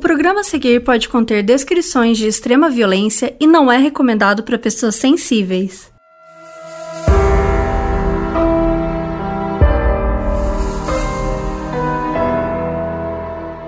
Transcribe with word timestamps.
programa 0.00 0.40
a 0.40 0.44
seguir 0.44 0.82
pode 0.82 1.08
conter 1.08 1.42
descrições 1.42 2.18
de 2.18 2.26
extrema 2.26 2.68
violência 2.68 3.36
e 3.38 3.46
não 3.46 3.70
é 3.70 3.76
recomendado 3.76 4.42
para 4.42 4.58
pessoas 4.58 4.96
sensíveis. 4.96 5.92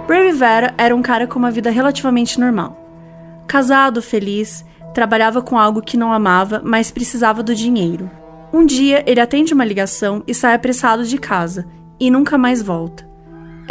Ray 0.08 0.26
Rivera 0.26 0.74
era 0.76 0.96
um 0.96 1.02
cara 1.02 1.26
com 1.26 1.38
uma 1.38 1.50
vida 1.50 1.70
relativamente 1.70 2.40
normal. 2.40 2.78
Casado, 3.46 4.02
feliz, 4.02 4.64
trabalhava 4.92 5.42
com 5.42 5.58
algo 5.58 5.82
que 5.82 5.96
não 5.96 6.12
amava, 6.12 6.60
mas 6.64 6.90
precisava 6.90 7.42
do 7.42 7.54
dinheiro. 7.54 8.10
Um 8.52 8.66
dia, 8.66 9.04
ele 9.06 9.20
atende 9.20 9.54
uma 9.54 9.64
ligação 9.64 10.22
e 10.26 10.34
sai 10.34 10.54
apressado 10.54 11.04
de 11.04 11.18
casa, 11.18 11.66
e 12.00 12.10
nunca 12.10 12.36
mais 12.36 12.60
volta. 12.60 13.11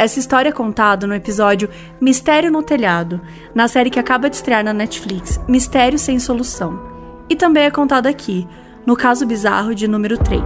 Essa 0.02 0.18
história 0.18 0.48
é 0.48 0.52
contada 0.52 1.06
no 1.06 1.14
episódio 1.14 1.70
Mistério 2.00 2.50
no 2.50 2.60
Telhado, 2.60 3.20
na 3.54 3.68
série 3.68 3.88
que 3.88 4.00
acaba 4.00 4.28
de 4.28 4.34
estrear 4.34 4.64
na 4.64 4.72
Netflix, 4.72 5.38
Mistério 5.46 5.96
Sem 5.96 6.18
Solução. 6.18 6.76
E 7.28 7.36
também 7.36 7.66
é 7.66 7.70
contada 7.70 8.08
aqui, 8.08 8.44
no 8.84 8.96
caso 8.96 9.24
bizarro 9.24 9.76
de 9.76 9.86
número 9.86 10.18
3. 10.18 10.42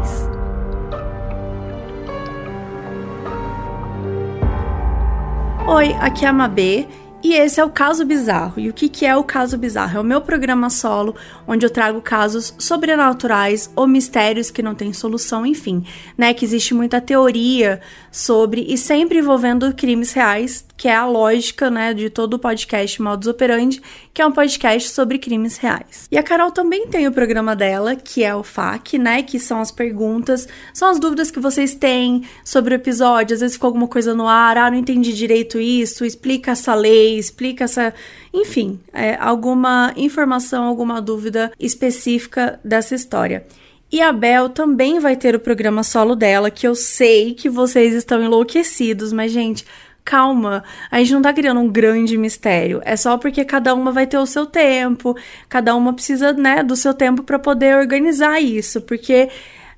Oi, 5.67 5.97
aqui 6.01 6.27
é 6.27 6.29
a 6.29 6.35
Mabê 6.35 6.87
e 7.23 7.35
esse 7.35 7.61
é 7.61 7.65
o 7.65 7.71
Caso 7.71 8.05
Bizarro. 8.05 8.61
E 8.61 8.69
o 8.69 8.73
que, 8.73 8.89
que 8.89 9.05
é 9.05 9.17
o 9.17 9.25
Caso 9.25 9.59
Bizarro? 9.59 9.99
É 9.99 10.01
o 10.01 10.05
meu 10.05 10.21
programa 10.21 10.71
solo, 10.71 11.15
onde 11.47 11.65
eu 11.65 11.71
trago 11.71 12.01
casos 12.01 12.55
sobrenaturais 12.59 13.71
ou 13.75 13.87
mistérios 13.87 14.51
que 14.51 14.63
não 14.63 14.75
têm 14.75 14.93
solução, 14.93 15.45
enfim, 15.45 15.85
né? 16.17 16.33
Que 16.33 16.45
existe 16.45 16.75
muita 16.75 17.01
teoria 17.01 17.81
sobre 18.17 18.65
e 18.69 18.79
sempre 18.79 19.19
envolvendo 19.19 19.75
crimes 19.75 20.13
reais, 20.13 20.65
que 20.77 20.89
é 20.89 20.95
a 20.95 21.07
lógica, 21.07 21.71
né, 21.71 21.95
de 21.95 22.11
todo 22.11 22.35
o 22.35 22.39
podcast 22.39 23.01
Modus 23.01 23.29
Operandi, 23.29 23.81
que 24.13 24.21
é 24.21 24.27
um 24.27 24.33
podcast 24.33 24.91
sobre 24.91 25.19
crimes 25.19 25.57
reais. 25.57 26.07
E 26.11 26.19
a 26.19 26.23
Carol 26.23 26.51
também 26.51 26.87
tem 26.87 27.07
o 27.07 27.13
programa 27.13 27.57
dela, 27.57 27.97
que 27.97 28.23
é 28.23 28.35
o 28.35 28.43
FAQ, 28.43 28.99
né, 28.99 29.23
que 29.23 29.39
são 29.39 29.61
as 29.61 29.71
perguntas, 29.71 30.47
são 30.73 30.89
as 30.89 30.99
dúvidas 30.99 31.31
que 31.31 31.41
vocês 31.41 31.75
têm 31.75 32.23
sobre 32.45 32.75
o 32.75 32.77
episódio, 32.77 33.35
às 33.35 33.41
vezes 33.41 33.57
ficou 33.57 33.69
alguma 33.69 33.89
coisa 33.89 34.15
no 34.15 34.29
ar, 34.29 34.57
ah, 34.59 34.71
não 34.71 34.79
entendi 34.79 35.13
direito 35.13 35.59
isso, 35.59 36.05
explica 36.05 36.53
essa 36.53 36.75
lei, 36.75 37.16
explica 37.19 37.65
essa, 37.65 37.95
enfim, 38.33 38.81
é, 38.93 39.17
alguma 39.17 39.93
informação, 39.97 40.65
alguma 40.65 41.01
dúvida 41.01 41.53
específica 41.59 42.61
dessa 42.65 42.95
história. 42.95 43.47
E 43.91 44.01
a 44.01 44.13
Bel 44.13 44.49
também 44.49 44.99
vai 44.99 45.17
ter 45.17 45.35
o 45.35 45.41
programa 45.41 45.83
solo 45.83 46.17
dela, 46.17 46.51
que 46.51 46.67
eu 46.67 46.75
sei 46.75 47.35
que 47.35 47.49
vocês 47.49 47.95
estão 47.95 48.23
enlouquecidos, 48.23 49.13
mas 49.13 49.31
gente, 49.31 49.65
calma, 50.05 50.65
a 50.91 50.99
gente 50.99 51.13
não 51.13 51.21
tá 51.21 51.33
criando 51.33 51.61
um 51.61 51.69
grande 51.69 52.17
mistério. 52.17 52.81
É 52.85 52.97
só 52.97 53.19
porque 53.19 53.45
cada 53.45 53.75
uma 53.75 53.93
vai 53.93 54.07
ter 54.07 54.19
o 54.19 54.27
seu 54.27 54.47
tempo, 54.47 55.17
cada 55.49 55.75
uma 55.75 55.93
precisa, 55.93 56.33
né, 56.33 56.63
do 56.63 56.77
seu 56.77 56.95
tempo 56.95 57.23
para 57.23 57.39
poder 57.39 57.77
organizar 57.77 58.41
isso, 58.41 58.81
porque 58.81 59.29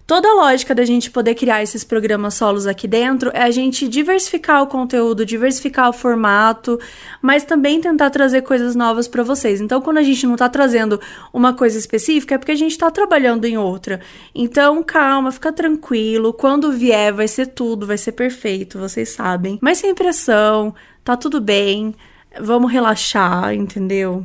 Toda 0.08 0.26
a 0.26 0.32
lógica 0.32 0.74
da 0.74 0.86
gente 0.86 1.10
poder 1.10 1.34
criar 1.34 1.62
esses 1.62 1.84
programas 1.84 2.32
solos 2.32 2.66
aqui 2.66 2.88
dentro 2.88 3.30
é 3.34 3.42
a 3.42 3.50
gente 3.50 3.86
diversificar 3.86 4.62
o 4.62 4.66
conteúdo, 4.66 5.22
diversificar 5.22 5.90
o 5.90 5.92
formato, 5.92 6.80
mas 7.20 7.44
também 7.44 7.78
tentar 7.78 8.08
trazer 8.08 8.40
coisas 8.40 8.74
novas 8.74 9.06
para 9.06 9.22
vocês. 9.22 9.60
Então, 9.60 9.82
quando 9.82 9.98
a 9.98 10.02
gente 10.02 10.26
não 10.26 10.34
tá 10.34 10.48
trazendo 10.48 10.98
uma 11.30 11.52
coisa 11.52 11.78
específica, 11.78 12.36
é 12.36 12.38
porque 12.38 12.52
a 12.52 12.56
gente 12.56 12.78
tá 12.78 12.90
trabalhando 12.90 13.44
em 13.44 13.58
outra. 13.58 14.00
Então, 14.34 14.82
calma, 14.82 15.30
fica 15.30 15.52
tranquilo. 15.52 16.32
Quando 16.32 16.72
vier, 16.72 17.12
vai 17.12 17.28
ser 17.28 17.48
tudo, 17.48 17.86
vai 17.86 17.98
ser 17.98 18.12
perfeito, 18.12 18.78
vocês 18.78 19.10
sabem. 19.10 19.58
Mas 19.60 19.76
sem 19.76 19.94
pressão, 19.94 20.74
tá 21.04 21.18
tudo 21.18 21.38
bem. 21.38 21.94
Vamos 22.40 22.72
relaxar, 22.72 23.52
entendeu? 23.52 24.24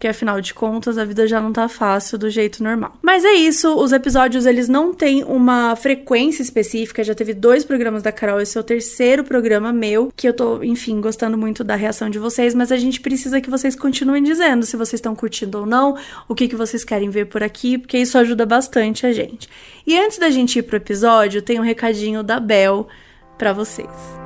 Porque 0.00 0.08
afinal 0.08 0.40
de 0.40 0.54
contas 0.54 0.96
a 0.96 1.04
vida 1.04 1.26
já 1.26 1.42
não 1.42 1.52
tá 1.52 1.68
fácil 1.68 2.16
do 2.16 2.30
jeito 2.30 2.64
normal. 2.64 2.96
Mas 3.02 3.22
é 3.22 3.34
isso, 3.34 3.76
os 3.76 3.92
episódios 3.92 4.46
eles 4.46 4.66
não 4.66 4.94
têm 4.94 5.22
uma 5.22 5.76
frequência 5.76 6.42
específica, 6.42 7.04
já 7.04 7.14
teve 7.14 7.34
dois 7.34 7.66
programas 7.66 8.02
da 8.02 8.10
Carol, 8.10 8.40
esse 8.40 8.56
é 8.56 8.60
o 8.62 8.64
terceiro 8.64 9.22
programa 9.22 9.74
meu, 9.74 10.10
que 10.16 10.26
eu 10.26 10.32
tô, 10.32 10.62
enfim, 10.62 11.02
gostando 11.02 11.36
muito 11.36 11.62
da 11.62 11.74
reação 11.74 12.08
de 12.08 12.18
vocês, 12.18 12.54
mas 12.54 12.72
a 12.72 12.78
gente 12.78 12.98
precisa 12.98 13.42
que 13.42 13.50
vocês 13.50 13.76
continuem 13.76 14.22
dizendo 14.22 14.64
se 14.64 14.74
vocês 14.74 14.94
estão 14.94 15.14
curtindo 15.14 15.58
ou 15.58 15.66
não, 15.66 15.94
o 16.26 16.34
que, 16.34 16.48
que 16.48 16.56
vocês 16.56 16.82
querem 16.82 17.10
ver 17.10 17.26
por 17.26 17.42
aqui, 17.42 17.76
porque 17.76 17.98
isso 17.98 18.16
ajuda 18.16 18.46
bastante 18.46 19.04
a 19.04 19.12
gente. 19.12 19.50
E 19.86 19.98
antes 19.98 20.16
da 20.16 20.30
gente 20.30 20.58
ir 20.58 20.62
pro 20.62 20.78
episódio, 20.78 21.42
tem 21.42 21.60
um 21.60 21.62
recadinho 21.62 22.22
da 22.22 22.40
Bel 22.40 22.88
para 23.36 23.52
vocês. 23.52 24.19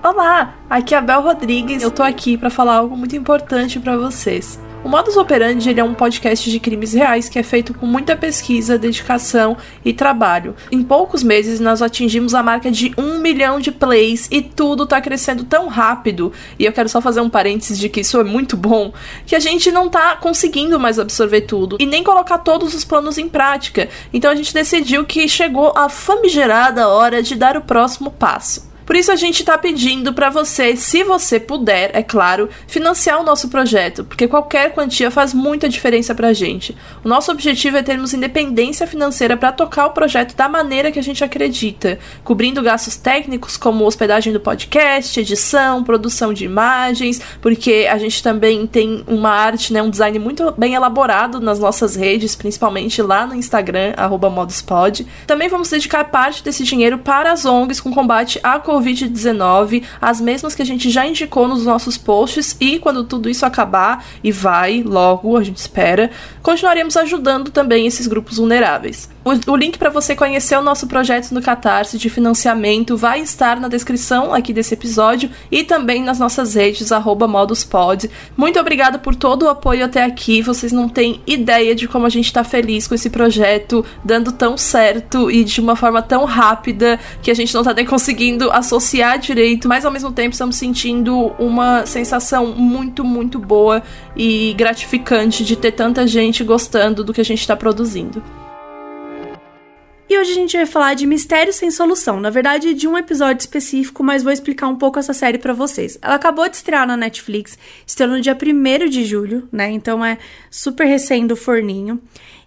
Olá, 0.00 0.54
aqui 0.70 0.94
é 0.94 0.98
a 0.98 1.00
Bel 1.00 1.22
Rodrigues. 1.22 1.82
Eu 1.82 1.90
tô 1.90 2.04
aqui 2.04 2.38
para 2.38 2.50
falar 2.50 2.76
algo 2.76 2.96
muito 2.96 3.16
importante 3.16 3.80
para 3.80 3.96
vocês. 3.96 4.60
O 4.84 4.88
Modus 4.88 5.16
Operandi 5.16 5.76
é 5.76 5.82
um 5.82 5.92
podcast 5.92 6.48
de 6.48 6.60
crimes 6.60 6.92
reais 6.92 7.28
que 7.28 7.36
é 7.36 7.42
feito 7.42 7.74
com 7.74 7.84
muita 7.84 8.14
pesquisa, 8.14 8.78
dedicação 8.78 9.56
e 9.84 9.92
trabalho. 9.92 10.54
Em 10.70 10.84
poucos 10.84 11.24
meses 11.24 11.58
nós 11.58 11.82
atingimos 11.82 12.32
a 12.32 12.44
marca 12.44 12.70
de 12.70 12.94
um 12.96 13.18
milhão 13.18 13.58
de 13.58 13.72
plays 13.72 14.28
e 14.30 14.40
tudo 14.40 14.86
tá 14.86 15.00
crescendo 15.00 15.42
tão 15.42 15.66
rápido. 15.66 16.32
E 16.56 16.64
eu 16.64 16.72
quero 16.72 16.88
só 16.88 17.00
fazer 17.00 17.20
um 17.20 17.28
parênteses 17.28 17.76
de 17.76 17.88
que 17.88 18.02
isso 18.02 18.20
é 18.20 18.24
muito 18.24 18.56
bom, 18.56 18.92
que 19.26 19.34
a 19.34 19.40
gente 19.40 19.72
não 19.72 19.88
tá 19.88 20.14
conseguindo 20.14 20.78
mais 20.78 21.00
absorver 21.00 21.40
tudo 21.40 21.76
e 21.80 21.84
nem 21.84 22.04
colocar 22.04 22.38
todos 22.38 22.72
os 22.72 22.84
planos 22.84 23.18
em 23.18 23.28
prática. 23.28 23.88
Então 24.12 24.30
a 24.30 24.36
gente 24.36 24.54
decidiu 24.54 25.04
que 25.04 25.26
chegou 25.26 25.72
a 25.76 25.88
famigerada 25.88 26.86
hora 26.86 27.20
de 27.20 27.34
dar 27.34 27.56
o 27.56 27.62
próximo 27.62 28.12
passo. 28.12 28.67
Por 28.88 28.96
isso 28.96 29.12
a 29.12 29.16
gente 29.16 29.40
está 29.40 29.58
pedindo 29.58 30.14
para 30.14 30.30
você, 30.30 30.74
se 30.74 31.04
você 31.04 31.38
puder, 31.38 31.90
é 31.92 32.02
claro, 32.02 32.48
financiar 32.66 33.20
o 33.20 33.22
nosso 33.22 33.50
projeto, 33.50 34.02
porque 34.02 34.26
qualquer 34.26 34.72
quantia 34.72 35.10
faz 35.10 35.34
muita 35.34 35.68
diferença 35.68 36.14
para 36.14 36.28
a 36.28 36.32
gente. 36.32 36.74
O 37.04 37.08
nosso 37.08 37.30
objetivo 37.30 37.76
é 37.76 37.82
termos 37.82 38.14
independência 38.14 38.86
financeira 38.86 39.36
para 39.36 39.52
tocar 39.52 39.84
o 39.84 39.90
projeto 39.90 40.34
da 40.34 40.48
maneira 40.48 40.90
que 40.90 40.98
a 40.98 41.02
gente 41.02 41.22
acredita, 41.22 41.98
cobrindo 42.24 42.62
gastos 42.62 42.96
técnicos 42.96 43.58
como 43.58 43.84
hospedagem 43.84 44.32
do 44.32 44.40
podcast, 44.40 45.20
edição, 45.20 45.84
produção 45.84 46.32
de 46.32 46.46
imagens, 46.46 47.20
porque 47.42 47.86
a 47.90 47.98
gente 47.98 48.22
também 48.22 48.66
tem 48.66 49.04
uma 49.06 49.32
arte, 49.32 49.70
né, 49.70 49.82
um 49.82 49.90
design 49.90 50.18
muito 50.18 50.50
bem 50.56 50.72
elaborado 50.72 51.42
nas 51.42 51.58
nossas 51.58 51.94
redes, 51.94 52.34
principalmente 52.34 53.02
lá 53.02 53.26
no 53.26 53.34
Instagram, 53.34 53.92
moduspod. 54.32 55.06
Também 55.26 55.50
vamos 55.50 55.68
dedicar 55.68 56.04
parte 56.04 56.42
desse 56.42 56.64
dinheiro 56.64 56.96
para 56.96 57.32
as 57.32 57.44
ONGs 57.44 57.82
com 57.82 57.92
combate 57.92 58.40
à 58.42 58.58
Covid 58.58 58.77
Covid-19, 58.78 59.84
as 60.00 60.20
mesmas 60.20 60.54
que 60.54 60.62
a 60.62 60.66
gente 60.66 60.90
já 60.90 61.06
indicou 61.06 61.48
nos 61.48 61.64
nossos 61.64 61.98
posts, 61.98 62.56
e 62.60 62.78
quando 62.78 63.04
tudo 63.04 63.28
isso 63.28 63.44
acabar, 63.44 64.04
e 64.22 64.30
vai 64.30 64.82
logo, 64.82 65.36
a 65.36 65.42
gente 65.42 65.56
espera, 65.56 66.10
continuaremos 66.42 66.96
ajudando 66.96 67.50
também 67.50 67.86
esses 67.86 68.06
grupos 68.06 68.38
vulneráveis. 68.38 69.08
O, 69.28 69.52
o 69.52 69.56
link 69.56 69.76
para 69.76 69.90
você 69.90 70.16
conhecer 70.16 70.56
o 70.56 70.62
nosso 70.62 70.86
projeto 70.86 71.32
no 71.32 71.42
Catarse 71.42 71.98
de 71.98 72.08
financiamento 72.08 72.96
vai 72.96 73.20
estar 73.20 73.60
na 73.60 73.68
descrição 73.68 74.32
aqui 74.32 74.54
desse 74.54 74.72
episódio 74.72 75.28
e 75.52 75.62
também 75.62 76.02
nas 76.02 76.18
nossas 76.18 76.54
redes, 76.54 76.88
moduspod. 77.28 78.10
Muito 78.34 78.58
obrigada 78.58 78.98
por 78.98 79.14
todo 79.14 79.42
o 79.42 79.50
apoio 79.50 79.84
até 79.84 80.02
aqui. 80.02 80.40
Vocês 80.40 80.72
não 80.72 80.88
têm 80.88 81.20
ideia 81.26 81.74
de 81.74 81.86
como 81.86 82.06
a 82.06 82.08
gente 82.08 82.24
está 82.24 82.42
feliz 82.42 82.88
com 82.88 82.94
esse 82.94 83.10
projeto, 83.10 83.84
dando 84.02 84.32
tão 84.32 84.56
certo 84.56 85.30
e 85.30 85.44
de 85.44 85.60
uma 85.60 85.76
forma 85.76 86.00
tão 86.00 86.24
rápida 86.24 86.98
que 87.22 87.30
a 87.30 87.34
gente 87.34 87.52
não 87.52 87.60
está 87.60 87.74
nem 87.74 87.84
conseguindo 87.84 88.50
associar 88.50 89.18
direito, 89.18 89.68
mas 89.68 89.84
ao 89.84 89.92
mesmo 89.92 90.10
tempo 90.10 90.32
estamos 90.32 90.56
sentindo 90.56 91.34
uma 91.38 91.84
sensação 91.84 92.46
muito, 92.46 93.04
muito 93.04 93.38
boa 93.38 93.82
e 94.16 94.54
gratificante 94.56 95.44
de 95.44 95.54
ter 95.54 95.72
tanta 95.72 96.06
gente 96.06 96.42
gostando 96.42 97.04
do 97.04 97.12
que 97.12 97.20
a 97.20 97.24
gente 97.24 97.40
está 97.40 97.54
produzindo. 97.54 98.22
E 100.10 100.18
hoje 100.18 100.30
a 100.30 100.34
gente 100.34 100.56
vai 100.56 100.64
falar 100.64 100.94
de 100.94 101.06
Mistério 101.06 101.52
Sem 101.52 101.70
Solução. 101.70 102.18
Na 102.18 102.30
verdade, 102.30 102.72
de 102.72 102.88
um 102.88 102.96
episódio 102.96 103.40
específico, 103.40 104.02
mas 104.02 104.22
vou 104.22 104.32
explicar 104.32 104.66
um 104.66 104.76
pouco 104.76 104.98
essa 104.98 105.12
série 105.12 105.36
para 105.36 105.52
vocês. 105.52 105.98
Ela 106.00 106.14
acabou 106.14 106.48
de 106.48 106.56
estrear 106.56 106.86
na 106.86 106.96
Netflix, 106.96 107.58
estreou 107.86 108.12
no 108.12 108.20
dia 108.20 108.34
1 108.34 108.88
de 108.88 109.04
julho, 109.04 109.46
né? 109.52 109.70
Então 109.70 110.02
é 110.02 110.16
super 110.50 110.86
recém 110.86 111.26
do 111.26 111.36
forninho. 111.36 112.00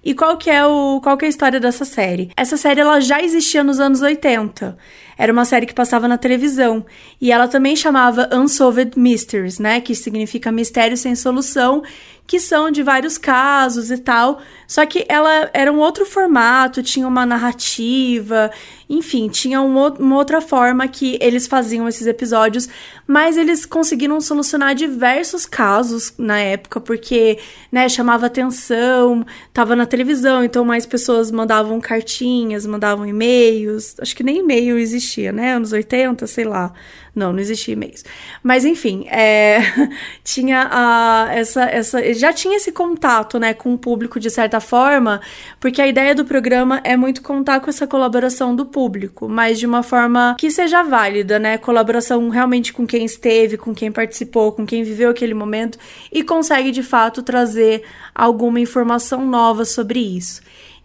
E 0.04 0.16
qual 0.16 0.36
que 0.38 0.50
é 0.50 0.66
o 0.66 1.00
qual 1.02 1.16
que 1.16 1.26
é 1.26 1.28
a 1.28 1.30
história 1.30 1.60
dessa 1.60 1.86
série? 1.86 2.32
Essa 2.36 2.58
série 2.58 2.82
ela 2.82 3.00
já 3.00 3.22
existia 3.22 3.64
nos 3.64 3.80
anos 3.80 4.02
80. 4.02 4.76
Era 5.18 5.32
uma 5.32 5.46
série 5.46 5.66
que 5.66 5.74
passava 5.74 6.08
na 6.08 6.18
televisão 6.18 6.86
e 7.20 7.32
ela 7.32 7.48
também 7.48 7.76
chamava 7.76 8.30
Unsolved 8.34 8.98
Mysteries, 8.98 9.60
né, 9.60 9.82
que 9.82 9.96
significa 9.96 10.52
mistério 10.52 10.98
sem 10.98 11.16
solução, 11.16 11.84
que 12.32 12.40
são 12.40 12.72
de 12.72 12.82
vários 12.82 13.18
casos 13.18 13.92
e 13.92 13.98
tal. 13.98 14.40
Só 14.66 14.86
que 14.86 15.06
ela 15.10 15.50
era 15.54 15.70
um 15.70 15.80
outro 15.80 16.06
formato, 16.06 16.82
tinha 16.82 17.06
uma 17.06 17.26
narrativa, 17.26 18.50
enfim, 18.90 19.28
tinha 19.28 19.62
um, 19.62 19.78
uma 20.00 20.16
outra 20.16 20.40
forma 20.40 20.88
que 20.88 21.18
eles 21.20 21.46
faziam 21.46 21.90
esses 21.90 22.08
episódios, 22.08 22.70
mas 23.06 23.36
eles 23.36 23.66
conseguiram 23.66 24.22
solucionar 24.22 24.74
diversos 24.74 25.46
casos 25.46 26.14
na 26.18 26.40
época, 26.40 26.80
porque, 26.80 27.38
né, 27.70 27.90
chamava 27.90 28.28
atenção, 28.28 29.26
tava 29.52 29.76
na 29.76 29.86
televisão, 29.86 30.42
então 30.42 30.64
mais 30.64 30.86
pessoas 30.86 31.32
mandavam 31.32 31.82
cartinhas, 31.82 32.66
mandavam 32.66 33.06
e-mails. 33.06 33.96
Acho 34.00 34.16
que 34.16 34.24
nem 34.24 34.38
e-mail 34.38 34.78
existia, 34.78 35.01
né? 35.32 35.54
Anos 35.54 35.72
80, 35.72 36.28
sei 36.28 36.46
lá. 36.46 36.74
Não, 37.14 37.34
não 37.34 37.40
existia 37.40 37.74
e-mails. 37.74 38.06
Mas 38.42 38.64
enfim, 38.64 39.06
é, 39.10 39.60
tinha 40.24 40.68
a, 40.72 41.28
essa, 41.34 41.64
essa. 41.64 42.14
Já 42.14 42.32
tinha 42.32 42.56
esse 42.56 42.72
contato 42.72 43.38
né, 43.38 43.54
com 43.54 43.74
o 43.74 43.78
público 43.78 44.18
de 44.18 44.30
certa 44.30 44.62
forma, 44.62 45.20
porque 45.60 45.82
a 45.82 45.88
ideia 45.88 46.16
do 46.16 46.24
programa 46.24 46.80
é 46.86 46.96
muito 46.96 47.22
contar 47.22 47.60
com 47.60 47.70
essa 47.70 47.86
colaboração 47.86 48.56
do 48.56 48.66
público, 48.66 49.28
mas 49.28 49.60
de 49.60 49.66
uma 49.66 49.84
forma 49.84 50.38
que 50.40 50.50
seja 50.50 50.84
válida, 50.84 51.38
né? 51.38 51.58
Colaboração 51.58 52.30
realmente 52.30 52.72
com 52.72 52.88
quem 52.88 53.04
esteve, 53.04 53.58
com 53.58 53.76
quem 53.76 53.92
participou, 53.92 54.54
com 54.54 54.66
quem 54.66 54.84
viveu 54.84 55.10
aquele 55.10 55.34
momento 55.34 55.78
e 56.14 56.24
consegue 56.24 56.72
de 56.72 56.82
fato 56.82 57.22
trazer 57.22 57.84
alguma 58.16 58.60
informação 58.60 59.26
nova 59.26 59.66
sobre 59.66 60.00
isso. 60.00 60.42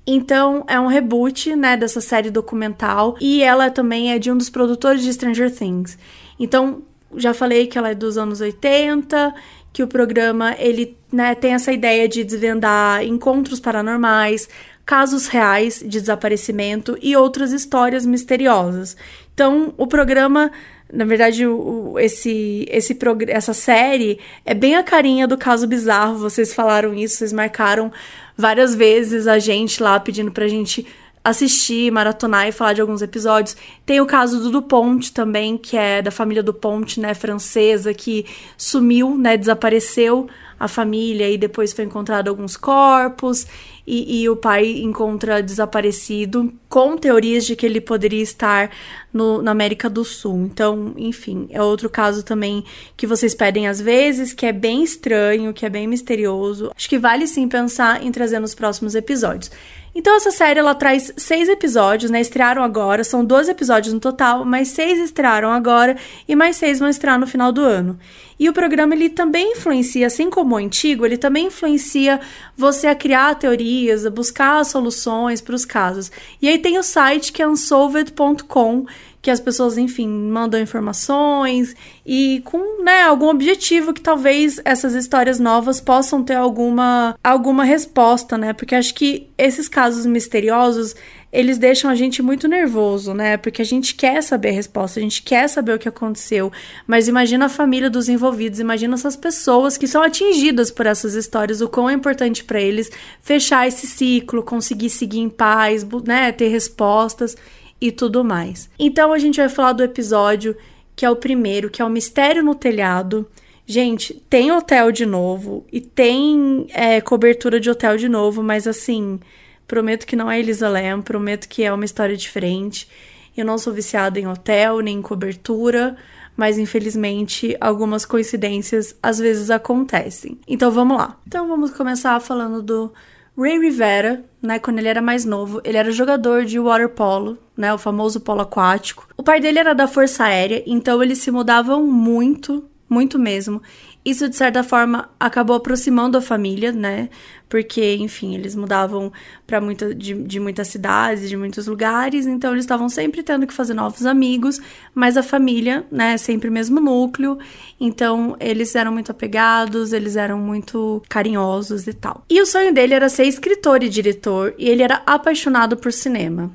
Então, 0.06 0.64
é 0.68 0.78
um 0.78 0.86
reboot, 0.86 1.56
né, 1.56 1.76
dessa 1.76 2.00
série 2.00 2.30
documental 2.30 3.16
e 3.20 3.42
ela 3.42 3.70
também 3.70 4.12
é 4.12 4.18
de 4.18 4.30
um 4.30 4.38
dos 4.38 4.48
produtores 4.48 5.02
de 5.02 5.12
Stranger 5.12 5.52
Things. 5.52 5.98
Então, 6.38 6.82
já 7.16 7.34
falei 7.34 7.66
que 7.66 7.76
ela 7.76 7.90
é 7.90 7.94
dos 7.94 8.16
anos 8.16 8.40
80, 8.40 9.34
que 9.72 9.82
o 9.82 9.88
programa 9.88 10.54
ele, 10.58 10.96
né, 11.12 11.34
tem 11.34 11.54
essa 11.54 11.72
ideia 11.72 12.08
de 12.08 12.22
desvendar 12.22 13.02
encontros 13.04 13.58
paranormais, 13.58 14.48
casos 14.84 15.26
reais 15.26 15.80
de 15.80 16.00
desaparecimento 16.00 16.96
e 17.02 17.16
outras 17.16 17.52
histórias 17.52 18.06
misteriosas. 18.06 18.96
Então, 19.34 19.74
o 19.76 19.86
programa 19.86 20.52
na 20.92 21.04
verdade, 21.04 21.44
o, 21.44 21.98
esse, 21.98 22.64
esse 22.70 22.96
essa 23.26 23.52
série 23.52 24.20
é 24.44 24.54
bem 24.54 24.76
a 24.76 24.84
carinha 24.84 25.26
do 25.26 25.36
caso 25.36 25.66
bizarro. 25.66 26.16
Vocês 26.18 26.54
falaram 26.54 26.94
isso, 26.94 27.16
vocês 27.16 27.32
marcaram 27.32 27.90
várias 28.36 28.74
vezes 28.74 29.26
a 29.26 29.38
gente 29.38 29.82
lá 29.82 29.98
pedindo 29.98 30.30
pra 30.30 30.46
gente 30.48 30.86
assistir, 31.24 31.90
maratonar 31.90 32.46
e 32.46 32.52
falar 32.52 32.72
de 32.72 32.80
alguns 32.80 33.02
episódios. 33.02 33.56
Tem 33.84 34.00
o 34.00 34.06
caso 34.06 34.38
do 34.38 34.50
Duponte 34.50 35.12
também, 35.12 35.58
que 35.58 35.76
é 35.76 36.00
da 36.00 36.12
família 36.12 36.40
Duponte, 36.40 37.00
né, 37.00 37.14
francesa, 37.14 37.92
que 37.92 38.24
sumiu, 38.56 39.18
né, 39.18 39.36
desapareceu 39.36 40.28
a 40.58 40.68
família 40.68 41.28
e 41.28 41.36
depois 41.36 41.72
foi 41.72 41.84
encontrado 41.84 42.28
alguns 42.28 42.56
corpos 42.56 43.46
e, 43.86 44.22
e, 44.22 44.28
o 44.28 44.36
pai 44.36 44.80
encontra 44.80 45.42
desaparecido 45.42 46.52
com 46.68 46.96
teorias 46.96 47.46
de 47.46 47.54
que 47.54 47.64
ele 47.64 47.80
poderia 47.80 48.22
estar 48.22 48.70
no, 49.12 49.40
na 49.40 49.52
América 49.52 49.88
do 49.88 50.04
Sul. 50.04 50.46
Então, 50.46 50.92
enfim, 50.96 51.46
é 51.50 51.62
outro 51.62 51.88
caso 51.88 52.24
também 52.24 52.64
que 52.96 53.06
vocês 53.06 53.34
pedem 53.34 53.68
às 53.68 53.80
vezes, 53.80 54.32
que 54.32 54.44
é 54.44 54.52
bem 54.52 54.82
estranho, 54.82 55.52
que 55.52 55.64
é 55.64 55.70
bem 55.70 55.86
misterioso. 55.86 56.72
Acho 56.74 56.88
que 56.88 56.98
vale 56.98 57.26
sim 57.26 57.48
pensar 57.48 58.02
em 58.02 58.10
trazer 58.10 58.40
nos 58.40 58.54
próximos 58.54 58.94
episódios. 58.94 59.50
Então 59.98 60.14
essa 60.14 60.30
série 60.30 60.60
ela 60.60 60.74
traz 60.74 61.10
seis 61.16 61.48
episódios, 61.48 62.10
né? 62.10 62.20
Estrearam 62.20 62.62
agora, 62.62 63.02
são 63.02 63.24
12 63.24 63.50
episódios 63.50 63.94
no 63.94 63.98
total, 63.98 64.44
mas 64.44 64.68
seis 64.68 64.98
estrearam 64.98 65.50
agora 65.50 65.96
e 66.28 66.36
mais 66.36 66.56
seis 66.56 66.78
vão 66.78 66.86
estrear 66.90 67.18
no 67.18 67.26
final 67.26 67.50
do 67.50 67.62
ano. 67.62 67.98
E 68.38 68.46
o 68.46 68.52
programa 68.52 68.94
ele 68.94 69.08
também 69.08 69.52
influencia, 69.52 70.06
assim 70.06 70.28
como 70.28 70.54
o 70.54 70.58
antigo, 70.58 71.06
ele 71.06 71.16
também 71.16 71.46
influencia 71.46 72.20
você 72.54 72.88
a 72.88 72.94
criar 72.94 73.36
teorias, 73.36 74.04
a 74.04 74.10
buscar 74.10 74.62
soluções 74.66 75.40
para 75.40 75.54
os 75.54 75.64
casos. 75.64 76.12
E 76.42 76.46
aí 76.46 76.58
tem 76.58 76.76
o 76.76 76.82
site 76.82 77.32
que 77.32 77.40
é 77.40 77.48
unsolved.com, 77.48 78.84
que 79.26 79.30
as 79.32 79.40
pessoas, 79.40 79.76
enfim, 79.76 80.06
mandam 80.06 80.60
informações 80.60 81.74
e 82.06 82.40
com, 82.44 82.84
né, 82.84 83.02
algum 83.02 83.26
objetivo 83.26 83.92
que 83.92 84.00
talvez 84.00 84.60
essas 84.64 84.94
histórias 84.94 85.40
novas 85.40 85.80
possam 85.80 86.22
ter 86.22 86.36
alguma 86.36 87.18
alguma 87.24 87.64
resposta, 87.64 88.38
né? 88.38 88.52
Porque 88.52 88.76
acho 88.76 88.94
que 88.94 89.28
esses 89.36 89.68
casos 89.68 90.06
misteriosos, 90.06 90.94
eles 91.32 91.58
deixam 91.58 91.90
a 91.90 91.96
gente 91.96 92.22
muito 92.22 92.46
nervoso, 92.46 93.14
né? 93.14 93.36
Porque 93.36 93.60
a 93.60 93.64
gente 93.64 93.96
quer 93.96 94.22
saber 94.22 94.50
a 94.50 94.52
resposta, 94.52 95.00
a 95.00 95.02
gente 95.02 95.20
quer 95.24 95.48
saber 95.48 95.74
o 95.74 95.78
que 95.80 95.88
aconteceu. 95.88 96.52
Mas 96.86 97.08
imagina 97.08 97.46
a 97.46 97.48
família 97.48 97.90
dos 97.90 98.08
envolvidos, 98.08 98.60
imagina 98.60 98.94
essas 98.94 99.16
pessoas 99.16 99.76
que 99.76 99.88
são 99.88 100.04
atingidas 100.04 100.70
por 100.70 100.86
essas 100.86 101.14
histórias, 101.14 101.60
o 101.60 101.68
quão 101.68 101.90
é 101.90 101.94
importante 101.94 102.44
para 102.44 102.60
eles 102.60 102.92
fechar 103.20 103.66
esse 103.66 103.88
ciclo, 103.88 104.44
conseguir 104.44 104.88
seguir 104.88 105.18
em 105.18 105.28
paz, 105.28 105.84
né, 106.06 106.30
ter 106.30 106.46
respostas 106.46 107.36
e 107.80 107.92
tudo 107.92 108.24
mais. 108.24 108.70
Então 108.78 109.12
a 109.12 109.18
gente 109.18 109.36
vai 109.36 109.48
falar 109.48 109.72
do 109.72 109.82
episódio 109.82 110.56
que 110.96 111.04
é 111.04 111.10
o 111.10 111.16
primeiro, 111.16 111.68
que 111.68 111.82
é 111.82 111.84
o 111.84 111.90
Mistério 111.90 112.42
no 112.42 112.54
Telhado. 112.54 113.28
Gente, 113.66 114.14
tem 114.30 114.50
hotel 114.50 114.90
de 114.90 115.04
novo 115.04 115.66
e 115.70 115.80
tem 115.80 116.66
é, 116.70 117.00
cobertura 117.02 117.60
de 117.60 117.68
hotel 117.68 117.98
de 117.98 118.08
novo, 118.08 118.42
mas 118.42 118.66
assim, 118.66 119.20
prometo 119.68 120.06
que 120.06 120.16
não 120.16 120.30
é 120.30 120.38
Elisa 120.38 120.68
Lam, 120.68 121.02
prometo 121.02 121.48
que 121.48 121.62
é 121.62 121.72
uma 121.72 121.84
história 121.84 122.16
diferente. 122.16 122.88
Eu 123.36 123.44
não 123.44 123.58
sou 123.58 123.72
viciada 123.74 124.18
em 124.18 124.26
hotel 124.26 124.80
nem 124.80 124.98
em 124.98 125.02
cobertura, 125.02 125.96
mas 126.34 126.58
infelizmente 126.58 127.54
algumas 127.60 128.06
coincidências 128.06 128.96
às 129.02 129.18
vezes 129.18 129.50
acontecem. 129.50 130.38
Então 130.48 130.70
vamos 130.70 130.96
lá. 130.96 131.18
Então 131.26 131.46
vamos 131.46 131.72
começar 131.72 132.18
falando 132.20 132.62
do 132.62 132.92
Ray 133.38 133.58
Rivera, 133.58 134.24
né, 134.40 134.58
quando 134.58 134.78
ele 134.78 134.88
era 134.88 135.02
mais 135.02 135.24
novo, 135.24 135.60
ele 135.62 135.76
era 135.76 135.90
jogador 135.90 136.44
de 136.44 136.58
waterpolo, 136.58 137.36
né, 137.56 137.72
o 137.74 137.78
famoso 137.78 138.20
polo 138.20 138.40
aquático. 138.40 139.06
O 139.16 139.22
pai 139.22 139.40
dele 139.40 139.58
era 139.58 139.74
da 139.74 139.86
Força 139.86 140.24
Aérea, 140.24 140.62
então 140.66 141.02
eles 141.02 141.18
se 141.18 141.30
mudavam 141.30 141.86
muito, 141.86 142.64
muito 142.88 143.18
mesmo. 143.18 143.60
Isso, 144.04 144.28
de 144.28 144.36
certa 144.36 144.62
forma, 144.62 145.10
acabou 145.18 145.56
aproximando 145.56 146.16
a 146.16 146.20
família, 146.20 146.70
né? 146.70 147.08
Porque, 147.48 147.96
enfim, 147.96 148.36
eles 148.36 148.54
mudavam 148.54 149.12
para 149.44 149.60
muita, 149.60 149.92
de, 149.92 150.14
de 150.14 150.38
muitas 150.38 150.68
cidades, 150.68 151.28
de 151.28 151.36
muitos 151.36 151.66
lugares, 151.66 152.24
então 152.24 152.52
eles 152.52 152.64
estavam 152.64 152.88
sempre 152.88 153.22
tendo 153.24 153.46
que 153.46 153.52
fazer 153.52 153.74
novos 153.74 154.06
amigos, 154.06 154.60
mas 154.94 155.16
a 155.16 155.24
família, 155.24 155.84
né, 155.90 156.16
sempre 156.18 156.48
o 156.48 156.52
mesmo 156.52 156.80
núcleo, 156.80 157.36
então 157.80 158.36
eles 158.38 158.74
eram 158.76 158.92
muito 158.92 159.10
apegados, 159.10 159.92
eles 159.92 160.14
eram 160.14 160.38
muito 160.38 161.02
carinhosos 161.08 161.86
e 161.88 161.92
tal. 161.92 162.24
E 162.30 162.40
o 162.40 162.46
sonho 162.46 162.72
dele 162.72 162.94
era 162.94 163.08
ser 163.08 163.24
escritor 163.24 163.82
e 163.82 163.88
diretor, 163.88 164.54
e 164.56 164.68
ele 164.68 164.82
era 164.82 165.02
apaixonado 165.04 165.76
por 165.76 165.92
cinema. 165.92 166.50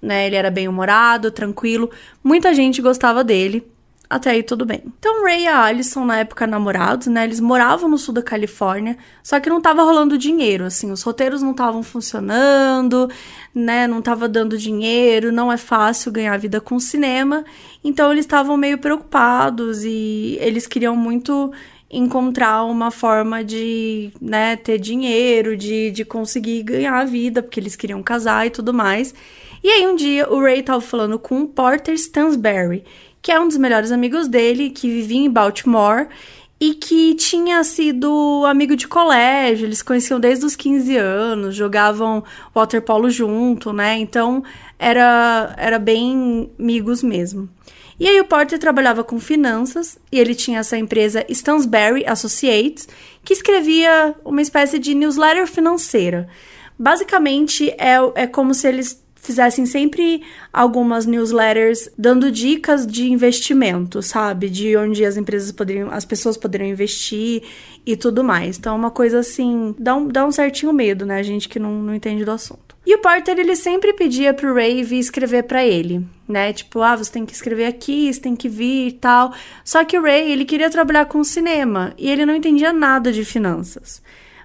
Né, 0.00 0.26
ele 0.26 0.36
era 0.36 0.50
bem 0.50 0.68
humorado, 0.68 1.30
tranquilo, 1.30 1.90
muita 2.22 2.52
gente 2.52 2.82
gostava 2.82 3.24
dele. 3.24 3.66
Até 4.14 4.30
aí 4.30 4.44
tudo 4.44 4.64
bem. 4.64 4.80
Então 4.96 5.24
Ray 5.24 5.42
e 5.42 5.48
a 5.48 5.64
Alison, 5.64 6.04
na 6.04 6.20
época 6.20 6.46
namorados, 6.46 7.08
né? 7.08 7.24
Eles 7.24 7.40
moravam 7.40 7.88
no 7.88 7.98
sul 7.98 8.14
da 8.14 8.22
Califórnia, 8.22 8.96
só 9.24 9.40
que 9.40 9.50
não 9.50 9.60
tava 9.60 9.82
rolando 9.82 10.16
dinheiro, 10.16 10.62
assim, 10.62 10.92
os 10.92 11.02
roteiros 11.02 11.42
não 11.42 11.50
estavam 11.50 11.82
funcionando, 11.82 13.10
né? 13.52 13.88
Não 13.88 14.00
tava 14.00 14.28
dando 14.28 14.56
dinheiro, 14.56 15.32
não 15.32 15.50
é 15.50 15.56
fácil 15.56 16.12
ganhar 16.12 16.38
vida 16.38 16.60
com 16.60 16.78
cinema. 16.78 17.44
Então 17.82 18.12
eles 18.12 18.24
estavam 18.24 18.56
meio 18.56 18.78
preocupados 18.78 19.82
e 19.84 20.38
eles 20.40 20.64
queriam 20.64 20.94
muito 20.94 21.52
encontrar 21.90 22.62
uma 22.66 22.92
forma 22.92 23.42
de, 23.42 24.12
né, 24.20 24.54
ter 24.54 24.78
dinheiro, 24.78 25.56
de, 25.56 25.90
de 25.90 26.04
conseguir 26.04 26.62
ganhar 26.62 27.00
a 27.00 27.04
vida, 27.04 27.42
porque 27.42 27.58
eles 27.58 27.74
queriam 27.74 28.00
casar 28.00 28.46
e 28.46 28.50
tudo 28.50 28.72
mais. 28.72 29.12
E 29.60 29.68
aí 29.68 29.88
um 29.88 29.96
dia 29.96 30.32
o 30.32 30.40
Ray 30.40 30.62
tava 30.62 30.80
falando 30.80 31.18
com 31.18 31.42
o 31.42 31.48
Porter 31.48 31.94
Stansberry, 31.94 32.84
que 33.24 33.32
é 33.32 33.40
um 33.40 33.48
dos 33.48 33.56
melhores 33.56 33.90
amigos 33.90 34.28
dele, 34.28 34.68
que 34.68 34.86
vivia 34.86 35.24
em 35.24 35.30
Baltimore 35.30 36.08
e 36.60 36.74
que 36.74 37.14
tinha 37.14 37.64
sido 37.64 38.44
amigo 38.46 38.76
de 38.76 38.86
colégio, 38.86 39.66
eles 39.66 39.82
conheciam 39.82 40.20
desde 40.20 40.44
os 40.44 40.54
15 40.54 40.94
anos, 40.98 41.54
jogavam 41.54 42.22
waterpolo 42.54 43.08
junto, 43.08 43.72
né? 43.72 43.96
Então 43.96 44.44
era, 44.78 45.54
era 45.56 45.78
bem 45.78 46.50
amigos 46.58 47.02
mesmo. 47.02 47.48
E 47.98 48.06
aí 48.06 48.20
o 48.20 48.26
Porter 48.26 48.58
trabalhava 48.58 49.02
com 49.02 49.18
finanças 49.18 49.98
e 50.12 50.20
ele 50.20 50.34
tinha 50.34 50.58
essa 50.58 50.76
empresa 50.76 51.24
Stansberry 51.26 52.04
Associates, 52.06 52.86
que 53.24 53.32
escrevia 53.32 54.14
uma 54.22 54.42
espécie 54.42 54.78
de 54.78 54.94
newsletter 54.94 55.46
financeira. 55.46 56.28
Basicamente 56.78 57.70
é, 57.78 57.94
é 58.16 58.26
como 58.26 58.52
se 58.52 58.68
eles 58.68 59.02
fizessem 59.24 59.64
sempre 59.64 60.22
algumas 60.52 61.06
newsletters 61.06 61.88
dando 61.98 62.30
dicas 62.30 62.86
de 62.86 63.10
investimento, 63.10 64.02
sabe? 64.02 64.48
De 64.48 64.76
onde 64.76 65.04
as 65.04 65.16
empresas 65.16 65.50
poderiam, 65.50 65.90
as 65.90 66.04
pessoas 66.04 66.36
poderiam 66.36 66.68
investir 66.68 67.42
e 67.86 67.96
tudo 67.96 68.22
mais. 68.22 68.58
Então, 68.58 68.74
é 68.74 68.76
uma 68.76 68.90
coisa 68.90 69.20
assim, 69.20 69.74
dá 69.78 69.96
um, 69.96 70.06
dá 70.06 70.26
um 70.26 70.30
certinho 70.30 70.72
medo, 70.72 71.06
né? 71.06 71.18
A 71.18 71.22
gente 71.22 71.48
que 71.48 71.58
não, 71.58 71.72
não 71.82 71.94
entende 71.94 72.24
do 72.24 72.30
assunto. 72.30 72.74
E 72.86 72.94
o 72.94 72.98
Porter, 72.98 73.38
ele 73.38 73.56
sempre 73.56 73.94
pedia 73.94 74.34
pro 74.34 74.54
Ray 74.54 74.82
vir 74.82 74.98
escrever 74.98 75.44
para 75.44 75.64
ele, 75.64 76.06
né? 76.28 76.52
Tipo, 76.52 76.82
ah, 76.82 76.94
você 76.94 77.10
tem 77.10 77.24
que 77.24 77.32
escrever 77.32 77.64
aqui, 77.64 78.12
você 78.12 78.20
tem 78.20 78.36
que 78.36 78.46
vir 78.46 78.88
e 78.88 78.92
tal. 78.92 79.32
Só 79.64 79.82
que 79.84 79.98
o 79.98 80.02
Ray, 80.02 80.30
ele 80.30 80.44
queria 80.44 80.68
trabalhar 80.68 81.06
com 81.06 81.24
cinema 81.24 81.94
e 81.96 82.10
ele 82.10 82.26
não 82.26 82.36
entendia 82.36 82.74
nada 82.74 83.10
de 83.10 83.24
finanças. 83.24 84.02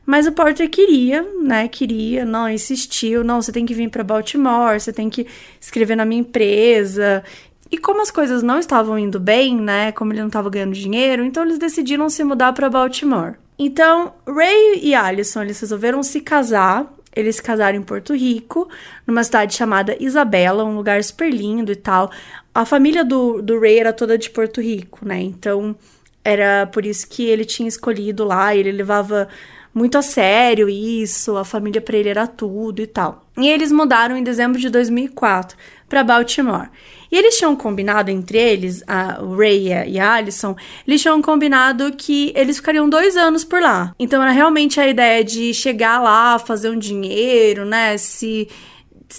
Mas 0.10 0.26
o 0.26 0.32
Porter 0.32 0.68
queria, 0.72 1.24
né? 1.40 1.68
Queria, 1.68 2.26
não, 2.26 2.50
insistiu, 2.50 3.24
não, 3.24 3.40
você 3.40 3.52
tem 3.52 3.64
que 3.64 3.76
vir 3.76 3.92
para 3.92 4.04
Baltimore, 4.04 4.80
você 4.80 4.92
tem 4.92 5.08
que 5.08 5.28
escrever 5.62 5.96
na 5.96 6.04
minha 6.04 6.22
empresa. 6.22 7.24
E 7.72 7.78
como 7.78 8.02
as 8.02 8.10
coisas 8.10 8.42
não 8.42 8.58
estavam 8.58 8.98
indo 8.98 9.20
bem, 9.20 9.56
né? 9.56 9.92
Como 9.92 10.12
ele 10.12 10.22
não 10.22 10.26
estava 10.26 10.50
ganhando 10.50 10.74
dinheiro, 10.74 11.24
então 11.24 11.44
eles 11.44 11.60
decidiram 11.60 12.10
se 12.10 12.24
mudar 12.24 12.54
para 12.54 12.72
Baltimore. 12.72 13.36
Então, 13.60 14.12
Ray 14.28 14.80
e 14.82 14.96
Alison, 14.96 15.44
eles 15.44 15.60
resolveram 15.60 16.02
se 16.02 16.22
casar 16.22 16.92
Eles 17.16 17.36
se 17.36 17.44
casaram 17.44 17.78
em 17.78 17.84
Porto 17.84 18.16
Rico, 18.16 18.68
numa 19.06 19.24
cidade 19.24 19.54
chamada 19.56 19.96
Isabela, 20.00 20.64
um 20.64 20.76
lugar 20.76 21.04
super 21.04 21.32
lindo 21.32 21.72
e 21.72 21.76
tal. 21.76 22.10
A 22.52 22.66
família 22.66 23.06
do, 23.06 23.44
do 23.44 23.60
Ray 23.60 23.78
era 23.78 23.94
toda 23.94 24.18
de 24.18 24.32
Porto 24.32 24.60
Rico, 24.60 25.06
né? 25.08 25.22
Então 25.22 25.76
era 26.24 26.66
por 26.66 26.84
isso 26.84 27.08
que 27.08 27.26
ele 27.26 27.46
tinha 27.46 27.70
escolhido 27.70 28.24
lá, 28.24 28.56
ele 28.56 28.72
levava 28.72 29.28
muito 29.74 29.98
a 29.98 30.02
sério 30.02 30.68
isso, 30.70 31.38
a 31.38 31.46
família 31.46 31.82
para 31.82 31.98
ele 31.98 32.10
era 32.10 32.28
tudo 32.28 32.82
e 32.82 32.88
tal. 32.88 33.26
E 33.38 33.48
eles 33.48 33.72
mudaram 33.72 34.18
em 34.18 34.24
dezembro 34.24 34.60
de 34.60 34.70
2004 34.70 35.58
para 35.88 36.04
Baltimore. 36.04 36.70
E 37.12 37.18
eles 37.18 37.38
tinham 37.38 37.56
combinado 37.56 38.12
entre 38.12 38.38
eles, 38.38 38.84
a, 38.88 39.20
Ray 39.36 39.70
e 39.88 40.00
a 40.00 40.14
Alison, 40.14 40.56
eles 40.88 41.02
tinham 41.02 41.22
combinado 41.22 41.92
que 41.94 42.32
eles 42.36 42.58
ficariam 42.58 42.90
dois 42.90 43.16
anos 43.18 43.44
por 43.44 43.62
lá. 43.62 43.96
Então 43.98 44.22
era 44.22 44.32
realmente 44.32 44.80
a 44.80 44.88
ideia 44.88 45.24
de 45.24 45.54
chegar 45.54 46.00
lá, 46.00 46.38
fazer 46.38 46.70
um 46.70 46.78
dinheiro, 46.78 47.66
né? 47.66 47.98
Se 47.98 48.48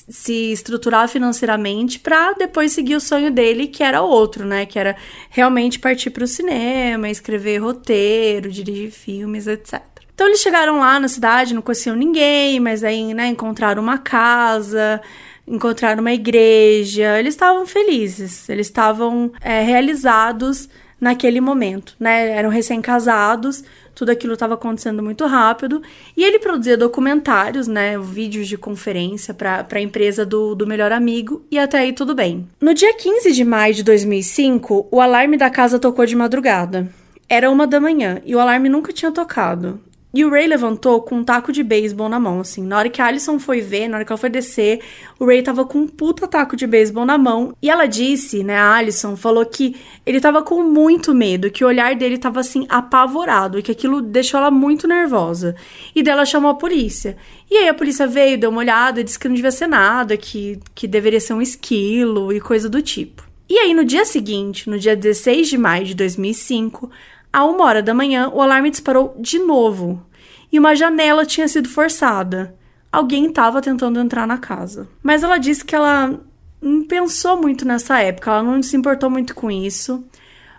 se 0.09 0.53
estruturar 0.53 1.09
financeiramente 1.09 1.99
para 1.99 2.33
depois 2.35 2.73
seguir 2.73 2.95
o 2.95 3.01
sonho 3.01 3.31
dele, 3.31 3.67
que 3.67 3.83
era 3.83 4.01
outro, 4.01 4.47
né? 4.47 4.65
Que 4.65 4.79
era 4.79 4.97
realmente 5.29 5.81
partir 5.81 6.11
para 6.11 6.23
o 6.23 6.29
cinema, 6.29 7.09
escrever 7.09 7.59
roteiro, 7.59 8.51
dirigir 8.51 8.93
filmes, 8.93 9.47
etc. 9.49 9.90
Então 10.21 10.29
eles 10.29 10.43
chegaram 10.43 10.81
lá 10.81 11.01
na 11.01 11.09
cidade, 11.09 11.55
não 11.55 11.63
conheciam 11.63 11.97
ninguém, 11.97 12.61
mas 12.61 12.85
aí, 12.85 13.15
né, 13.15 13.29
encontraram 13.29 13.83
uma 13.83 13.97
casa, 13.97 15.01
encontraram 15.49 16.03
uma 16.03 16.13
igreja. 16.13 17.19
Eles 17.19 17.33
estavam 17.33 17.65
felizes, 17.65 18.47
eles 18.47 18.67
estavam 18.67 19.33
é, 19.41 19.63
realizados 19.63 20.69
naquele 21.01 21.41
momento, 21.41 21.97
né? 21.99 22.33
Eram 22.37 22.51
recém-casados, 22.51 23.65
tudo 23.95 24.11
aquilo 24.11 24.35
estava 24.35 24.53
acontecendo 24.53 25.03
muito 25.03 25.25
rápido. 25.25 25.81
E 26.15 26.23
ele 26.23 26.39
produzia 26.39 26.77
documentários, 26.77 27.67
né? 27.67 27.99
Vídeos 27.99 28.47
de 28.47 28.59
conferência 28.59 29.33
para 29.33 29.67
a 29.73 29.81
empresa 29.81 30.27
do, 30.27 30.55
do 30.55 30.67
melhor 30.67 30.93
amigo, 30.93 31.43
e 31.51 31.59
até 31.59 31.79
aí 31.79 31.95
tudo 31.95 32.15
bem. 32.15 32.47
No 32.61 32.75
dia 32.75 32.93
15 32.93 33.33
de 33.33 33.43
maio 33.43 33.73
de 33.73 33.83
2005, 33.83 34.89
o 34.91 35.01
alarme 35.01 35.39
da 35.39 35.49
casa 35.49 35.79
tocou 35.79 36.05
de 36.05 36.15
madrugada. 36.15 36.93
Era 37.27 37.51
uma 37.51 37.67
da 37.67 37.81
manhã 37.81 38.21
e 38.27 38.37
o 38.37 38.41
alarme 38.41 38.69
nunca 38.69 38.93
tinha 38.93 39.11
tocado. 39.11 39.81
E 40.13 40.25
o 40.25 40.31
Ray 40.31 40.49
levantou 40.49 41.01
com 41.03 41.17
um 41.17 41.25
taco 41.25 41.53
de 41.53 41.63
beisebol 41.63 42.09
na 42.09 42.19
mão, 42.19 42.41
assim. 42.41 42.65
Na 42.65 42.79
hora 42.79 42.91
que 42.91 43.01
a 43.01 43.07
Alison 43.07 43.39
foi 43.39 43.61
ver, 43.61 43.87
na 43.87 43.97
hora 43.97 44.05
que 44.05 44.11
ela 44.11 44.19
foi 44.19 44.29
descer, 44.29 44.81
o 45.21 45.25
Ray 45.25 45.41
tava 45.41 45.65
com 45.65 45.79
um 45.79 45.87
puta 45.87 46.27
taco 46.27 46.57
de 46.57 46.67
beisebol 46.67 47.07
na 47.07 47.17
mão. 47.17 47.55
E 47.63 47.71
ela 47.71 47.87
disse, 47.87 48.43
né, 48.43 48.57
a 48.57 48.75
Alison 48.75 49.17
falou 49.17 49.47
que 49.47 49.77
ele 50.05 50.21
tava 50.21 50.43
com 50.43 50.65
muito 50.65 51.15
medo, 51.15 51.51
que 51.51 51.65
o 51.65 51.69
olhar 51.69 51.95
dele 51.95 52.19
tava 52.19 52.41
assim 52.41 52.67
apavorado 52.69 53.59
e 53.59 53.63
que 53.63 53.71
aquilo 53.71 54.01
deixou 54.01 54.39
ela 54.39 54.51
muito 54.51 54.89
nervosa. 54.89 55.55
E 55.95 56.03
dela 56.03 56.25
chamou 56.25 56.51
a 56.51 56.55
polícia. 56.55 57.17
E 57.49 57.57
aí 57.57 57.69
a 57.69 57.75
polícia 57.75 58.07
veio, 58.07 58.37
deu 58.37 58.51
uma 58.51 58.61
olhada, 58.61 59.05
disse 59.05 59.19
que 59.19 59.29
não 59.29 59.35
devia 59.35 59.53
ser 59.53 59.69
nada, 59.69 60.17
que, 60.17 60.59
que 60.75 60.89
deveria 60.89 61.21
ser 61.21 61.35
um 61.35 61.43
esquilo 61.43 62.33
e 62.33 62.41
coisa 62.41 62.69
do 62.69 62.83
tipo. 62.83 63.31
E 63.49 63.59
aí 63.59 63.75
no 63.75 63.85
dia 63.85 64.05
seguinte, 64.05 64.69
no 64.71 64.79
dia 64.79 64.97
16 64.97 65.49
de 65.49 65.59
maio 65.59 65.85
de 65.85 65.95
2005, 65.95 66.89
a 67.33 67.45
uma 67.45 67.65
hora 67.65 67.83
da 67.83 67.95
manhã, 67.95 68.29
o 68.29 68.41
alarme 68.41 68.71
disparou 68.71 69.15
de 69.19 69.39
novo 69.39 70.05
e 70.53 70.59
uma 70.59 70.75
janela 70.75 71.25
tinha 71.25 71.47
sido 71.47 71.69
forçada. 71.69 72.55
Alguém 72.91 73.27
estava 73.27 73.63
tentando 73.63 74.01
entrar 74.01 74.27
na 74.27 74.39
casa. 74.39 74.89
Mas 75.03 75.23
ela 75.23 75.39
disse 75.39 75.65
que 75.65 75.75
ela 75.75 76.19
não 76.61 76.85
pensou 76.85 77.41
muito 77.41 77.65
nessa 77.65 78.01
época, 78.01 78.31
ela 78.31 78.43
não 78.43 78.63
se 78.63 78.77
importou 78.77 79.09
muito 79.09 79.35
com 79.35 79.51
isso, 79.51 80.05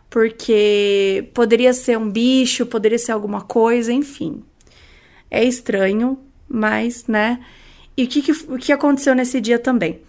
porque 0.09 1.29
poderia 1.33 1.73
ser 1.73 1.97
um 1.97 2.09
bicho, 2.09 2.65
poderia 2.65 2.97
ser 2.97 3.11
alguma 3.11 3.41
coisa, 3.41 3.91
enfim. 3.91 4.43
É 5.29 5.43
estranho, 5.43 6.17
mas, 6.47 7.05
né? 7.07 7.39
E 7.95 8.05
o 8.05 8.07
que, 8.07 8.21
que, 8.21 8.31
o 8.31 8.57
que 8.57 8.71
aconteceu 8.71 9.13
nesse 9.13 9.39
dia 9.39 9.59
também? 9.59 9.99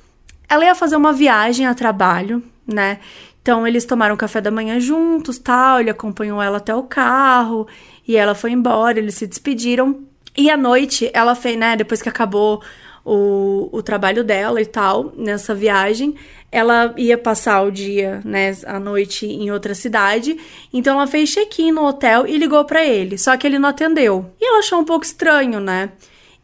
Ela 0.48 0.64
ia 0.64 0.74
fazer 0.74 0.96
uma 0.96 1.12
viagem 1.12 1.66
a 1.66 1.74
trabalho, 1.74 2.42
né? 2.66 3.00
Então 3.42 3.66
eles 3.66 3.84
tomaram 3.84 4.16
café 4.16 4.40
da 4.40 4.50
manhã 4.50 4.78
juntos, 4.78 5.36
tal, 5.36 5.80
ele 5.80 5.90
acompanhou 5.90 6.40
ela 6.40 6.58
até 6.58 6.74
o 6.74 6.84
carro 6.84 7.66
e 8.06 8.16
ela 8.16 8.34
foi 8.34 8.52
embora, 8.52 8.98
eles 8.98 9.16
se 9.16 9.26
despediram. 9.26 10.00
E 10.36 10.48
à 10.48 10.56
noite 10.56 11.10
ela 11.12 11.34
fez, 11.34 11.58
né, 11.58 11.76
depois 11.76 12.00
que 12.00 12.08
acabou 12.08 12.62
o, 13.04 13.68
o 13.72 13.82
trabalho 13.82 14.22
dela 14.22 14.60
e 14.60 14.66
tal, 14.66 15.12
nessa 15.16 15.54
viagem, 15.54 16.14
ela 16.50 16.94
ia 16.96 17.18
passar 17.18 17.62
o 17.62 17.70
dia, 17.70 18.22
né, 18.24 18.56
a 18.64 18.78
noite 18.78 19.26
em 19.26 19.50
outra 19.50 19.74
cidade. 19.74 20.38
Então 20.72 20.94
ela 20.94 21.06
fez 21.08 21.30
check-in 21.30 21.72
no 21.72 21.84
hotel 21.84 22.26
e 22.26 22.38
ligou 22.38 22.64
para 22.64 22.84
ele, 22.84 23.18
só 23.18 23.36
que 23.36 23.46
ele 23.46 23.58
não 23.58 23.70
atendeu. 23.70 24.30
E 24.40 24.46
ela 24.46 24.60
achou 24.60 24.78
um 24.78 24.84
pouco 24.84 25.04
estranho, 25.04 25.58
né? 25.58 25.90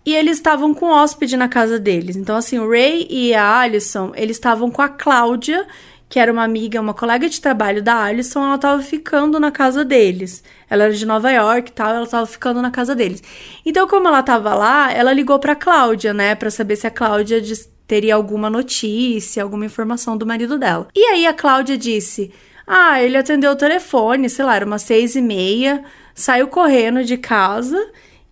E 0.04 0.14
eles 0.14 0.38
estavam 0.38 0.72
com 0.72 0.86
hóspede 0.86 1.36
na 1.36 1.48
casa 1.48 1.78
deles. 1.78 2.16
Então, 2.16 2.34
assim, 2.36 2.58
o 2.58 2.70
Ray 2.70 3.06
e 3.10 3.34
a 3.34 3.58
Alison, 3.58 4.12
eles 4.16 4.36
estavam 4.36 4.70
com 4.70 4.80
a 4.80 4.88
Cláudia, 4.88 5.66
que 6.08 6.18
era 6.18 6.32
uma 6.32 6.42
amiga, 6.42 6.80
uma 6.80 6.94
colega 6.94 7.28
de 7.28 7.40
trabalho 7.40 7.82
da 7.82 8.02
Alison, 8.02 8.42
ela 8.44 8.58
tava 8.58 8.82
ficando 8.82 9.38
na 9.38 9.50
casa 9.50 9.84
deles. 9.84 10.42
Ela 10.70 10.84
era 10.84 10.92
de 10.92 11.04
Nova 11.04 11.30
York 11.30 11.70
e 11.70 11.74
tal, 11.74 11.94
ela 11.94 12.06
tava 12.06 12.26
ficando 12.26 12.62
na 12.62 12.70
casa 12.70 12.94
deles. 12.94 13.22
Então, 13.64 13.86
como 13.86 14.08
ela 14.08 14.22
tava 14.22 14.54
lá, 14.54 14.90
ela 14.92 15.12
ligou 15.12 15.38
pra 15.38 15.54
Cláudia, 15.54 16.14
né, 16.14 16.34
para 16.34 16.50
saber 16.50 16.76
se 16.76 16.86
a 16.86 16.90
Cláudia 16.90 17.40
teria 17.86 18.14
alguma 18.14 18.48
notícia, 18.48 19.42
alguma 19.42 19.66
informação 19.66 20.16
do 20.16 20.26
marido 20.26 20.58
dela. 20.58 20.88
E 20.94 21.04
aí 21.06 21.26
a 21.26 21.34
Cláudia 21.34 21.76
disse: 21.76 22.30
Ah, 22.66 23.02
ele 23.02 23.16
atendeu 23.16 23.52
o 23.52 23.56
telefone, 23.56 24.30
sei 24.30 24.44
lá, 24.44 24.56
era 24.56 24.66
umas 24.66 24.82
seis 24.82 25.14
e 25.14 25.22
meia, 25.22 25.84
saiu 26.14 26.48
correndo 26.48 27.04
de 27.04 27.16
casa 27.16 27.78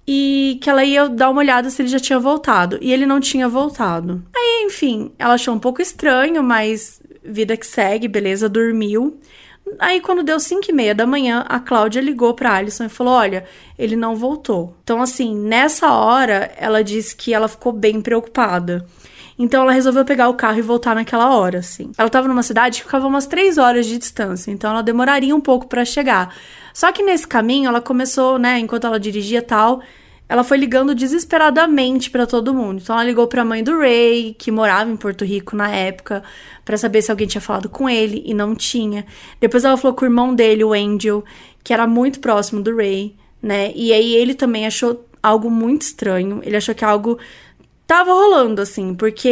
e 0.06 0.58
que 0.62 0.70
ela 0.70 0.84
ia 0.84 1.08
dar 1.08 1.30
uma 1.30 1.40
olhada 1.40 1.68
se 1.68 1.82
ele 1.82 1.88
já 1.88 1.98
tinha 1.98 2.18
voltado. 2.18 2.78
E 2.80 2.92
ele 2.92 3.06
não 3.06 3.18
tinha 3.18 3.48
voltado. 3.48 4.22
Aí, 4.34 4.64
enfim, 4.66 5.10
ela 5.18 5.34
achou 5.34 5.54
um 5.54 5.58
pouco 5.58 5.82
estranho, 5.82 6.42
mas 6.42 7.00
vida 7.28 7.56
que 7.56 7.66
segue, 7.66 8.08
beleza, 8.08 8.48
dormiu. 8.48 9.18
Aí, 9.78 10.00
quando 10.00 10.22
deu 10.22 10.38
5 10.38 10.62
e 10.68 10.72
meia 10.72 10.94
da 10.94 11.06
manhã, 11.06 11.44
a 11.48 11.58
Cláudia 11.58 12.00
ligou 12.00 12.34
pra 12.34 12.54
Alison 12.54 12.84
e 12.84 12.88
falou: 12.88 13.14
Olha, 13.14 13.44
ele 13.76 13.96
não 13.96 14.14
voltou. 14.14 14.76
Então, 14.84 15.02
assim, 15.02 15.34
nessa 15.34 15.92
hora, 15.92 16.52
ela 16.56 16.84
disse 16.84 17.16
que 17.16 17.34
ela 17.34 17.48
ficou 17.48 17.72
bem 17.72 18.00
preocupada. 18.00 18.86
Então, 19.38 19.62
ela 19.62 19.72
resolveu 19.72 20.04
pegar 20.04 20.28
o 20.28 20.34
carro 20.34 20.58
e 20.58 20.62
voltar 20.62 20.94
naquela 20.94 21.36
hora, 21.36 21.58
assim. 21.58 21.90
Ela 21.98 22.08
tava 22.08 22.28
numa 22.28 22.42
cidade 22.42 22.78
que 22.78 22.84
ficava 22.84 23.06
umas 23.06 23.26
3 23.26 23.58
horas 23.58 23.86
de 23.86 23.98
distância, 23.98 24.50
então 24.50 24.70
ela 24.70 24.82
demoraria 24.82 25.34
um 25.34 25.40
pouco 25.40 25.66
para 25.66 25.84
chegar. 25.84 26.34
Só 26.72 26.92
que 26.92 27.02
nesse 27.02 27.26
caminho, 27.26 27.68
ela 27.68 27.80
começou, 27.80 28.38
né, 28.38 28.58
enquanto 28.58 28.86
ela 28.86 29.00
dirigia 29.00 29.42
tal, 29.42 29.82
ela 30.28 30.42
foi 30.42 30.56
ligando 30.56 30.94
desesperadamente 30.94 32.10
para 32.10 32.26
todo 32.26 32.54
mundo. 32.54 32.80
Então 32.82 32.96
ela 32.96 33.04
ligou 33.04 33.26
para 33.26 33.42
a 33.42 33.44
mãe 33.44 33.62
do 33.62 33.78
Ray, 33.78 34.34
que 34.36 34.50
morava 34.50 34.90
em 34.90 34.96
Porto 34.96 35.24
Rico 35.24 35.54
na 35.54 35.70
época, 35.70 36.22
para 36.64 36.76
saber 36.76 37.02
se 37.02 37.10
alguém 37.10 37.26
tinha 37.26 37.40
falado 37.40 37.68
com 37.68 37.88
ele 37.88 38.22
e 38.26 38.34
não 38.34 38.54
tinha. 38.54 39.06
Depois 39.40 39.64
ela 39.64 39.76
falou 39.76 39.96
com 39.96 40.04
o 40.04 40.08
irmão 40.08 40.34
dele, 40.34 40.64
o 40.64 40.72
Angel, 40.72 41.24
que 41.62 41.72
era 41.72 41.86
muito 41.86 42.18
próximo 42.20 42.60
do 42.60 42.76
Ray, 42.76 43.14
né? 43.40 43.72
E 43.74 43.92
aí 43.92 44.14
ele 44.14 44.34
também 44.34 44.66
achou 44.66 45.06
algo 45.22 45.50
muito 45.50 45.82
estranho. 45.82 46.40
Ele 46.44 46.56
achou 46.56 46.74
que 46.74 46.84
algo 46.84 47.18
tava 47.86 48.12
rolando 48.12 48.60
assim, 48.60 48.94
porque 48.94 49.28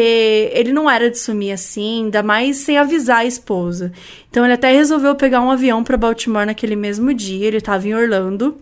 ele 0.55 0.73
não 0.73 0.89
era 0.89 1.11
de 1.11 1.19
sumir 1.19 1.51
assim, 1.51 2.05
ainda 2.05 2.23
mais 2.23 2.59
sem 2.59 2.79
avisar 2.79 3.19
a 3.19 3.25
esposa. 3.25 3.91
Então 4.31 4.45
ele 4.45 4.55
até 4.55 4.71
resolveu 4.71 5.17
pegar 5.17 5.41
um 5.41 5.51
avião 5.51 5.83
para 5.83 5.97
Baltimore 5.97 6.47
naquele 6.47 6.77
mesmo 6.77 7.13
dia, 7.13 7.49
ele 7.49 7.61
tava 7.61 7.89
em 7.89 7.95
Orlando 7.95 8.57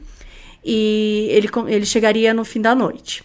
e 0.64 1.28
ele, 1.30 1.48
ele 1.68 1.86
chegaria 1.86 2.32
no 2.32 2.44
fim 2.44 2.60
da 2.60 2.74
noite. 2.74 3.24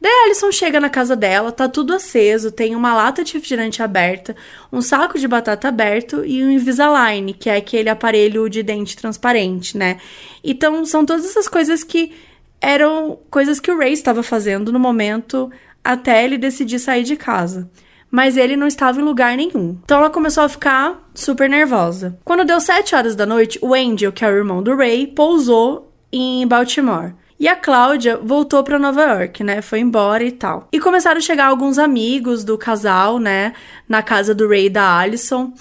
Daí 0.00 0.12
Alison 0.26 0.52
chega 0.52 0.78
na 0.78 0.88
casa 0.88 1.16
dela, 1.16 1.50
tá 1.50 1.68
tudo 1.68 1.92
aceso, 1.92 2.52
tem 2.52 2.76
uma 2.76 2.94
lata 2.94 3.24
de 3.24 3.32
refrigerante 3.32 3.82
aberta, 3.82 4.36
um 4.72 4.80
saco 4.80 5.18
de 5.18 5.26
batata 5.26 5.66
aberto 5.66 6.24
e 6.24 6.44
um 6.44 6.50
Invisalign, 6.52 7.34
que 7.34 7.50
é 7.50 7.56
aquele 7.56 7.88
aparelho 7.88 8.48
de 8.48 8.62
dente 8.62 8.96
transparente, 8.96 9.76
né? 9.76 9.98
Então 10.44 10.84
são 10.84 11.04
todas 11.04 11.24
essas 11.24 11.48
coisas 11.48 11.82
que 11.82 12.12
eram 12.60 13.18
coisas 13.28 13.58
que 13.58 13.72
o 13.72 13.78
Ray 13.78 13.92
estava 13.92 14.22
fazendo 14.22 14.72
no 14.72 14.78
momento 14.78 15.50
até 15.82 16.24
ele 16.24 16.38
decidir 16.38 16.78
sair 16.78 17.02
de 17.02 17.16
casa. 17.16 17.68
Mas 18.10 18.36
ele 18.36 18.56
não 18.56 18.66
estava 18.66 19.00
em 19.00 19.04
lugar 19.04 19.36
nenhum. 19.36 19.78
Então 19.84 19.98
ela 19.98 20.08
começou 20.08 20.42
a 20.42 20.48
ficar 20.48 21.10
super 21.12 21.48
nervosa. 21.48 22.18
Quando 22.24 22.44
deu 22.44 22.58
7 22.58 22.94
horas 22.94 23.14
da 23.14 23.26
noite, 23.26 23.58
o 23.60 23.74
Angel, 23.74 24.12
que 24.12 24.24
é 24.24 24.28
o 24.28 24.34
irmão 24.34 24.62
do 24.62 24.74
Ray, 24.74 25.06
pousou 25.08 25.87
em 26.12 26.46
Baltimore. 26.46 27.14
E 27.40 27.46
a 27.46 27.54
Cláudia 27.54 28.16
voltou 28.16 28.64
para 28.64 28.80
Nova 28.80 29.00
York, 29.00 29.44
né? 29.44 29.62
Foi 29.62 29.78
embora 29.78 30.24
e 30.24 30.32
tal. 30.32 30.68
E 30.72 30.80
começaram 30.80 31.18
a 31.18 31.20
chegar 31.22 31.46
alguns 31.46 31.78
amigos 31.78 32.42
do 32.42 32.58
casal, 32.58 33.18
né? 33.20 33.52
Na 33.88 34.02
casa 34.02 34.34
do 34.34 34.48
Ray 34.48 34.66
e 34.66 34.70
da 34.70 34.98
Allison. 34.98 35.52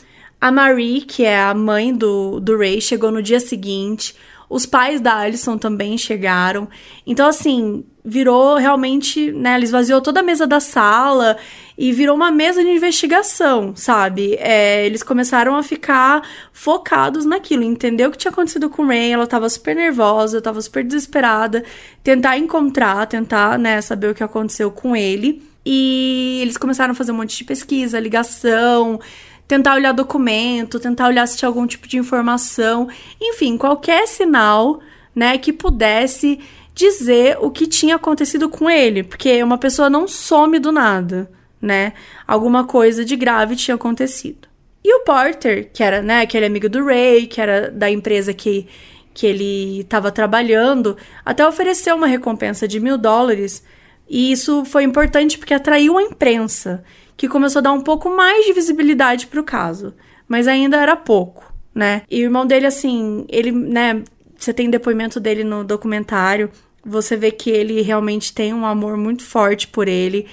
A 0.42 0.51
Marie, 0.51 1.01
que 1.01 1.24
é 1.24 1.39
a 1.39 1.54
mãe 1.54 1.94
do, 1.94 2.39
do 2.39 2.58
Ray, 2.58 2.82
chegou 2.82 3.12
no 3.12 3.22
dia 3.22 3.39
seguinte. 3.39 4.16
Os 4.50 4.66
pais 4.66 5.01
da 5.01 5.18
Alison 5.18 5.58
também 5.58 5.98
chegaram. 5.98 6.68
Então, 7.06 7.27
assim, 7.27 7.86
virou 8.10 8.56
realmente, 8.56 9.34
né? 9.34 9.56
Ela 9.56 9.66
esvaziou 9.66 10.00
toda 10.00 10.22
a 10.22 10.24
mesa 10.24 10.48
da 10.48 10.62
sala 10.62 11.36
e 11.78 11.92
virou 11.92 12.16
uma 12.16 12.32
mesa 12.32 12.64
de 12.64 12.70
investigação, 12.70 13.76
sabe? 13.76 14.36
É, 14.40 14.86
eles 14.86 15.04
começaram 15.04 15.58
a 15.58 15.62
ficar 15.62 16.26
focados 16.54 17.26
naquilo, 17.26 17.64
entendeu 17.64 18.08
o 18.08 18.12
que 18.14 18.18
tinha 18.18 18.32
acontecido 18.32 18.70
com 18.70 18.88
Ray, 18.88 19.12
ela 19.12 19.28
tava 19.28 19.50
super 19.50 19.76
nervosa, 19.76 20.42
tava 20.42 20.62
super 20.62 20.86
desesperada, 20.86 21.66
tentar 22.02 22.38
encontrar, 22.38 23.06
tentar, 23.08 23.60
né, 23.60 23.82
saber 23.82 24.12
o 24.12 24.16
que 24.16 24.24
aconteceu 24.24 24.72
com 24.72 24.96
ele. 24.96 25.44
E 25.66 26.40
eles 26.42 26.56
começaram 26.56 26.94
a 26.94 26.96
fazer 26.96 27.12
um 27.12 27.16
monte 27.16 27.38
de 27.38 27.44
pesquisa, 27.44 28.00
ligação, 28.00 29.02
tentar 29.46 29.76
olhar 29.76 29.92
documento, 29.92 30.80
tentar 30.80 31.08
olhar 31.08 31.28
se 31.28 31.38
tinha 31.38 31.50
algum 31.50 31.68
tipo 31.68 31.90
de 31.90 31.98
informação, 31.98 32.88
enfim, 33.22 33.58
qualquer 33.58 34.08
sinal, 34.08 34.80
né, 35.14 35.38
que 35.38 35.52
pudesse 35.52 36.40
dizer 36.77 37.38
o 37.41 37.50
que 37.50 37.65
tinha 37.65 37.96
acontecido 37.96 38.48
com 38.48 38.69
ele, 38.69 39.01
porque 39.01 39.41
uma 39.41 39.57
pessoa 39.57 39.89
não 39.89 40.07
some 40.07 40.60
do 40.60 40.72
nada, 40.72 41.29
né? 41.60 41.93
Alguma 42.27 42.65
coisa 42.65 43.03
de 43.03 43.15
grave 43.15 43.55
tinha 43.55 43.74
acontecido. 43.74 44.48
E 44.84 44.93
o 44.93 45.00
Porter, 45.03 45.72
que 45.74 45.84
era, 45.84 46.03
né, 46.03 46.22
aquele 46.22 46.46
amigo 46.46 46.69
do 46.69 46.86
Ray, 46.86 47.25
que 47.25 47.41
era 47.41 47.72
da 47.72 47.89
empresa 47.89 48.31
que, 48.31 48.67
que 49.12 49.25
ele 49.25 49.81
estava 49.81 50.12
trabalhando, 50.12 50.96
até 51.25 51.46
ofereceu 51.46 51.96
uma 51.96 52.07
recompensa 52.07 52.67
de 52.67 52.79
mil 52.79 52.98
dólares. 52.98 53.63
E 54.07 54.31
isso 54.31 54.63
foi 54.63 54.84
importante 54.84 55.38
porque 55.38 55.55
atraiu 55.55 55.98
a 55.98 56.03
imprensa 56.03 56.84
que 57.17 57.27
começou 57.27 57.60
a 57.60 57.63
dar 57.63 57.74
um 57.74 57.81
pouco 57.81 58.10
mais 58.10 58.46
de 58.46 58.53
visibilidade 58.53 59.25
para 59.25 59.41
o 59.41 59.43
caso, 59.43 59.96
mas 60.27 60.48
ainda 60.48 60.77
era 60.77 60.96
pouco, 60.96 61.51
né? 61.74 62.03
E 62.10 62.22
o 62.22 62.25
irmão 62.25 62.46
dele, 62.46 62.67
assim, 62.67 63.25
ele, 63.27 63.51
né? 63.51 64.03
Você 64.38 64.53
tem 64.53 64.69
depoimento 64.69 65.19
dele 65.19 65.43
no 65.43 65.63
documentário, 65.63 66.51
você 66.88 67.15
vê 67.15 67.32
que 67.32 67.50
ele 67.50 67.82
realmente 67.82 68.34
tem 68.34 68.53
um 68.53 68.65
amor 68.65 68.98
muito 68.98 69.24
forte 69.24 69.67
por 69.67 69.88
ele. 69.88 70.27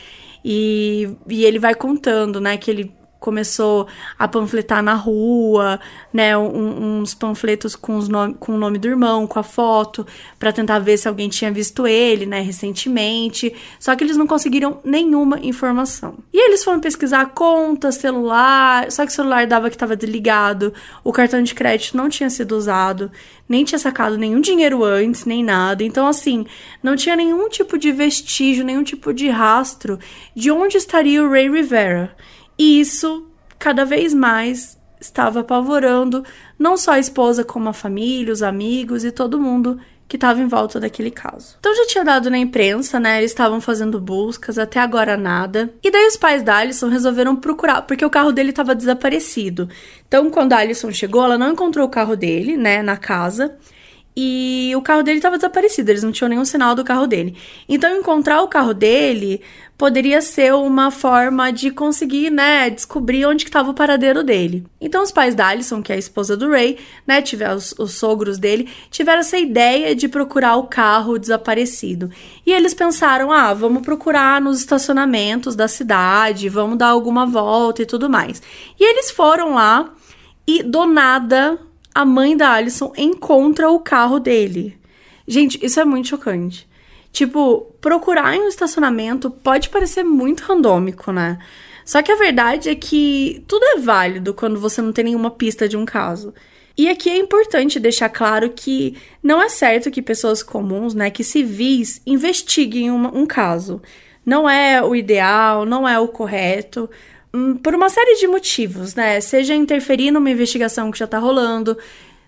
E, 0.45 1.09
e 1.29 1.45
ele 1.45 1.59
vai 1.59 1.75
contando, 1.75 2.41
né, 2.41 2.57
que 2.57 2.71
ele 2.71 2.93
começou 3.25 3.89
a 4.19 4.29
panfletar 4.29 4.83
na 4.83 4.93
rua, 4.93 5.81
né, 6.13 6.37
um, 6.37 7.01
uns 7.01 7.15
panfletos 7.15 7.75
com, 7.75 7.97
os 7.97 8.07
nome, 8.07 8.35
com 8.35 8.53
o 8.53 8.59
nome 8.59 8.77
do 8.77 8.87
irmão, 8.87 9.27
com 9.27 9.39
a 9.39 9.43
foto, 9.43 10.07
para 10.39 10.53
tentar 10.53 10.79
ver 10.79 10.99
se 10.99 11.09
alguém 11.09 11.31
tinha 11.31 11.51
visto 11.51 11.87
ele, 11.87 12.27
né, 12.27 12.43
recentemente. 12.43 13.55
Só 13.81 13.97
que 13.97 14.05
eles 14.05 14.19
não 14.19 14.27
conseguiram 14.27 14.79
nenhuma 14.85 15.39
informação. 15.41 16.19
E 16.31 16.39
eles 16.39 16.63
foram 16.63 16.81
pesquisar 16.81 17.31
conta, 17.31 17.91
celular, 17.91 18.93
só 18.93 19.07
que 19.07 19.13
o 19.13 19.15
celular 19.15 19.47
dava 19.47 19.71
que 19.71 19.77
estava 19.77 19.97
desligado, 19.97 20.75
o 21.03 21.11
cartão 21.11 21.43
de 21.43 21.55
crédito 21.55 21.97
não 21.97 22.11
tinha 22.11 22.29
sido 22.29 22.55
usado, 22.55 23.11
nem 23.49 23.65
tinha 23.65 23.79
sacado 23.79 24.19
nenhum 24.19 24.41
dinheiro 24.43 24.85
antes, 24.85 25.25
nem 25.25 25.43
nada. 25.43 25.83
Então, 25.83 26.07
assim, 26.07 26.45
não 26.83 26.95
tinha 26.95 27.17
nenhum 27.17 27.49
tipo 27.49 27.79
de 27.79 27.91
vestígio, 27.91 28.67
nenhum 28.67 28.85
tipo 28.85 29.15
de 29.15 29.31
rastro 29.31 29.99
de 30.37 30.51
onde 30.51 30.77
estaria 30.77 31.25
o 31.25 31.31
Ray 31.31 31.51
Rivera. 31.51 32.15
E 32.59 32.81
isso, 32.81 33.27
cada 33.59 33.85
vez 33.85 34.15
mais, 34.15 34.79
estava 35.01 35.41
apavorando 35.41 36.25
não 36.59 36.77
só 36.77 36.93
a 36.93 36.99
esposa, 36.99 37.45
como 37.45 37.69
a 37.69 37.73
família, 37.73 38.33
os 38.33 38.43
amigos 38.43 39.05
e 39.05 39.11
todo 39.11 39.41
mundo 39.41 39.79
que 40.07 40.17
estava 40.17 40.41
em 40.41 40.47
volta 40.47 40.79
daquele 40.79 41.11
caso. 41.11 41.57
Então 41.59 41.75
já 41.75 41.87
tinha 41.87 42.05
dado 42.05 42.31
na 42.31 42.39
imprensa, 42.39 43.01
né? 43.01 43.19
Eles 43.19 43.31
estavam 43.31 43.61
fazendo 43.61 44.01
buscas, 44.01 44.59
até 44.59 44.79
agora 44.79 45.17
nada. 45.17 45.73
E 45.83 45.91
daí 45.91 46.07
os 46.07 46.17
pais 46.17 46.43
da 46.43 46.57
Alison 46.57 46.89
resolveram 46.89 47.35
procurar, 47.35 47.83
porque 47.83 48.05
o 48.05 48.11
carro 48.11 48.31
dele 48.31 48.51
estava 48.51 48.75
desaparecido. 48.75 49.69
Então 50.07 50.31
quando 50.31 50.53
a 50.53 50.59
Alison 50.59 50.93
chegou, 50.93 51.25
ela 51.25 51.39
não 51.39 51.53
encontrou 51.53 51.87
o 51.87 51.91
carro 51.91 52.17
dele, 52.17 52.57
né, 52.57 52.83
na 52.83 52.97
casa. 52.97 53.57
E 54.17 54.73
o 54.77 54.83
carro 54.83 55.03
dele 55.03 55.19
estava 55.19 55.37
desaparecido, 55.37 55.91
eles 55.91 56.05
não 56.05 56.13
tinham 56.13 56.29
nenhum 56.29 56.45
sinal 56.45 56.77
do 56.77 56.85
carro 56.85 57.05
dele. 57.05 57.37
Então, 57.69 57.97
encontrar 57.97 58.43
o 58.43 58.49
carro 58.49 58.73
dele 58.73 59.41
poderia 59.77 60.23
ser 60.23 60.55
uma 60.55 60.91
forma 60.91 61.53
de 61.53 61.71
conseguir, 61.71 62.31
né, 62.31 62.71
descobrir 62.71 63.27
onde 63.27 63.45
estava 63.45 63.71
o 63.71 63.75
paradeiro 63.75 64.23
dele. 64.23 64.65
Então, 64.81 65.03
os 65.03 65.11
pais 65.11 65.35
da 65.35 65.49
Alison, 65.49 65.83
que 65.83 65.93
é 65.93 65.97
a 65.97 65.99
esposa 65.99 66.37
do 66.37 66.51
Ray, 66.51 66.79
né, 67.07 67.21
tiveram 67.21 67.57
os, 67.57 67.75
os 67.79 67.95
sogros 67.95 68.39
dele, 68.39 68.69
tiveram 68.91 69.21
essa 69.21 69.37
ideia 69.37 69.95
de 69.95 70.09
procurar 70.09 70.57
o 70.57 70.69
carro 70.69 71.19
desaparecido. 71.19 72.11
E 72.47 72.53
eles 72.53 72.73
pensaram: 72.73 73.33
ah, 73.33 73.53
vamos 73.53 73.83
procurar 73.83 74.41
nos 74.41 74.59
estacionamentos 74.61 75.57
da 75.57 75.67
cidade, 75.67 76.49
vamos 76.49 76.79
dar 76.79 76.89
alguma 76.89 77.27
volta 77.27 77.83
e 77.83 77.87
tudo 77.87 78.09
mais. 78.09 78.41
E 78.79 78.85
eles 78.85 79.11
foram 79.11 79.55
lá 79.55 79.93
e 80.47 80.63
do 80.63 80.87
nada 80.87 81.59
a 81.95 82.05
mãe 82.05 82.37
da 82.37 82.51
Alison 82.51 82.93
encontra 82.97 83.71
o 83.71 83.79
carro 83.79 84.19
dele. 84.19 84.77
Gente, 85.27 85.65
isso 85.65 85.79
é 85.79 85.85
muito 85.85 86.09
chocante. 86.09 86.69
Tipo, 87.15 87.75
procurar 87.81 88.37
em 88.37 88.43
um 88.43 88.49
estacionamento 88.49 89.31
pode 89.31 89.71
parecer 89.71 90.05
muito 90.05 90.43
randômico, 90.43 91.11
né? 91.13 91.39
Só 91.83 92.03
que 92.03 92.13
a 92.13 92.17
verdade 92.17 92.69
é 92.69 92.75
que 92.75 93.43
tudo 93.49 93.65
é 93.65 93.79
válido 93.79 94.35
quando 94.35 94.61
você 94.61 94.83
não 94.83 94.93
tem 94.93 95.07
nenhuma 95.07 95.31
pista 95.31 95.67
de 95.67 95.79
um 95.79 95.87
caso. 95.87 96.35
E 96.77 96.89
aqui 96.89 97.09
é 97.09 97.17
importante 97.17 97.81
deixar 97.81 98.11
claro 98.11 98.51
que 98.51 98.97
não 99.23 99.41
é 99.41 99.49
certo 99.49 99.91
que 99.91 100.03
pessoas 100.03 100.43
comuns, 100.43 100.93
né, 100.93 101.09
que 101.09 101.25
civis, 101.25 102.03
investiguem 102.05 102.91
uma, 102.91 103.17
um 103.17 103.25
caso. 103.25 103.81
Não 104.27 104.51
é 104.51 104.83
o 104.83 104.95
ideal, 104.95 105.65
não 105.65 105.89
é 105.89 105.99
o 105.99 106.09
correto, 106.09 106.91
Hum, 107.35 107.57
por 107.57 107.75
uma 107.75 107.89
série 107.89 108.15
de 108.15 108.29
motivos, 108.29 108.95
né? 108.95 109.21
Seja 109.21 109.57
interferir 109.57 110.13
numa 110.13 110.31
investigação 110.31 110.93
que 110.93 110.99
já 110.99 111.07
tá 111.07 111.19
rolando, 111.19 111.77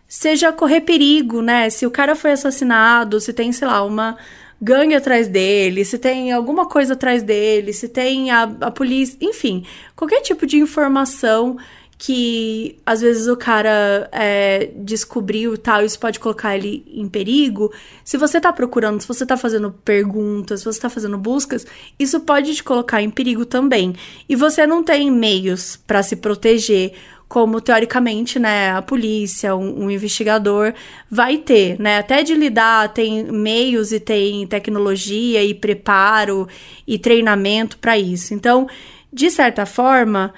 seja 0.09 0.53
correr 0.53 0.81
perigo, 0.81 1.41
né? 1.41 1.71
Se 1.71 1.87
o 1.87 1.91
cara 1.93 2.17
foi 2.17 2.33
assassinado, 2.33 3.21
se 3.21 3.33
tem, 3.33 3.53
sei 3.53 3.69
lá, 3.69 3.85
uma 3.85 4.19
gangue 4.61 4.95
atrás 4.95 5.29
dele, 5.29 5.85
se 5.85 5.99
tem 5.99 6.33
alguma 6.33 6.67
coisa 6.67 6.95
atrás 6.95 7.23
dele, 7.23 7.73
se 7.73 7.89
tem 7.89 8.31
a, 8.31 8.43
a 8.61 8.71
polícia, 8.71 9.17
enfim, 9.21 9.65
qualquer 9.95 10.21
tipo 10.23 10.47
de 10.47 10.59
informação 10.59 11.57
que 11.99 12.79
às 12.85 13.01
vezes 13.01 13.27
o 13.27 13.37
cara 13.37 14.09
é, 14.13 14.71
descobriu 14.77 15.57
tal, 15.57 15.83
isso 15.83 15.99
pode 15.99 16.21
colocar 16.21 16.55
ele 16.55 16.85
em 16.89 17.09
perigo. 17.09 17.73
Se 18.05 18.19
você 18.19 18.39
tá 18.39 18.53
procurando, 18.53 19.01
se 19.01 19.09
você 19.09 19.25
tá 19.25 19.37
fazendo 19.37 19.73
perguntas, 19.85 20.61
se 20.61 20.67
você 20.67 20.79
tá 20.79 20.91
fazendo 20.91 21.17
buscas, 21.17 21.67
isso 21.99 22.21
pode 22.21 22.55
te 22.55 22.63
colocar 22.63 23.01
em 23.01 23.11
perigo 23.11 23.47
também. 23.47 23.95
E 24.29 24.37
você 24.37 24.67
não 24.67 24.85
tem 24.85 25.11
meios 25.11 25.77
para 25.87 26.03
se 26.03 26.17
proteger, 26.17 26.93
como 27.29 27.61
teoricamente, 27.61 28.39
né, 28.39 28.71
a 28.71 28.81
polícia, 28.81 29.57
um, 29.57 29.85
um, 29.85 29.91
investigador 29.91 30.73
vai 31.11 31.39
ter, 31.39 31.79
né? 31.81 31.99
Até 31.99 32.23
de 32.23 32.35
lidar, 32.35 32.93
tem 32.93 33.25
meios 33.25 33.91
e 33.91 33.99
tem 33.99 34.47
tecnologia 34.47 35.43
e 35.43 35.53
preparo 35.53 36.49
e 36.87 36.99
treinamento 36.99 37.79
para 37.79 37.99
isso. 37.99 38.33
Então, 38.33 38.69
de 39.13 39.29
certa 39.29 39.67
forma, 39.67 40.33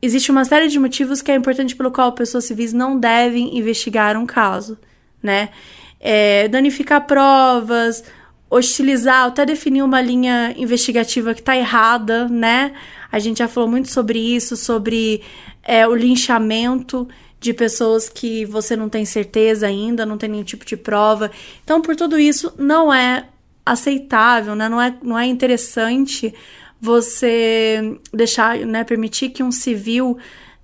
existe 0.00 0.30
uma 0.30 0.46
série 0.46 0.68
de 0.68 0.78
motivos 0.78 1.20
que 1.20 1.30
é 1.30 1.34
importante 1.34 1.76
pelo 1.76 1.90
qual 1.90 2.12
pessoas 2.12 2.44
civis 2.44 2.72
não 2.72 2.98
devem 2.98 3.58
investigar 3.58 4.16
um 4.16 4.24
caso, 4.24 4.78
né? 5.22 5.50
É, 6.00 6.48
danificar 6.48 7.06
provas, 7.06 8.02
hostilizar, 8.48 9.26
até 9.26 9.44
definir 9.44 9.82
uma 9.82 10.00
linha 10.00 10.54
investigativa 10.56 11.34
que 11.34 11.40
está 11.40 11.56
errada, 11.56 12.28
né? 12.28 12.72
A 13.10 13.18
gente 13.18 13.38
já 13.38 13.48
falou 13.48 13.68
muito 13.68 13.90
sobre 13.90 14.18
isso, 14.18 14.56
sobre 14.56 15.22
é, 15.64 15.86
o 15.86 15.94
linchamento 15.94 17.08
de 17.40 17.52
pessoas 17.52 18.08
que 18.08 18.44
você 18.44 18.74
não 18.74 18.88
tem 18.88 19.04
certeza 19.04 19.66
ainda, 19.66 20.06
não 20.06 20.16
tem 20.16 20.30
nenhum 20.30 20.44
tipo 20.44 20.64
de 20.64 20.76
prova. 20.76 21.30
Então, 21.62 21.82
por 21.82 21.94
tudo 21.94 22.18
isso, 22.18 22.52
não 22.56 22.92
é 22.92 23.26
aceitável, 23.66 24.54
né? 24.54 24.68
Não 24.68 24.80
é, 24.80 24.94
não 25.02 25.18
é 25.18 25.26
interessante 25.26 26.34
você 26.80 27.98
deixar, 28.12 28.58
né, 28.58 28.84
permitir 28.84 29.30
que 29.30 29.42
um 29.42 29.50
civil 29.50 30.18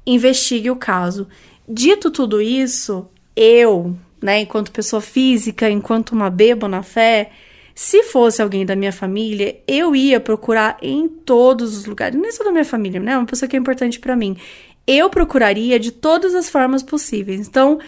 investigue 0.07 0.71
o 0.71 0.77
caso. 0.77 1.27
Dito 1.69 2.11
tudo 2.11 2.43
isso, 2.43 3.07
eu, 3.35 3.97
né, 4.21 4.41
enquanto 4.41 4.71
pessoa 4.71 5.01
física, 5.01 5.71
enquanto 5.71 6.11
uma 6.11 6.29
beba 6.29 6.69
na 6.69 6.83
fé, 6.83 7.31
se 7.75 8.03
fosse 8.03 8.43
alguém 8.43 8.67
da 8.67 8.77
minha 8.77 8.93
família, 8.93 9.57
eu 9.67 9.97
ia 9.97 10.21
procurar 10.21 10.77
em 10.83 11.09
todos 11.09 11.77
os 11.77 11.87
lugares, 11.87 12.21
nem 12.21 12.31
só 12.31 12.45
da 12.45 12.53
minha 12.53 12.65
família, 12.65 13.01
né, 13.01 13.17
uma 13.17 13.25
pessoa 13.25 13.49
que 13.49 13.57
é 13.57 13.59
importante 13.59 13.99
para 13.99 14.15
mim. 14.15 14.37
Eu 14.93 15.09
procuraria 15.09 15.79
de 15.79 15.93
todas 15.93 16.35
as 16.35 16.51
formas 16.51 16.83
possíveis. 16.83 17.47
Então, 17.47 17.79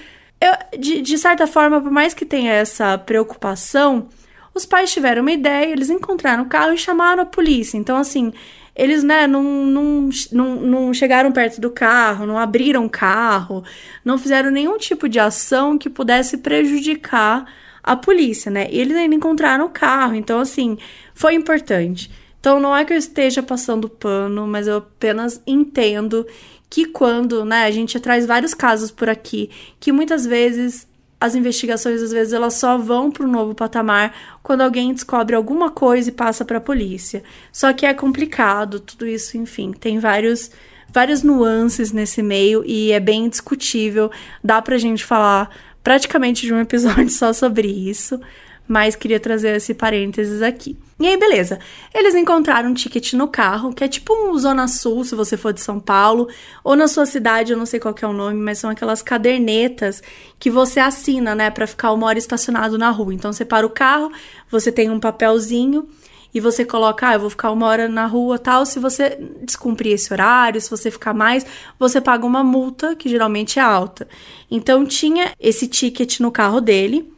eu, 0.40 0.78
de, 0.78 1.00
de 1.00 1.18
certa 1.18 1.48
forma, 1.48 1.80
por 1.80 1.90
mais 1.90 2.14
que 2.14 2.24
tenha 2.24 2.52
essa 2.52 2.96
preocupação, 2.96 4.08
os 4.54 4.64
pais 4.64 4.92
tiveram 4.92 5.22
uma 5.22 5.32
ideia, 5.32 5.72
eles 5.72 5.90
encontraram 5.90 6.44
o 6.44 6.48
carro 6.48 6.72
e 6.72 6.78
chamaram 6.78 7.24
a 7.24 7.26
polícia. 7.26 7.76
Então, 7.76 7.96
assim, 7.96 8.32
eles, 8.76 9.02
né, 9.02 9.26
não, 9.26 9.42
não, 9.42 10.10
não, 10.30 10.56
não 10.56 10.94
chegaram 10.94 11.32
perto 11.32 11.60
do 11.60 11.70
carro, 11.70 12.24
não 12.24 12.38
abriram 12.38 12.84
o 12.84 12.90
carro, 12.90 13.64
não 14.04 14.16
fizeram 14.16 14.52
nenhum 14.52 14.78
tipo 14.78 15.08
de 15.08 15.18
ação 15.18 15.76
que 15.76 15.90
pudesse 15.90 16.38
prejudicar 16.38 17.52
a 17.82 17.96
polícia, 17.96 18.48
né? 18.48 18.68
E 18.70 18.78
eles 18.78 18.96
ainda 18.96 19.16
encontraram 19.16 19.66
o 19.66 19.70
carro, 19.70 20.14
então, 20.14 20.38
assim, 20.38 20.78
foi 21.14 21.34
importante. 21.34 22.08
Então, 22.38 22.60
não 22.60 22.76
é 22.76 22.84
que 22.84 22.92
eu 22.92 22.96
esteja 22.96 23.42
passando 23.42 23.88
pano, 23.88 24.46
mas 24.46 24.68
eu 24.68 24.78
apenas 24.78 25.42
entendo 25.46 26.26
que 26.72 26.87
quando, 26.87 27.44
né, 27.44 27.64
a 27.64 27.70
gente 27.70 28.00
traz 28.00 28.24
vários 28.24 28.54
casos 28.54 28.90
por 28.90 29.06
aqui, 29.06 29.50
que 29.78 29.92
muitas 29.92 30.24
vezes 30.24 30.88
as 31.20 31.35
investigações 31.35 32.00
às 32.00 32.12
vezes 32.12 32.32
elas 32.32 32.54
só 32.54 32.78
vão 32.78 33.11
para 33.11 33.26
um 33.26 33.30
novo 33.30 33.54
patamar 33.54 34.38
quando 34.42 34.62
alguém 34.62 34.94
descobre 34.94 35.37
alguma 35.37 35.70
coisa 35.70 36.08
e 36.08 36.12
passa 36.12 36.46
para 36.46 36.56
a 36.56 36.62
polícia. 36.62 37.22
Só 37.52 37.74
que 37.74 37.85
é 37.85 37.92
complicado, 37.92 38.80
tudo 38.80 39.06
isso, 39.06 39.37
enfim, 39.37 39.70
tem 39.70 39.98
vários 39.98 40.50
várias 40.88 41.22
nuances 41.22 41.92
nesse 41.92 42.22
meio 42.22 42.64
e 42.64 42.90
é 42.90 42.98
bem 42.98 43.28
discutível. 43.28 44.11
Dá 44.42 44.62
pra 44.62 44.78
gente 44.78 45.04
falar 45.04 45.54
praticamente 45.85 46.46
de 46.46 46.54
um 46.54 46.58
episódio 46.58 47.11
só 47.12 47.35
sobre 47.35 47.68
isso, 47.68 48.18
mas 48.66 48.96
queria 48.96 49.20
trazer 49.20 49.57
esse 49.57 49.75
parênteses 49.75 50.42
aqui. 50.42 50.77
E 51.01 51.07
aí, 51.07 51.16
beleza. 51.16 51.59
Eles 51.92 52.14
encontraram 52.14 52.70
um 52.70 52.75
ticket 52.75 53.14
no 53.14 53.27
carro, 53.27 53.75
que 53.75 53.83
é 53.83 53.88
tipo 53.88 54.14
um 54.14 54.38
Zona 54.38 54.68
Sul, 54.68 55.05
se 55.05 55.16
você 55.16 55.37
for 55.37 55.53
de 55.53 55.61
São 55.61 55.81
Paulo, 55.81 56.29
ou 56.62 56.77
na 56.77 56.87
sua 56.87 57.07
cidade, 57.07 57.53
eu 57.53 57.59
não 57.59 57.66
sei 57.66 57.81
qual 57.81 57.94
é 58.01 58.07
o 58.07 58.12
nome, 58.12 58.38
mas 58.40 58.59
são 58.59 58.70
aquelas 58.70 59.03
cadernetas 59.03 60.03
que 60.38 60.48
você 60.48 60.79
assina, 60.79 61.35
né, 61.35 61.51
para 61.51 61.66
ficar 61.66 61.92
uma 61.92 62.07
hora 62.07 62.18
estacionado 62.18 62.79
na 62.79 62.90
rua. 62.90 63.12
Então, 63.12 63.33
você 63.33 63.44
para 63.44 63.66
o 63.66 63.70
carro, 63.70 64.12
você 64.48 64.70
tem 64.70 64.90
um 64.90 65.01
papelzinho 65.01 65.88
e 66.33 66.40
você 66.40 66.64
coloca, 66.64 67.09
ah, 67.09 67.14
eu 67.14 67.20
vou 67.20 67.31
ficar 67.31 67.51
uma 67.51 67.66
hora 67.66 67.88
na 67.88 68.07
rua 68.07 68.38
tal. 68.38 68.64
Se 68.64 68.79
você 68.79 69.18
descumprir 69.42 69.94
esse 69.94 70.12
horário, 70.12 70.61
se 70.61 70.70
você 70.70 70.90
ficar 70.90 71.12
mais, 71.12 71.44
você 71.79 72.01
paga 72.01 72.25
uma 72.25 72.42
multa, 72.42 72.94
que 72.94 73.09
geralmente 73.09 73.59
é 73.59 73.62
alta. 73.62 74.09
Então, 74.51 74.87
tinha 74.87 75.33
esse 75.38 75.66
ticket 75.66 76.20
no 76.20 76.31
carro 76.31 76.61
dele. 76.61 77.12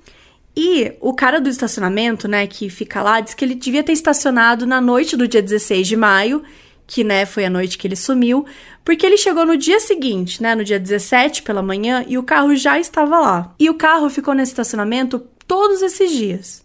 E 0.56 0.92
o 1.00 1.12
cara 1.12 1.40
do 1.40 1.48
estacionamento, 1.48 2.28
né, 2.28 2.46
que 2.46 2.68
fica 2.68 3.02
lá, 3.02 3.20
disse 3.20 3.34
que 3.34 3.44
ele 3.44 3.54
devia 3.54 3.82
ter 3.82 3.92
estacionado 3.92 4.64
na 4.64 4.80
noite 4.80 5.16
do 5.16 5.26
dia 5.26 5.42
16 5.42 5.86
de 5.86 5.96
maio, 5.96 6.42
que, 6.86 7.02
né, 7.02 7.26
foi 7.26 7.44
a 7.44 7.50
noite 7.50 7.76
que 7.76 7.88
ele 7.88 7.96
sumiu, 7.96 8.44
porque 8.84 9.04
ele 9.04 9.16
chegou 9.16 9.44
no 9.44 9.56
dia 9.56 9.80
seguinte, 9.80 10.42
né, 10.42 10.54
no 10.54 10.62
dia 10.62 10.78
17 10.78 11.42
pela 11.42 11.62
manhã, 11.62 12.04
e 12.06 12.16
o 12.18 12.22
carro 12.22 12.54
já 12.54 12.78
estava 12.78 13.18
lá. 13.18 13.54
E 13.58 13.68
o 13.68 13.74
carro 13.74 14.08
ficou 14.08 14.34
nesse 14.34 14.52
estacionamento 14.52 15.18
todos 15.46 15.82
esses 15.82 16.10
dias. 16.10 16.64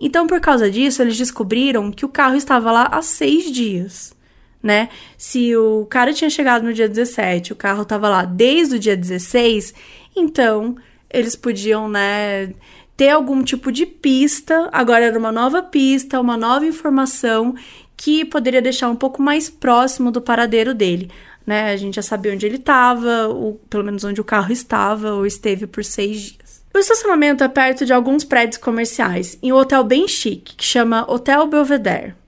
Então, 0.00 0.26
por 0.26 0.40
causa 0.40 0.70
disso, 0.70 1.02
eles 1.02 1.16
descobriram 1.18 1.92
que 1.92 2.06
o 2.06 2.08
carro 2.08 2.34
estava 2.34 2.72
lá 2.72 2.88
há 2.90 3.02
seis 3.02 3.52
dias, 3.52 4.14
né? 4.62 4.88
Se 5.16 5.54
o 5.54 5.86
cara 5.86 6.12
tinha 6.12 6.30
chegado 6.30 6.64
no 6.64 6.72
dia 6.72 6.88
17, 6.88 7.52
o 7.52 7.56
carro 7.56 7.82
estava 7.82 8.08
lá 8.08 8.24
desde 8.24 8.76
o 8.76 8.78
dia 8.78 8.96
16, 8.96 9.74
então 10.16 10.74
eles 11.12 11.36
podiam, 11.36 11.88
né, 11.88 12.54
ter 13.00 13.08
algum 13.08 13.42
tipo 13.42 13.72
de 13.72 13.86
pista, 13.86 14.68
agora 14.70 15.06
era 15.06 15.18
uma 15.18 15.32
nova 15.32 15.62
pista, 15.62 16.20
uma 16.20 16.36
nova 16.36 16.66
informação 16.66 17.54
que 17.96 18.26
poderia 18.26 18.60
deixar 18.60 18.90
um 18.90 18.94
pouco 18.94 19.22
mais 19.22 19.48
próximo 19.48 20.10
do 20.10 20.20
paradeiro 20.20 20.74
dele. 20.74 21.10
Né? 21.46 21.72
A 21.72 21.76
gente 21.78 21.94
já 21.94 22.02
sabia 22.02 22.30
onde 22.30 22.44
ele 22.44 22.56
estava, 22.56 23.26
pelo 23.70 23.84
menos 23.84 24.04
onde 24.04 24.20
o 24.20 24.24
carro 24.24 24.52
estava 24.52 25.14
ou 25.14 25.24
esteve 25.24 25.66
por 25.66 25.82
seis 25.82 26.20
dias. 26.20 26.62
O 26.74 26.78
estacionamento 26.78 27.42
é 27.42 27.48
perto 27.48 27.86
de 27.86 27.92
alguns 27.94 28.22
prédios 28.22 28.58
comerciais, 28.58 29.38
em 29.42 29.50
um 29.50 29.56
hotel 29.56 29.82
bem 29.82 30.06
chique, 30.06 30.54
que 30.54 30.64
chama 30.64 31.10
Hotel 31.10 31.46
Belvedere 31.46 32.19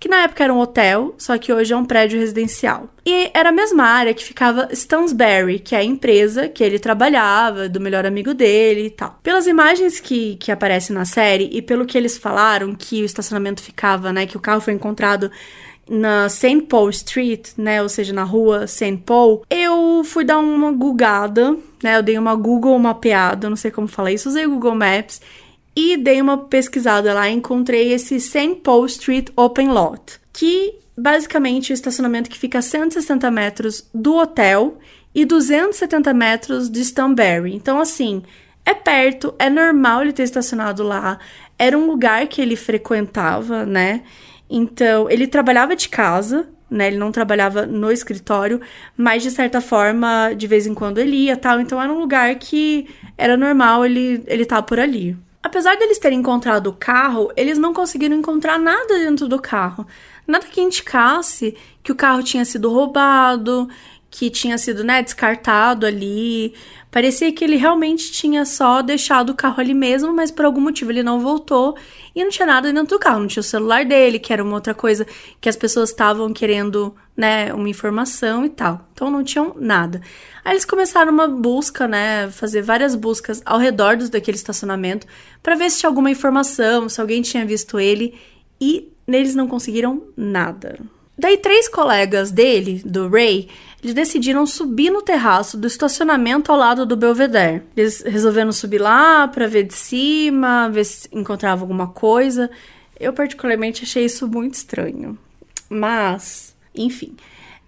que 0.00 0.08
na 0.08 0.22
época 0.22 0.44
era 0.44 0.54
um 0.54 0.58
hotel, 0.58 1.14
só 1.18 1.36
que 1.36 1.52
hoje 1.52 1.72
é 1.72 1.76
um 1.76 1.84
prédio 1.84 2.20
residencial. 2.20 2.88
E 3.04 3.30
era 3.34 3.48
a 3.48 3.52
mesma 3.52 3.84
área 3.84 4.14
que 4.14 4.24
ficava 4.24 4.68
Stansberry, 4.72 5.58
que 5.58 5.74
é 5.74 5.78
a 5.78 5.84
empresa 5.84 6.48
que 6.48 6.62
ele 6.62 6.78
trabalhava, 6.78 7.68
do 7.68 7.80
melhor 7.80 8.06
amigo 8.06 8.32
dele 8.32 8.86
e 8.86 8.90
tal. 8.90 9.18
Pelas 9.22 9.46
imagens 9.46 9.98
que, 9.98 10.36
que 10.36 10.52
aparecem 10.52 10.94
na 10.94 11.04
série 11.04 11.48
e 11.52 11.60
pelo 11.60 11.86
que 11.86 11.98
eles 11.98 12.16
falaram 12.16 12.74
que 12.74 13.02
o 13.02 13.04
estacionamento 13.04 13.62
ficava, 13.62 14.12
né, 14.12 14.26
que 14.26 14.36
o 14.36 14.40
carro 14.40 14.60
foi 14.60 14.74
encontrado 14.74 15.30
na 15.88 16.28
St. 16.28 16.62
Paul 16.68 16.90
Street, 16.90 17.48
né, 17.56 17.82
ou 17.82 17.88
seja, 17.88 18.12
na 18.12 18.22
rua 18.22 18.66
St. 18.66 18.98
Paul, 19.06 19.42
eu 19.48 20.02
fui 20.04 20.22
dar 20.22 20.38
uma 20.38 20.70
googada, 20.70 21.56
né, 21.82 21.96
eu 21.96 22.02
dei 22.02 22.18
uma 22.18 22.34
Google 22.34 22.78
mapeada, 22.78 23.48
não 23.48 23.56
sei 23.56 23.70
como 23.70 23.88
falar 23.88 24.12
isso, 24.12 24.28
usei 24.28 24.46
o 24.46 24.50
Google 24.50 24.74
Maps 24.74 25.20
e 25.80 25.96
dei 25.96 26.20
uma 26.20 26.36
pesquisada 26.36 27.14
lá 27.14 27.30
encontrei 27.30 27.92
esse 27.92 28.18
St. 28.18 28.56
Paul 28.64 28.84
Street 28.86 29.28
Open 29.36 29.68
Lot, 29.68 30.18
que 30.32 30.74
basicamente 30.96 31.70
é 31.70 31.72
o 31.72 31.74
estacionamento 31.74 32.28
que 32.28 32.36
fica 32.36 32.58
a 32.58 32.62
160 32.62 33.30
metros 33.30 33.88
do 33.94 34.16
hotel 34.16 34.78
e 35.14 35.24
270 35.24 36.12
metros 36.12 36.68
de 36.68 36.80
Stanberry. 36.80 37.54
Então, 37.54 37.78
assim, 37.78 38.24
é 38.64 38.74
perto, 38.74 39.32
é 39.38 39.48
normal 39.48 40.02
ele 40.02 40.12
ter 40.12 40.24
estacionado 40.24 40.82
lá, 40.82 41.20
era 41.56 41.78
um 41.78 41.86
lugar 41.86 42.26
que 42.26 42.42
ele 42.42 42.56
frequentava, 42.56 43.64
né? 43.64 44.02
Então, 44.50 45.08
ele 45.08 45.28
trabalhava 45.28 45.76
de 45.76 45.88
casa, 45.88 46.48
né? 46.68 46.88
Ele 46.88 46.98
não 46.98 47.12
trabalhava 47.12 47.66
no 47.66 47.92
escritório, 47.92 48.60
mas 48.96 49.22
de 49.22 49.30
certa 49.30 49.60
forma, 49.60 50.32
de 50.36 50.48
vez 50.48 50.66
em 50.66 50.74
quando 50.74 50.98
ele 50.98 51.26
ia, 51.26 51.36
tal. 51.36 51.60
Então, 51.60 51.80
era 51.80 51.92
um 51.92 52.00
lugar 52.00 52.34
que 52.34 52.88
era 53.16 53.36
normal 53.36 53.86
ele 53.86 54.24
ele 54.26 54.42
estar 54.42 54.56
tá 54.56 54.62
por 54.62 54.80
ali. 54.80 55.16
Apesar 55.48 55.78
deles 55.78 55.98
terem 55.98 56.18
encontrado 56.18 56.66
o 56.66 56.74
carro, 56.74 57.32
eles 57.34 57.56
não 57.56 57.72
conseguiram 57.72 58.14
encontrar 58.14 58.58
nada 58.58 58.98
dentro 58.98 59.26
do 59.26 59.40
carro. 59.40 59.86
Nada 60.26 60.46
que 60.46 60.60
indicasse 60.60 61.56
que 61.82 61.90
o 61.90 61.94
carro 61.94 62.22
tinha 62.22 62.44
sido 62.44 62.70
roubado, 62.70 63.66
que 64.10 64.28
tinha 64.28 64.58
sido 64.58 64.84
né, 64.84 65.02
descartado 65.02 65.86
ali. 65.86 66.54
Parecia 66.90 67.30
que 67.30 67.44
ele 67.44 67.56
realmente 67.56 68.10
tinha 68.10 68.44
só 68.46 68.80
deixado 68.80 69.30
o 69.30 69.34
carro 69.34 69.60
ali 69.60 69.74
mesmo, 69.74 70.12
mas 70.12 70.30
por 70.30 70.44
algum 70.44 70.60
motivo 70.60 70.90
ele 70.90 71.02
não 71.02 71.20
voltou 71.20 71.76
e 72.14 72.24
não 72.24 72.30
tinha 72.30 72.46
nada 72.46 72.72
dentro 72.72 72.96
do 72.96 72.98
carro. 72.98 73.20
Não 73.20 73.26
tinha 73.26 73.40
o 73.40 73.44
celular 73.44 73.84
dele, 73.84 74.18
que 74.18 74.32
era 74.32 74.42
uma 74.42 74.54
outra 74.54 74.74
coisa 74.74 75.06
que 75.40 75.48
as 75.48 75.56
pessoas 75.56 75.90
estavam 75.90 76.32
querendo, 76.32 76.94
né, 77.14 77.52
uma 77.52 77.68
informação 77.68 78.44
e 78.44 78.48
tal. 78.48 78.88
Então 78.94 79.10
não 79.10 79.22
tinham 79.22 79.54
nada. 79.58 80.00
Aí 80.42 80.52
eles 80.52 80.64
começaram 80.64 81.12
uma 81.12 81.28
busca, 81.28 81.86
né, 81.86 82.30
fazer 82.30 82.62
várias 82.62 82.94
buscas 82.94 83.42
ao 83.44 83.58
redor 83.58 83.96
do, 83.96 84.08
daquele 84.08 84.36
estacionamento 84.36 85.06
para 85.42 85.54
ver 85.54 85.70
se 85.70 85.80
tinha 85.80 85.90
alguma 85.90 86.10
informação, 86.10 86.88
se 86.88 87.00
alguém 87.00 87.20
tinha 87.20 87.44
visto 87.44 87.78
ele 87.78 88.18
e 88.58 88.90
neles 89.06 89.34
não 89.34 89.46
conseguiram 89.46 90.04
nada. 90.16 90.78
Daí 91.18 91.36
três 91.36 91.68
colegas 91.68 92.30
dele, 92.30 92.80
do 92.84 93.08
Ray, 93.08 93.48
eles 93.82 93.94
decidiram 93.94 94.46
subir 94.46 94.90
no 94.90 95.02
terraço 95.02 95.56
do 95.56 95.66
estacionamento 95.66 96.52
ao 96.52 96.58
lado 96.58 96.86
do 96.86 96.96
Belvedere. 96.96 97.62
Eles 97.76 98.02
resolveram 98.02 98.52
subir 98.52 98.78
lá 98.78 99.26
para 99.26 99.46
ver 99.46 99.64
de 99.64 99.74
cima, 99.74 100.68
ver 100.70 100.84
se 100.84 101.08
encontrava 101.12 101.62
alguma 101.62 101.88
coisa. 101.88 102.50
Eu 102.98 103.12
particularmente 103.12 103.82
achei 103.84 104.04
isso 104.04 104.28
muito 104.28 104.54
estranho. 104.54 105.18
Mas, 105.68 106.54
enfim. 106.74 107.16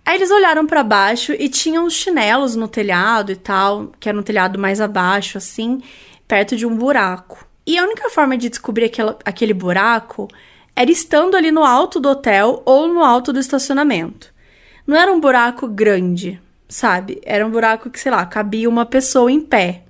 Aí 0.05 0.17
eles 0.17 0.31
olharam 0.31 0.67
para 0.67 0.83
baixo 0.83 1.33
e 1.33 1.49
tinham 1.49 1.85
os 1.85 1.95
chinelos 1.95 2.57
no 2.57 2.67
telhado 2.67 3.31
e 3.31 3.37
tal, 3.37 3.93
que 4.01 4.09
era 4.09 4.19
um 4.19 4.23
telhado 4.23 4.59
mais 4.59 4.81
abaixo, 4.81 5.39
assim, 5.39 5.83
perto 6.27 6.57
de 6.57 6.67
um 6.67 6.77
buraco. 6.77 7.47
E 7.67 7.79
a 7.79 7.85
única 7.85 8.11
forma 8.11 8.37
de 8.37 8.49
descobrir 8.49 8.87
aquela, 8.87 9.19
aquele 9.25 9.55
buraco 9.55 10.29
era 10.81 10.91
estando 10.91 11.37
ali 11.37 11.53
no 11.53 11.63
alto 11.63 12.01
do 12.01 12.09
hotel 12.09 12.63
ou 12.65 12.89
no 12.89 13.05
alto 13.05 13.35
do 13.35 13.39
estacionamento. 13.39 14.33
Não 14.87 14.97
era 14.97 15.13
um 15.13 15.21
buraco 15.21 15.69
grande, 15.69 16.41
sabe? 16.67 17.21
Era 17.23 17.47
um 17.47 17.51
buraco 17.51 17.91
que, 17.91 18.01
sei 18.01 18.11
lá, 18.11 18.25
cabia 18.25 18.67
uma 18.67 18.87
pessoa 18.87 19.31
em 19.31 19.43
pé, 19.43 19.83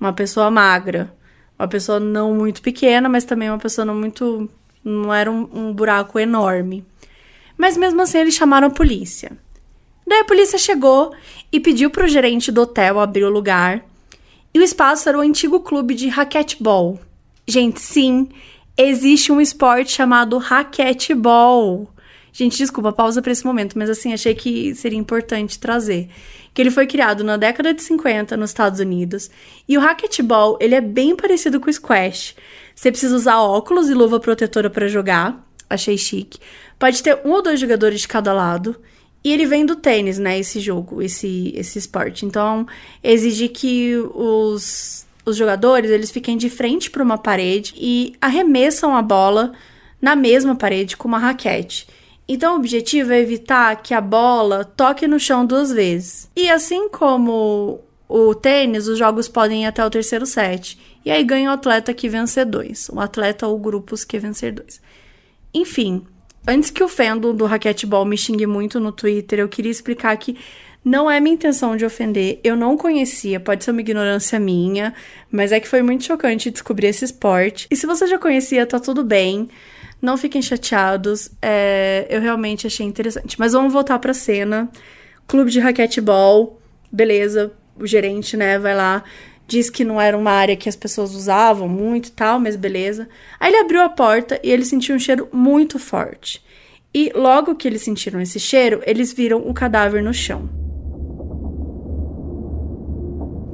uma 0.00 0.14
pessoa 0.14 0.50
magra, 0.50 1.14
uma 1.58 1.68
pessoa 1.68 2.00
não 2.00 2.34
muito 2.34 2.62
pequena, 2.62 3.06
mas 3.06 3.24
também 3.24 3.50
uma 3.50 3.58
pessoa 3.58 3.84
não 3.84 3.94
muito. 3.94 4.50
Não 4.82 5.12
era 5.12 5.30
um, 5.30 5.46
um 5.52 5.74
buraco 5.74 6.18
enorme. 6.18 6.86
Mas 7.54 7.76
mesmo 7.76 8.00
assim 8.00 8.20
eles 8.20 8.32
chamaram 8.32 8.68
a 8.68 8.70
polícia. 8.70 9.32
Daí 10.06 10.20
a 10.20 10.24
polícia 10.24 10.58
chegou 10.58 11.14
e 11.52 11.60
pediu 11.60 11.90
para 11.90 12.06
o 12.06 12.08
gerente 12.08 12.50
do 12.50 12.62
hotel 12.62 12.98
abrir 12.98 13.24
o 13.24 13.30
lugar. 13.30 13.84
E 14.54 14.58
o 14.58 14.62
espaço 14.62 15.06
era 15.06 15.18
o 15.18 15.20
antigo 15.20 15.60
clube 15.60 15.94
de 15.94 16.08
raquetebol. 16.08 16.98
Gente, 17.46 17.78
sim, 17.78 18.26
existe 18.76 19.32
um 19.32 19.40
esporte 19.40 19.92
chamado 19.92 20.38
raquetebol. 20.38 21.88
Gente, 22.32 22.56
desculpa, 22.56 22.92
pausa 22.92 23.20
para 23.20 23.32
esse 23.32 23.44
momento, 23.44 23.76
mas 23.76 23.90
assim, 23.90 24.12
achei 24.12 24.34
que 24.34 24.74
seria 24.74 24.98
importante 24.98 25.58
trazer. 25.58 26.08
Que 26.54 26.62
ele 26.62 26.70
foi 26.70 26.86
criado 26.86 27.24
na 27.24 27.36
década 27.36 27.74
de 27.74 27.82
50 27.82 28.36
nos 28.36 28.50
Estados 28.50 28.80
Unidos. 28.80 29.30
E 29.68 29.76
o 29.76 29.80
racquetball, 29.80 30.56
ele 30.60 30.74
é 30.74 30.80
bem 30.80 31.16
parecido 31.16 31.60
com 31.60 31.68
o 31.68 31.72
squash. 31.72 32.34
Você 32.74 32.90
precisa 32.90 33.14
usar 33.14 33.40
óculos 33.40 33.90
e 33.90 33.94
luva 33.94 34.20
protetora 34.20 34.70
para 34.70 34.88
jogar. 34.88 35.44
Achei 35.68 35.98
chique. 35.98 36.38
Pode 36.78 37.02
ter 37.02 37.20
um 37.24 37.30
ou 37.32 37.42
dois 37.42 37.60
jogadores 37.60 38.00
de 38.00 38.08
cada 38.08 38.32
lado. 38.32 38.76
E 39.22 39.32
ele 39.32 39.44
vem 39.44 39.66
do 39.66 39.76
tênis, 39.76 40.18
né, 40.18 40.38
esse 40.38 40.60
jogo, 40.60 41.02
esse, 41.02 41.52
esse 41.54 41.78
esporte. 41.78 42.24
Então, 42.24 42.66
exige 43.02 43.48
que 43.48 43.96
os, 44.14 45.06
os 45.24 45.36
jogadores, 45.36 45.90
eles 45.90 46.10
fiquem 46.10 46.36
de 46.36 46.48
frente 46.48 46.90
para 46.90 47.02
uma 47.02 47.18
parede 47.18 47.74
e 47.76 48.14
arremessam 48.20 48.94
a 48.94 49.02
bola 49.02 49.52
na 50.00 50.16
mesma 50.16 50.54
parede 50.54 50.96
com 50.96 51.08
uma 51.08 51.18
raquete. 51.18 51.86
Então, 52.26 52.54
o 52.54 52.56
objetivo 52.56 53.12
é 53.12 53.20
evitar 53.20 53.82
que 53.82 53.92
a 53.92 54.00
bola 54.00 54.64
toque 54.64 55.06
no 55.06 55.18
chão 55.18 55.44
duas 55.44 55.72
vezes. 55.72 56.30
E 56.36 56.48
assim 56.48 56.88
como 56.88 57.80
o 58.08 58.34
tênis, 58.34 58.86
os 58.86 58.98
jogos 58.98 59.28
podem 59.28 59.64
ir 59.64 59.66
até 59.66 59.84
o 59.84 59.90
terceiro 59.90 60.24
set. 60.24 60.78
E 61.04 61.10
aí 61.10 61.24
ganha 61.24 61.50
o 61.50 61.54
atleta 61.54 61.92
que 61.92 62.08
vencer 62.08 62.46
dois. 62.46 62.88
O 62.92 63.00
atleta 63.00 63.46
ou 63.46 63.58
grupos 63.58 64.04
que 64.04 64.18
vencer 64.18 64.52
dois. 64.52 64.80
Enfim, 65.52 66.06
antes 66.46 66.70
que 66.70 66.84
o 66.84 66.88
fandom 66.88 67.34
do 67.34 67.46
raquetebol 67.46 68.04
me 68.04 68.16
xingue 68.16 68.46
muito 68.46 68.78
no 68.78 68.92
Twitter, 68.92 69.40
eu 69.40 69.48
queria 69.48 69.72
explicar 69.72 70.16
que 70.16 70.36
Não 70.82 71.10
é 71.10 71.20
minha 71.20 71.34
intenção 71.34 71.76
de 71.76 71.84
ofender, 71.84 72.40
eu 72.42 72.56
não 72.56 72.74
conhecia, 72.74 73.38
pode 73.38 73.62
ser 73.62 73.70
uma 73.70 73.82
ignorância 73.82 74.40
minha, 74.40 74.94
mas 75.30 75.52
é 75.52 75.60
que 75.60 75.68
foi 75.68 75.82
muito 75.82 76.04
chocante 76.04 76.50
descobrir 76.50 76.86
esse 76.86 77.04
esporte. 77.04 77.66
E 77.70 77.76
se 77.76 77.86
você 77.86 78.06
já 78.06 78.18
conhecia, 78.18 78.64
tá 78.64 78.80
tudo 78.80 79.04
bem. 79.04 79.48
Não 80.00 80.16
fiquem 80.16 80.40
chateados, 80.40 81.30
é, 81.42 82.06
eu 82.08 82.22
realmente 82.22 82.66
achei 82.66 82.86
interessante. 82.86 83.38
Mas 83.38 83.52
vamos 83.52 83.72
voltar 83.72 83.98
pra 83.98 84.14
cena. 84.14 84.70
Clube 85.26 85.50
de 85.50 85.60
raquetebol, 85.60 86.58
beleza, 86.90 87.52
o 87.78 87.86
gerente, 87.86 88.34
né, 88.34 88.58
vai 88.58 88.74
lá, 88.74 89.04
diz 89.46 89.68
que 89.68 89.84
não 89.84 90.00
era 90.00 90.16
uma 90.16 90.30
área 90.30 90.56
que 90.56 90.68
as 90.68 90.76
pessoas 90.76 91.14
usavam 91.14 91.68
muito 91.68 92.08
e 92.08 92.12
tal, 92.12 92.40
mas 92.40 92.56
beleza. 92.56 93.06
Aí 93.38 93.52
ele 93.52 93.60
abriu 93.60 93.82
a 93.82 93.88
porta 93.90 94.40
e 94.42 94.50
ele 94.50 94.64
sentiu 94.64 94.96
um 94.96 94.98
cheiro 94.98 95.28
muito 95.30 95.78
forte. 95.78 96.42
E 96.94 97.12
logo 97.14 97.54
que 97.54 97.68
eles 97.68 97.82
sentiram 97.82 98.20
esse 98.20 98.40
cheiro, 98.40 98.82
eles 98.86 99.12
viram 99.12 99.46
o 99.46 99.52
cadáver 99.52 100.02
no 100.02 100.14
chão. 100.14 100.59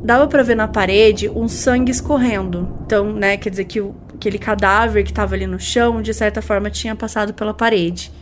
Dava 0.06 0.28
para 0.28 0.44
ver 0.44 0.54
na 0.54 0.68
parede 0.68 1.28
um 1.28 1.48
sangue 1.48 1.90
escorrendo. 1.90 2.78
Então, 2.86 3.12
né, 3.12 3.36
quer 3.36 3.50
dizer 3.50 3.64
que 3.64 3.80
o, 3.80 3.92
aquele 4.14 4.38
cadáver 4.38 5.02
que 5.02 5.10
estava 5.10 5.34
ali 5.34 5.48
no 5.48 5.58
chão, 5.58 6.00
de 6.00 6.14
certa 6.14 6.40
forma, 6.40 6.70
tinha 6.70 6.94
passado 6.94 7.34
pela 7.34 7.52
parede. 7.52 8.12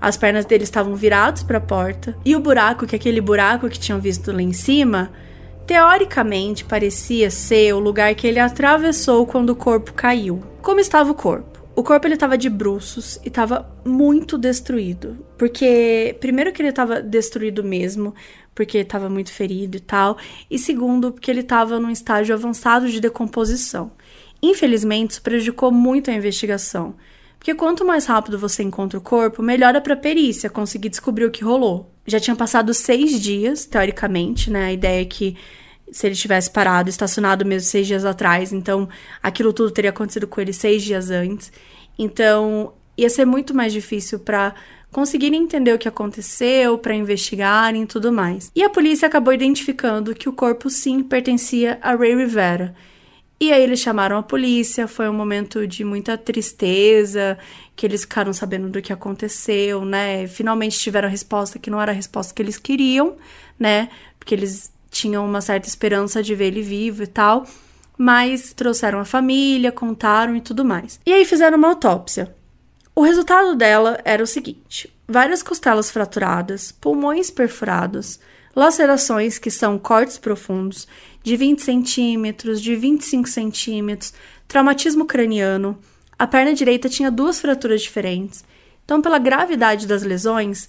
As 0.00 0.16
pernas 0.16 0.44
dele 0.44 0.64
estavam 0.64 0.96
viradas 0.96 1.44
para 1.44 1.58
a 1.58 1.60
porta 1.60 2.16
e 2.24 2.34
o 2.34 2.40
buraco, 2.40 2.88
que 2.88 2.96
é 2.96 2.98
aquele 2.98 3.20
buraco 3.20 3.68
que 3.68 3.78
tinham 3.78 4.00
visto 4.00 4.32
lá 4.32 4.42
em 4.42 4.52
cima, 4.52 5.12
teoricamente 5.64 6.64
parecia 6.64 7.30
ser 7.30 7.72
o 7.72 7.78
lugar 7.78 8.12
que 8.16 8.26
ele 8.26 8.40
atravessou 8.40 9.24
quando 9.24 9.50
o 9.50 9.56
corpo 9.56 9.92
caiu. 9.92 10.42
Como 10.60 10.80
estava 10.80 11.12
o 11.12 11.14
corpo? 11.14 11.57
O 11.78 11.82
corpo 11.84 12.08
ele 12.08 12.14
estava 12.14 12.36
de 12.36 12.50
bruços 12.50 13.20
e 13.24 13.28
estava 13.28 13.72
muito 13.84 14.36
destruído, 14.36 15.24
porque 15.38 16.16
primeiro 16.18 16.52
que 16.52 16.60
ele 16.60 16.70
estava 16.70 17.00
destruído 17.00 17.62
mesmo, 17.62 18.16
porque 18.52 18.78
estava 18.78 19.08
muito 19.08 19.30
ferido 19.30 19.76
e 19.76 19.80
tal, 19.80 20.18
e 20.50 20.58
segundo 20.58 21.12
porque 21.12 21.30
ele 21.30 21.42
estava 21.42 21.78
num 21.78 21.88
estágio 21.88 22.34
avançado 22.34 22.88
de 22.88 23.00
decomposição. 23.00 23.92
Infelizmente, 24.42 25.12
isso 25.12 25.22
prejudicou 25.22 25.70
muito 25.70 26.10
a 26.10 26.14
investigação, 26.14 26.96
porque 27.38 27.54
quanto 27.54 27.84
mais 27.84 28.06
rápido 28.06 28.40
você 28.40 28.64
encontra 28.64 28.98
o 28.98 29.00
corpo, 29.00 29.40
melhor 29.40 29.72
é 29.76 29.78
a 29.78 29.96
perícia 29.96 30.50
conseguir 30.50 30.88
descobrir 30.88 31.26
o 31.26 31.30
que 31.30 31.44
rolou. 31.44 31.94
Já 32.04 32.18
tinha 32.18 32.34
passado 32.34 32.74
seis 32.74 33.20
dias, 33.20 33.66
teoricamente, 33.66 34.50
né? 34.50 34.64
A 34.64 34.72
ideia 34.72 35.02
é 35.02 35.04
que 35.04 35.36
se 35.92 36.06
ele 36.06 36.14
tivesse 36.14 36.50
parado, 36.50 36.90
estacionado 36.90 37.44
mesmo 37.44 37.68
seis 37.68 37.86
dias 37.86 38.04
atrás, 38.04 38.52
então 38.52 38.88
aquilo 39.22 39.52
tudo 39.52 39.70
teria 39.70 39.90
acontecido 39.90 40.26
com 40.26 40.40
ele 40.40 40.52
seis 40.52 40.82
dias 40.82 41.10
antes. 41.10 41.52
Então 41.98 42.72
ia 42.96 43.10
ser 43.10 43.24
muito 43.24 43.54
mais 43.54 43.72
difícil 43.72 44.18
para 44.18 44.54
conseguirem 44.90 45.42
entender 45.42 45.72
o 45.72 45.78
que 45.78 45.88
aconteceu, 45.88 46.78
para 46.78 46.94
investigarem 46.94 47.82
e 47.82 47.86
tudo 47.86 48.12
mais. 48.12 48.50
E 48.54 48.62
a 48.62 48.70
polícia 48.70 49.06
acabou 49.06 49.32
identificando 49.32 50.14
que 50.14 50.28
o 50.28 50.32
corpo 50.32 50.70
sim 50.70 51.02
pertencia 51.02 51.78
a 51.82 51.94
Ray 51.94 52.14
Rivera. 52.14 52.74
E 53.40 53.52
aí 53.52 53.62
eles 53.62 53.78
chamaram 53.78 54.16
a 54.16 54.22
polícia, 54.22 54.88
foi 54.88 55.08
um 55.08 55.12
momento 55.12 55.64
de 55.64 55.84
muita 55.84 56.18
tristeza, 56.18 57.38
que 57.76 57.86
eles 57.86 58.00
ficaram 58.00 58.32
sabendo 58.32 58.68
do 58.68 58.82
que 58.82 58.92
aconteceu, 58.92 59.84
né? 59.84 60.26
Finalmente 60.26 60.76
tiveram 60.76 61.06
a 61.06 61.10
resposta 61.10 61.56
que 61.56 61.70
não 61.70 61.80
era 61.80 61.92
a 61.92 61.94
resposta 61.94 62.34
que 62.34 62.42
eles 62.42 62.58
queriam, 62.58 63.16
né? 63.56 63.90
Porque 64.18 64.34
eles 64.34 64.72
tinham 64.90 65.24
uma 65.24 65.40
certa 65.40 65.68
esperança 65.68 66.20
de 66.20 66.34
ver 66.34 66.46
ele 66.46 66.62
vivo 66.62 67.04
e 67.04 67.06
tal, 67.06 67.46
mas 67.98 68.52
trouxeram 68.52 69.00
a 69.00 69.04
família, 69.04 69.72
contaram 69.72 70.36
e 70.36 70.40
tudo 70.40 70.64
mais. 70.64 71.00
E 71.04 71.12
aí 71.12 71.24
fizeram 71.24 71.58
uma 71.58 71.68
autópsia. 71.68 72.32
O 72.94 73.02
resultado 73.02 73.56
dela 73.56 74.00
era 74.04 74.22
o 74.22 74.26
seguinte: 74.26 74.92
várias 75.06 75.42
costelas 75.42 75.90
fraturadas, 75.90 76.70
pulmões 76.70 77.30
perfurados, 77.30 78.20
lacerações 78.54 79.38
que 79.38 79.50
são 79.50 79.78
cortes 79.78 80.16
profundos 80.16 80.86
de 81.22 81.36
20 81.36 81.60
centímetros, 81.60 82.62
de 82.62 82.76
25 82.76 83.28
centímetros, 83.28 84.14
traumatismo 84.46 85.04
craniano. 85.04 85.78
A 86.18 86.26
perna 86.26 86.54
direita 86.54 86.88
tinha 86.88 87.10
duas 87.10 87.40
fraturas 87.40 87.82
diferentes. 87.82 88.44
Então, 88.84 89.02
pela 89.02 89.18
gravidade 89.18 89.86
das 89.86 90.02
lesões, 90.02 90.68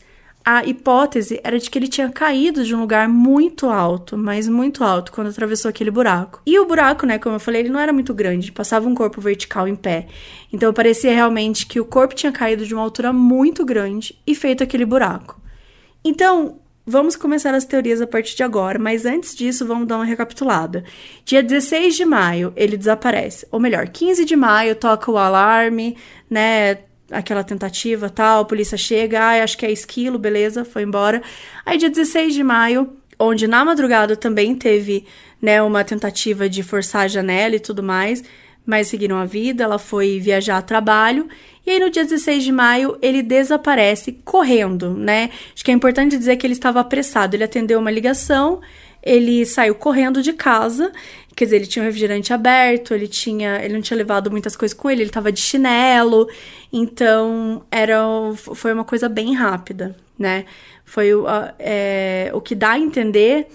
a 0.52 0.66
hipótese 0.66 1.40
era 1.44 1.60
de 1.60 1.70
que 1.70 1.78
ele 1.78 1.88
tinha 1.88 2.10
caído 2.10 2.64
de 2.64 2.74
um 2.74 2.80
lugar 2.80 3.08
muito 3.08 3.68
alto, 3.68 4.18
mas 4.18 4.48
muito 4.48 4.84
alto, 4.84 5.12
quando 5.12 5.28
atravessou 5.28 5.70
aquele 5.70 5.92
buraco. 5.92 6.42
E 6.44 6.58
o 6.58 6.66
buraco, 6.66 7.06
né, 7.06 7.20
como 7.20 7.36
eu 7.36 7.40
falei, 7.40 7.62
ele 7.62 7.70
não 7.70 7.80
era 7.80 7.94
muito 7.94 8.16
grande, 8.16 8.52
passava 8.52 8.90
um 8.90 8.96
corpo 8.96 9.22
vertical 9.22 9.68
em 9.68 9.76
pé. 9.76 10.08
Então 10.52 10.74
parecia 10.74 11.14
realmente 11.14 11.68
que 11.68 11.80
o 11.80 11.86
corpo 11.86 12.16
tinha 12.16 12.32
caído 12.32 12.66
de 12.66 12.74
uma 12.74 12.82
altura 12.82 13.14
muito 13.14 13.64
grande 13.64 14.20
e 14.26 14.34
feito 14.34 14.64
aquele 14.64 14.86
buraco. 14.86 15.40
Então, 16.04 16.58
Vamos 16.92 17.16
começar 17.16 17.54
as 17.54 17.66
teorias 17.66 18.02
a 18.02 18.08
partir 18.08 18.36
de 18.36 18.42
agora, 18.42 18.80
mas 18.80 19.06
antes 19.06 19.36
disso, 19.36 19.64
vamos 19.64 19.88
dar 19.88 19.98
uma 19.98 20.06
recapitulada. 20.06 20.84
Dia 21.24 21.44
16 21.44 21.96
de 21.96 22.04
maio, 22.04 22.52
ele 22.56 22.76
desaparece. 22.76 23.46
Ou 23.52 23.60
melhor, 23.60 23.88
15 23.90 24.26
de 24.26 24.36
maio, 24.36 24.74
toca 24.76 25.12
o 25.12 25.18
alarme, 25.20 25.96
né? 26.28 26.80
Aquela 27.12 27.44
tentativa 27.44 28.10
tal, 28.10 28.42
a 28.42 28.46
polícia 28.46 28.78
chega, 28.78 29.20
ah, 29.20 29.44
acho 29.44 29.58
que 29.58 29.66
é 29.66 29.72
esquilo, 29.72 30.20
beleza, 30.20 30.64
foi 30.64 30.84
embora. 30.84 31.22
Aí, 31.66 31.78
dia 31.78 31.90
16 31.90 32.34
de 32.34 32.44
maio, 32.44 32.94
onde 33.18 33.48
na 33.48 33.66
madrugada 33.66 34.16
também 34.16 34.56
teve, 34.56 35.06
né, 35.42 35.62
uma 35.62 35.84
tentativa 35.84 36.48
de 36.48 36.62
forçar 36.64 37.04
a 37.04 37.08
janela 37.08 37.56
e 37.56 37.60
tudo 37.60 37.82
mais, 37.82 38.24
mas 38.66 38.88
seguiram 38.88 39.18
a 39.18 39.26
vida, 39.26 39.64
ela 39.64 39.80
foi 39.80 40.20
viajar 40.20 40.58
a 40.58 40.62
trabalho 40.62 41.28
e 41.70 41.74
aí, 41.74 41.80
no 41.80 41.92
dia 41.92 42.04
16 42.04 42.44
de 42.44 42.52
maio, 42.52 42.98
ele 43.00 43.22
desaparece 43.22 44.14
correndo, 44.26 44.92
né? 44.96 45.30
Acho 45.54 45.64
que 45.64 45.70
é 45.70 45.74
importante 45.74 46.18
dizer 46.18 46.36
que 46.36 46.48
ele 46.48 46.54
estava 46.54 46.80
apressado. 46.80 47.36
Ele 47.36 47.44
atendeu 47.44 47.78
uma 47.80 47.92
ligação, 47.92 48.60
ele 49.04 49.46
saiu 49.46 49.76
correndo 49.76 50.24
de 50.24 50.34
casa. 50.34 50.92
Quer 51.40 51.46
dizer, 51.46 51.56
ele 51.56 51.68
tinha 51.68 51.82
um 51.82 51.86
refrigerante 51.86 52.34
aberto, 52.34 52.94
ele 52.94 53.08
tinha, 53.08 53.64
ele 53.64 53.74
não 53.74 53.82
tinha 53.82 53.96
levado 53.96 54.30
muitas 54.30 54.58
coisas 54.58 54.78
com 54.78 54.90
ele, 54.90 55.04
ele 55.04 55.10
estava 55.10 55.32
de 55.32 55.40
chinelo. 55.40 56.28
Então, 56.70 57.64
era, 57.72 58.04
foi 58.36 58.74
uma 58.74 58.84
coisa 58.84 59.08
bem 59.08 59.34
rápida, 59.34 59.96
né? 60.18 60.44
Foi 60.84 61.14
o, 61.14 61.24
é, 61.58 62.30
o 62.34 62.42
que 62.42 62.54
dá 62.54 62.72
a 62.72 62.78
entender 62.78 63.48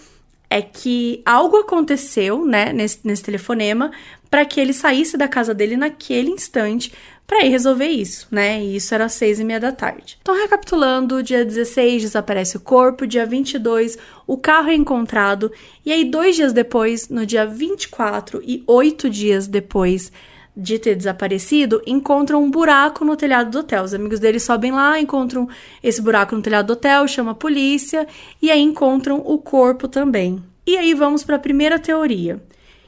é 0.48 0.62
que 0.62 1.20
algo 1.26 1.58
aconteceu, 1.58 2.46
né, 2.46 2.72
nesse, 2.72 3.00
nesse 3.04 3.22
telefonema, 3.22 3.90
para 4.30 4.46
que 4.46 4.58
ele 4.58 4.72
saísse 4.72 5.18
da 5.18 5.28
casa 5.28 5.52
dele 5.52 5.76
naquele 5.76 6.30
instante 6.30 6.90
para 7.26 7.44
ir 7.44 7.48
resolver 7.48 7.88
isso, 7.88 8.28
né? 8.30 8.62
E 8.62 8.76
isso 8.76 8.94
era 8.94 9.06
às 9.06 9.12
seis 9.12 9.40
e 9.40 9.44
meia 9.44 9.58
da 9.58 9.72
tarde. 9.72 10.18
Então, 10.20 10.34
recapitulando, 10.34 11.22
dia 11.22 11.44
16 11.44 12.02
desaparece 12.02 12.56
o 12.56 12.60
corpo, 12.60 13.06
dia 13.06 13.24
22 13.24 13.98
o 14.26 14.36
carro 14.36 14.70
é 14.70 14.74
encontrado, 14.74 15.52
e 15.84 15.92
aí 15.92 16.04
dois 16.04 16.36
dias 16.36 16.52
depois, 16.52 17.08
no 17.08 17.26
dia 17.26 17.46
24 17.46 18.42
e 18.44 18.62
oito 18.66 19.10
dias 19.10 19.46
depois 19.46 20.10
de 20.56 20.78
ter 20.78 20.94
desaparecido, 20.94 21.82
encontram 21.86 22.42
um 22.42 22.50
buraco 22.50 23.04
no 23.04 23.16
telhado 23.16 23.50
do 23.50 23.58
hotel. 23.58 23.84
Os 23.84 23.92
amigos 23.92 24.20
dele 24.20 24.38
sobem 24.38 24.70
lá, 24.70 25.00
encontram 25.00 25.48
esse 25.82 26.00
buraco 26.00 26.36
no 26.36 26.42
telhado 26.42 26.66
do 26.66 26.72
hotel, 26.74 27.08
chama 27.08 27.32
a 27.32 27.34
polícia, 27.34 28.06
e 28.40 28.50
aí 28.50 28.60
encontram 28.60 29.20
o 29.24 29.38
corpo 29.38 29.88
também. 29.88 30.42
E 30.66 30.76
aí 30.76 30.94
vamos 30.94 31.24
para 31.24 31.36
a 31.36 31.40
primeira 31.40 31.78
teoria, 31.78 32.40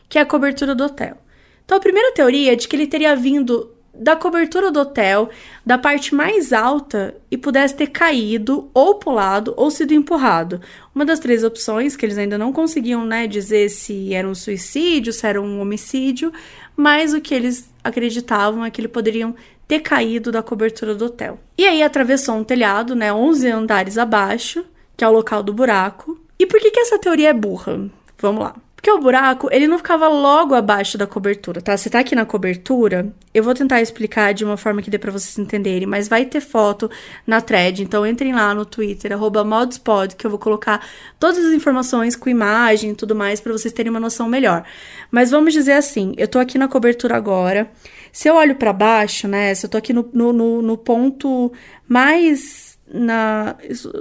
que 0.09 0.19
é 0.19 0.23
a 0.23 0.27
cobertura 0.27 0.75
do 0.75 0.85
hotel. 0.85 1.17
Então, 1.65 1.77
a 1.77 1.81
primeira 1.81 2.13
teoria 2.13 2.53
é 2.53 2.57
de 2.57 2.69
que 2.69 2.77
ele 2.77 2.87
teria 2.87 3.17
vindo 3.17 3.76
da 3.99 4.17
cobertura 4.17 4.71
do 4.71 4.81
hotel, 4.81 5.31
da 5.65 5.79
parte 5.79 6.15
mais 6.15 6.53
alta 6.53 7.15
e 7.31 7.37
pudesse 7.37 7.75
ter 7.75 7.89
caído 7.89 8.71
ou 8.73 8.97
pulado 8.97 9.55
ou 9.57 9.71
sido 9.71 9.95
empurrado. 9.95 10.61
Uma 10.95 11.05
das 11.05 11.19
três 11.19 11.43
opções 11.43 11.97
que 11.97 12.05
eles 12.05 12.19
ainda 12.19 12.39
não 12.39 12.53
conseguiam, 12.53 13.05
né, 13.05 13.27
dizer 13.27 13.69
se 13.69 14.13
era 14.15 14.29
um 14.29 14.35
suicídio, 14.35 15.13
se 15.13 15.27
era 15.27 15.41
um 15.41 15.61
homicídio, 15.61 16.33
mas 16.77 17.15
o 17.15 17.21
que 17.21 17.35
eles 17.35 17.71
acreditavam 17.83 18.65
é 18.65 18.71
que 18.71 18.81
ele 18.81 18.89
poderiam 18.89 19.35
ter 19.67 19.81
caído 19.81 20.31
da 20.31 20.43
cobertura 20.43 20.95
do 20.95 21.07
hotel. 21.07 21.39
E 21.59 21.67
aí 21.67 21.83
atravessou 21.83 22.37
um 22.37 22.45
telhado, 22.45 22.95
né, 22.95 23.13
11 23.13 23.49
andares 23.49 23.99
abaixo, 23.99 24.65
que 24.97 25.05
é 25.05 25.09
o 25.09 25.13
local 25.13 25.43
do 25.43 25.53
buraco. 25.53 26.21
E 26.39 26.47
por 26.47 26.61
que 26.61 26.71
que 26.71 26.81
essa 26.81 26.99
teoria 26.99 27.31
é 27.31 27.35
burra? 27.35 27.91
Vamos 28.19 28.43
lá. 28.43 28.66
Porque 28.87 28.99
o 29.01 29.03
buraco, 29.03 29.49
ele 29.51 29.67
não 29.67 29.79
ficava 29.79 30.07
logo 30.07 30.55
abaixo 30.55 30.97
da 30.97 31.09
cobertura, 31.09 31.61
tá? 31.61 31.77
Você 31.77 31.91
tá 31.91 31.99
aqui 31.99 32.15
na 32.15 32.25
cobertura, 32.25 33.13
eu 33.35 33.43
vou 33.43 33.53
tentar 33.53 33.83
explicar 33.83 34.33
de 34.33 34.45
uma 34.45 34.57
forma 34.57 34.81
que 34.81 34.89
dê 34.89 34.97
pra 34.97 35.11
vocês 35.11 35.37
entenderem, 35.37 35.89
mas 35.89 36.07
vai 36.07 36.25
ter 36.25 36.41
foto 36.41 36.89
na 37.27 37.41
thread, 37.41 37.83
então 37.83 38.07
entrem 38.07 38.33
lá 38.33 38.55
no 38.55 38.65
Twitter, 38.65 39.13
arroba 39.13 39.43
modspod, 39.43 40.15
que 40.15 40.25
eu 40.25 40.31
vou 40.31 40.39
colocar 40.39 40.87
todas 41.19 41.45
as 41.45 41.53
informações 41.53 42.15
com 42.15 42.31
imagem 42.31 42.93
e 42.93 42.95
tudo 42.95 43.13
mais 43.13 43.41
para 43.41 43.51
vocês 43.51 43.75
terem 43.75 43.91
uma 43.91 43.99
noção 43.99 44.29
melhor. 44.29 44.63
Mas 45.11 45.33
vamos 45.33 45.53
dizer 45.53 45.73
assim, 45.73 46.15
eu 46.17 46.29
tô 46.29 46.39
aqui 46.39 46.57
na 46.57 46.69
cobertura 46.69 47.17
agora, 47.17 47.69
se 48.13 48.29
eu 48.29 48.37
olho 48.37 48.55
para 48.55 48.73
baixo, 48.73 49.27
né, 49.27 49.53
se 49.53 49.67
eu 49.67 49.71
tô 49.71 49.79
aqui 49.79 49.93
no, 49.93 50.09
no, 50.13 50.63
no 50.63 50.79
ponto 50.79 51.53
mais 51.89 52.66
na 52.97 53.57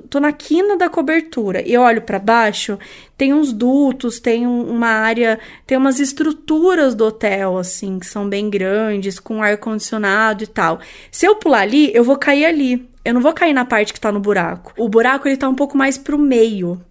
tô 0.10 0.20
na 0.20 0.32
quina 0.32 0.78
da 0.78 0.90
cobertura 0.90 1.62
e 1.68 1.78
olho 1.78 2.02
para 2.02 2.18
baixo, 2.18 2.80
tem 3.18 3.34
uns 3.34 3.52
dutos, 3.52 4.20
tem 4.20 4.48
uma 4.48 4.88
área, 4.88 5.40
tem 5.68 5.78
umas 5.78 6.00
estruturas 6.00 6.96
do 6.96 7.06
hotel 7.06 7.58
assim, 7.58 8.00
que 8.00 8.06
são 8.06 8.28
bem 8.28 8.50
grandes, 8.50 9.20
com 9.20 9.44
ar 9.44 9.58
condicionado 9.58 10.44
e 10.44 10.48
tal. 10.48 10.80
Se 11.12 11.26
eu 11.26 11.36
pular 11.36 11.62
ali, 11.62 11.92
eu 11.94 12.04
vou 12.04 12.18
cair 12.18 12.46
ali. 12.46 12.88
Eu 13.04 13.14
não 13.14 13.22
vou 13.22 13.34
cair 13.34 13.54
na 13.54 13.66
parte 13.66 13.94
que 13.94 14.00
tá 14.00 14.12
no 14.12 14.20
buraco. 14.20 14.74
O 14.78 14.90
buraco 14.90 15.28
ele 15.28 15.38
tá 15.38 15.48
um 15.48 15.54
pouco 15.54 15.78
mais 15.78 15.98
pro 15.98 16.18
meio. 16.18 16.82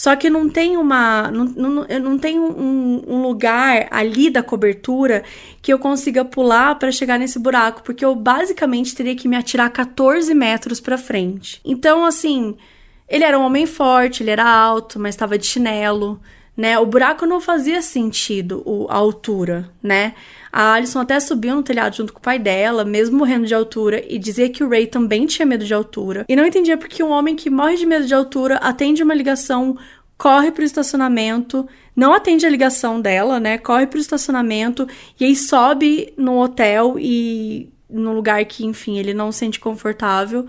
Só 0.00 0.16
que 0.16 0.30
não 0.30 0.48
tem 0.48 0.78
uma. 0.78 1.30
Não, 1.30 1.44
não, 1.44 1.86
não 2.00 2.18
tem 2.18 2.40
um, 2.40 3.02
um 3.06 3.20
lugar 3.20 3.86
ali 3.90 4.30
da 4.30 4.42
cobertura 4.42 5.22
que 5.60 5.70
eu 5.70 5.78
consiga 5.78 6.24
pular 6.24 6.76
para 6.76 6.90
chegar 6.90 7.18
nesse 7.18 7.38
buraco, 7.38 7.82
porque 7.82 8.02
eu 8.02 8.14
basicamente 8.14 8.94
teria 8.94 9.14
que 9.14 9.28
me 9.28 9.36
atirar 9.36 9.68
14 9.68 10.34
metros 10.34 10.80
para 10.80 10.96
frente. 10.96 11.60
Então, 11.62 12.02
assim, 12.02 12.56
ele 13.06 13.24
era 13.24 13.38
um 13.38 13.42
homem 13.42 13.66
forte, 13.66 14.22
ele 14.22 14.30
era 14.30 14.50
alto, 14.50 14.98
mas 14.98 15.14
estava 15.14 15.36
de 15.36 15.44
chinelo 15.44 16.18
né? 16.60 16.78
O 16.78 16.84
buraco 16.84 17.24
não 17.24 17.40
fazia 17.40 17.80
sentido, 17.80 18.86
a 18.90 18.96
altura, 18.96 19.70
né? 19.82 20.14
A 20.52 20.72
Alison 20.72 21.00
até 21.00 21.18
subiu 21.20 21.54
no 21.54 21.62
telhado 21.62 21.96
junto 21.96 22.12
com 22.12 22.18
o 22.18 22.22
pai 22.22 22.38
dela, 22.38 22.84
mesmo 22.84 23.18
morrendo 23.18 23.46
de 23.46 23.54
altura, 23.54 24.04
e 24.08 24.18
dizia 24.18 24.48
que 24.48 24.64
o 24.64 24.68
Ray 24.68 24.86
também 24.86 25.26
tinha 25.26 25.46
medo 25.46 25.64
de 25.64 25.72
altura. 25.72 26.24
E 26.28 26.34
não 26.34 26.44
entendia 26.44 26.76
porque 26.76 27.02
um 27.02 27.10
homem 27.10 27.36
que 27.36 27.48
morre 27.48 27.76
de 27.76 27.86
medo 27.86 28.06
de 28.06 28.14
altura 28.14 28.56
atende 28.56 29.02
uma 29.02 29.14
ligação, 29.14 29.76
corre 30.18 30.50
pro 30.50 30.64
estacionamento, 30.64 31.68
não 31.94 32.12
atende 32.12 32.46
a 32.46 32.50
ligação 32.50 33.00
dela, 33.00 33.38
né? 33.38 33.58
Corre 33.58 33.86
pro 33.86 33.98
estacionamento 33.98 34.88
e 35.18 35.24
aí 35.24 35.36
sobe 35.36 36.12
no 36.16 36.38
hotel 36.38 36.96
e 36.98 37.72
num 37.88 38.12
lugar 38.12 38.44
que, 38.44 38.64
enfim, 38.64 38.98
ele 38.98 39.14
não 39.14 39.30
se 39.32 39.40
sente 39.40 39.60
confortável. 39.60 40.46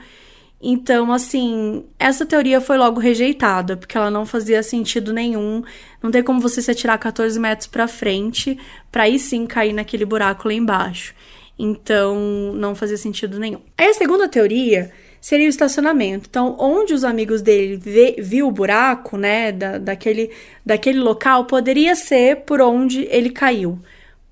Então, 0.61 1.11
assim, 1.11 1.83
essa 1.97 2.23
teoria 2.23 2.61
foi 2.61 2.77
logo 2.77 2.99
rejeitada, 2.99 3.75
porque 3.75 3.97
ela 3.97 4.11
não 4.11 4.25
fazia 4.27 4.61
sentido 4.61 5.11
nenhum. 5.11 5.63
Não 6.03 6.11
tem 6.11 6.21
como 6.21 6.39
você 6.39 6.61
se 6.61 6.69
atirar 6.69 6.99
14 6.99 7.39
metros 7.39 7.67
para 7.67 7.87
frente 7.87 8.57
para 8.91 9.03
aí 9.03 9.17
sim 9.17 9.47
cair 9.47 9.73
naquele 9.73 10.05
buraco 10.05 10.47
lá 10.47 10.53
embaixo. 10.53 11.15
Então, 11.57 12.53
não 12.53 12.75
fazia 12.75 12.97
sentido 12.97 13.39
nenhum. 13.39 13.59
Aí 13.75 13.87
a 13.87 13.93
segunda 13.93 14.27
teoria 14.27 14.91
seria 15.19 15.47
o 15.47 15.49
estacionamento. 15.49 16.27
Então, 16.29 16.55
onde 16.59 16.93
os 16.93 17.03
amigos 17.03 17.41
dele 17.41 17.77
vê, 17.77 18.15
viu 18.19 18.47
o 18.47 18.51
buraco, 18.51 19.17
né, 19.17 19.51
da, 19.51 19.79
daquele, 19.79 20.31
daquele 20.63 20.99
local, 20.99 21.45
poderia 21.45 21.95
ser 21.95 22.37
por 22.37 22.61
onde 22.61 23.07
ele 23.09 23.31
caiu. 23.31 23.79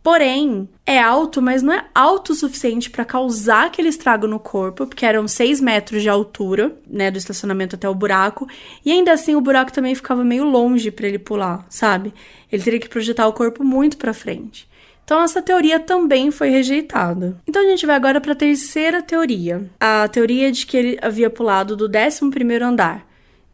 Porém, 0.04 0.68
é 0.90 1.00
alto, 1.00 1.40
mas 1.40 1.62
não 1.62 1.72
é 1.72 1.86
alto 1.94 2.32
o 2.32 2.36
suficiente 2.36 2.90
para 2.90 3.06
causar 3.06 3.68
aquele 3.68 3.90
estrago 3.90 4.26
no 4.26 4.40
corpo, 4.40 4.88
porque 4.88 5.06
eram 5.06 5.28
6 5.28 5.62
metros 5.62 6.02
de 6.02 6.10
altura, 6.10 6.76
né, 6.88 7.12
do 7.12 7.18
estacionamento 7.20 7.76
até 7.76 7.88
o 7.88 7.94
buraco, 7.94 8.48
e 8.84 8.92
ainda 8.92 9.12
assim 9.14 9.36
o 9.36 9.42
buraco 9.42 9.72
também 9.72 9.94
ficava 9.94 10.24
meio 10.24 10.44
longe 10.46 10.90
para 10.90 11.08
ele 11.08 11.20
pular, 11.20 11.64
sabe? 11.70 12.12
Ele 12.52 12.64
teria 12.64 12.80
que 12.80 12.90
projetar 12.90 13.28
o 13.28 13.34
corpo 13.34 13.64
muito 13.64 13.98
para 13.98 14.16
frente. 14.16 14.68
Então 15.04 15.22
essa 15.22 15.44
teoria 15.44 15.80
também 15.80 16.32
foi 16.32 16.50
rejeitada. 16.50 17.38
Então 17.48 17.62
a 17.62 17.70
gente 17.70 17.86
vai 17.86 17.96
agora 17.96 18.20
para 18.20 18.32
a 18.32 18.36
terceira 18.36 19.04
teoria, 19.04 19.70
a 19.80 20.08
teoria 20.08 20.52
de 20.52 20.66
que 20.66 20.76
ele 20.76 20.98
havia 21.04 21.30
pulado 21.30 21.76
do 21.76 21.86
11 21.86 22.32
primeiro 22.32 22.66
andar. 22.66 23.08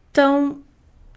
Então, 0.10 0.60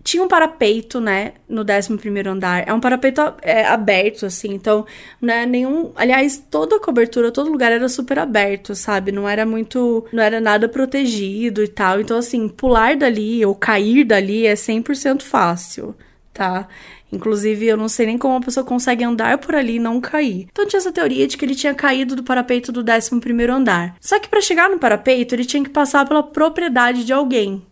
tinha 0.09 0.23
um 0.23 0.29
parapeito, 0.29 1.03
né, 1.03 1.35
no 1.47 1.61
11 1.61 2.27
andar. 2.27 2.66
É 2.66 2.73
um 2.73 2.81
parapeito 2.81 3.21
é, 3.42 3.66
aberto, 3.66 4.25
assim, 4.25 4.55
então, 4.55 4.87
né, 5.21 5.44
nenhum. 5.44 5.92
Aliás, 5.94 6.42
toda 6.51 6.77
a 6.77 6.81
cobertura, 6.81 7.31
todo 7.31 7.53
lugar 7.53 7.73
era 7.73 7.87
super 7.90 8.18
aberto, 8.18 8.75
sabe? 8.75 9.12
Não 9.12 9.29
era 9.29 9.44
muito. 9.44 10.07
Não 10.11 10.23
era 10.23 10.40
nada 10.40 10.66
protegido 10.66 11.62
e 11.62 11.68
tal. 11.68 12.01
Então, 12.01 12.16
assim, 12.16 12.49
pular 12.49 12.97
dali 12.97 13.44
ou 13.44 13.55
cair 13.55 14.03
dali 14.03 14.47
é 14.47 14.55
100% 14.55 15.21
fácil, 15.21 15.94
tá? 16.33 16.66
Inclusive, 17.12 17.66
eu 17.66 17.77
não 17.77 17.88
sei 17.88 18.07
nem 18.07 18.16
como 18.16 18.33
uma 18.35 18.40
pessoa 18.40 18.64
consegue 18.64 19.05
andar 19.05 19.37
por 19.37 19.55
ali 19.55 19.77
e 19.77 19.79
não 19.79 20.01
cair. 20.01 20.49
Então 20.51 20.66
tinha 20.66 20.79
essa 20.79 20.92
teoria 20.92 21.27
de 21.27 21.37
que 21.37 21.44
ele 21.44 21.55
tinha 21.55 21.75
caído 21.75 22.16
do 22.16 22.23
parapeito 22.23 22.73
do 22.73 22.81
11 22.81 23.51
andar. 23.51 23.94
Só 24.01 24.18
que 24.18 24.29
para 24.29 24.40
chegar 24.40 24.71
no 24.71 24.79
parapeito, 24.79 25.35
ele 25.35 25.44
tinha 25.44 25.62
que 25.62 25.71
passar 25.71 26.07
pela 26.09 26.23
propriedade 26.23 27.05
de 27.05 27.12
alguém. 27.12 27.62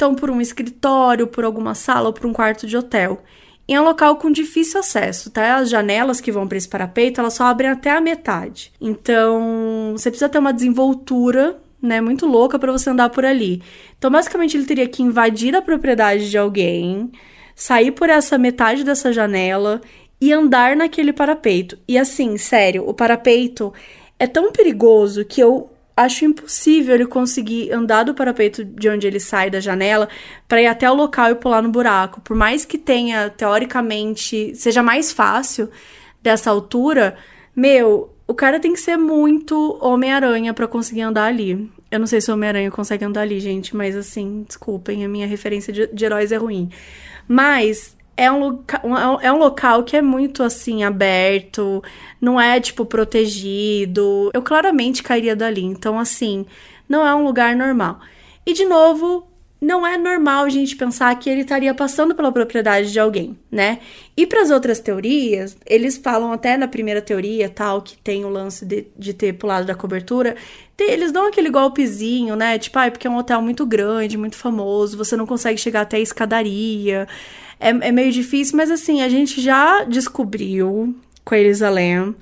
Então, 0.00 0.14
por 0.14 0.30
um 0.30 0.40
escritório, 0.40 1.26
por 1.26 1.44
alguma 1.44 1.74
sala 1.74 2.06
ou 2.06 2.12
por 2.14 2.24
um 2.24 2.32
quarto 2.32 2.66
de 2.66 2.74
hotel. 2.74 3.22
Em 3.68 3.78
um 3.78 3.84
local 3.84 4.16
com 4.16 4.30
difícil 4.30 4.80
acesso, 4.80 5.30
tá? 5.30 5.56
As 5.56 5.68
janelas 5.68 6.22
que 6.22 6.32
vão 6.32 6.48
para 6.48 6.56
esse 6.56 6.66
parapeito, 6.66 7.20
elas 7.20 7.34
só 7.34 7.44
abrem 7.44 7.68
até 7.68 7.90
a 7.90 8.00
metade. 8.00 8.72
Então, 8.80 9.92
você 9.94 10.08
precisa 10.10 10.30
ter 10.30 10.38
uma 10.38 10.54
desenvoltura 10.54 11.60
né, 11.82 12.00
muito 12.00 12.24
louca 12.24 12.58
para 12.58 12.72
você 12.72 12.88
andar 12.88 13.10
por 13.10 13.26
ali. 13.26 13.62
Então, 13.98 14.10
basicamente, 14.10 14.56
ele 14.56 14.64
teria 14.64 14.88
que 14.88 15.02
invadir 15.02 15.54
a 15.54 15.60
propriedade 15.60 16.30
de 16.30 16.38
alguém, 16.38 17.12
sair 17.54 17.90
por 17.90 18.08
essa 18.08 18.38
metade 18.38 18.82
dessa 18.82 19.12
janela 19.12 19.82
e 20.18 20.32
andar 20.32 20.74
naquele 20.74 21.12
parapeito. 21.12 21.76
E 21.86 21.98
assim, 21.98 22.38
sério, 22.38 22.88
o 22.88 22.94
parapeito 22.94 23.70
é 24.18 24.26
tão 24.26 24.50
perigoso 24.50 25.26
que 25.26 25.42
eu 25.42 25.69
acho 26.04 26.24
impossível 26.24 26.94
ele 26.94 27.06
conseguir 27.06 27.72
andar 27.72 28.04
do 28.04 28.14
parapeito 28.14 28.64
de 28.64 28.88
onde 28.88 29.06
ele 29.06 29.20
sai 29.20 29.50
da 29.50 29.60
janela 29.60 30.08
para 30.48 30.62
ir 30.62 30.66
até 30.66 30.90
o 30.90 30.94
local 30.94 31.30
e 31.30 31.34
pular 31.34 31.62
no 31.62 31.70
buraco. 31.70 32.20
Por 32.20 32.36
mais 32.36 32.64
que 32.64 32.78
tenha, 32.78 33.30
teoricamente, 33.30 34.54
seja 34.54 34.82
mais 34.82 35.12
fácil 35.12 35.68
dessa 36.22 36.50
altura, 36.50 37.16
meu, 37.54 38.14
o 38.26 38.34
cara 38.34 38.58
tem 38.58 38.72
que 38.72 38.80
ser 38.80 38.96
muito 38.96 39.78
Homem-Aranha 39.82 40.54
para 40.54 40.66
conseguir 40.66 41.02
andar 41.02 41.26
ali. 41.26 41.70
Eu 41.90 41.98
não 41.98 42.06
sei 42.06 42.20
se 42.20 42.30
o 42.30 42.34
Homem-Aranha 42.34 42.70
consegue 42.70 43.04
andar 43.04 43.22
ali, 43.22 43.40
gente, 43.40 43.76
mas 43.76 43.96
assim, 43.96 44.44
desculpem, 44.46 45.04
a 45.04 45.08
minha 45.08 45.26
referência 45.26 45.72
de, 45.72 45.86
de 45.88 46.04
heróis 46.04 46.32
é 46.32 46.36
ruim. 46.36 46.70
Mas 47.28 47.96
é 48.20 48.30
um, 48.30 48.38
loca 48.38 48.82
é 49.22 49.32
um 49.32 49.38
local 49.38 49.82
que 49.82 49.96
é 49.96 50.02
muito 50.02 50.42
assim 50.42 50.84
aberto, 50.84 51.82
não 52.20 52.38
é 52.38 52.60
tipo 52.60 52.84
protegido. 52.84 54.30
Eu 54.34 54.42
claramente 54.42 55.02
cairia 55.02 55.34
dali, 55.34 55.64
então 55.64 55.98
assim, 55.98 56.44
não 56.86 57.06
é 57.06 57.14
um 57.14 57.24
lugar 57.24 57.56
normal. 57.56 57.98
E 58.44 58.52
de 58.52 58.66
novo, 58.66 59.26
não 59.58 59.86
é 59.86 59.96
normal 59.96 60.44
a 60.44 60.48
gente 60.50 60.76
pensar 60.76 61.18
que 61.18 61.30
ele 61.30 61.40
estaria 61.40 61.72
passando 61.72 62.14
pela 62.14 62.30
propriedade 62.30 62.92
de 62.92 63.00
alguém, 63.00 63.38
né? 63.50 63.78
E 64.14 64.26
para 64.26 64.42
as 64.42 64.50
outras 64.50 64.80
teorias, 64.80 65.56
eles 65.64 65.96
falam 65.96 66.30
até 66.30 66.58
na 66.58 66.68
primeira 66.68 67.00
teoria, 67.00 67.48
tal, 67.48 67.80
que 67.80 67.96
tem 67.96 68.26
o 68.26 68.28
lance 68.28 68.66
de, 68.66 68.86
de 68.98 69.14
ter 69.14 69.32
pulado 69.32 69.66
da 69.66 69.74
cobertura, 69.74 70.36
tem, 70.76 70.90
eles 70.90 71.10
dão 71.10 71.26
aquele 71.26 71.48
golpezinho, 71.48 72.36
né? 72.36 72.58
Tipo, 72.58 72.80
ah, 72.80 72.86
é 72.86 72.90
porque 72.90 73.06
é 73.06 73.10
um 73.10 73.16
hotel 73.16 73.40
muito 73.40 73.64
grande, 73.64 74.18
muito 74.18 74.36
famoso, 74.36 74.98
você 74.98 75.16
não 75.16 75.26
consegue 75.26 75.58
chegar 75.58 75.82
até 75.82 75.96
a 75.96 76.00
escadaria 76.00 77.08
é, 77.60 77.68
é 77.68 77.92
meio 77.92 78.10
difícil, 78.10 78.56
mas 78.56 78.70
assim, 78.70 79.02
a 79.02 79.08
gente 79.08 79.40
já 79.40 79.84
descobriu 79.84 80.94
com 81.24 81.34
a 81.34 81.38
Elisa 81.38 81.68
Lam 81.68 82.14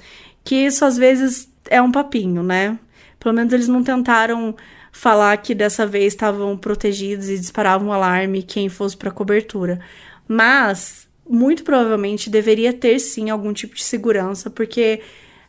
que 0.44 0.56
isso 0.56 0.84
às 0.84 0.96
vezes 0.96 1.48
é 1.70 1.80
um 1.80 1.92
papinho, 1.92 2.42
né? 2.42 2.78
Pelo 3.20 3.34
menos 3.34 3.52
eles 3.52 3.68
não 3.68 3.82
tentaram 3.82 4.56
falar 4.90 5.36
que 5.36 5.54
dessa 5.54 5.86
vez 5.86 6.12
estavam 6.12 6.56
protegidos 6.56 7.28
e 7.28 7.38
disparavam 7.38 7.88
um 7.88 7.92
alarme 7.92 8.42
quem 8.42 8.68
fosse 8.68 8.96
para 8.96 9.10
cobertura. 9.10 9.78
Mas 10.26 11.06
muito 11.28 11.62
provavelmente 11.62 12.30
deveria 12.30 12.72
ter 12.72 12.98
sim 12.98 13.30
algum 13.30 13.52
tipo 13.52 13.74
de 13.74 13.84
segurança, 13.84 14.48
porque 14.48 15.02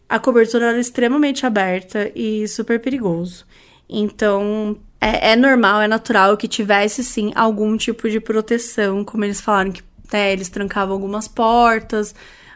a 0.07 0.19
cobertura 0.19 0.67
era 0.67 0.79
extremamente 0.79 1.45
aberta 1.45 2.11
e 2.13 2.47
super 2.47 2.79
perigoso. 2.79 3.45
Então, 3.87 4.77
é, 5.01 5.31
é, 5.31 5.35
normal, 5.35 5.81
é 5.81 5.87
natural 5.87 6.35
que 6.35 6.47
tivesse 6.47 7.03
sim 7.03 7.31
algum 7.35 7.77
tipo 7.77 8.09
de 8.09 8.19
proteção, 8.19 9.03
como 9.03 9.23
eles 9.23 9.39
falaram 9.39 9.71
que 9.71 9.83
né, 10.11 10.33
eles 10.33 10.49
trancavam 10.49 10.93
algumas 10.93 11.27
portas, 11.27 12.13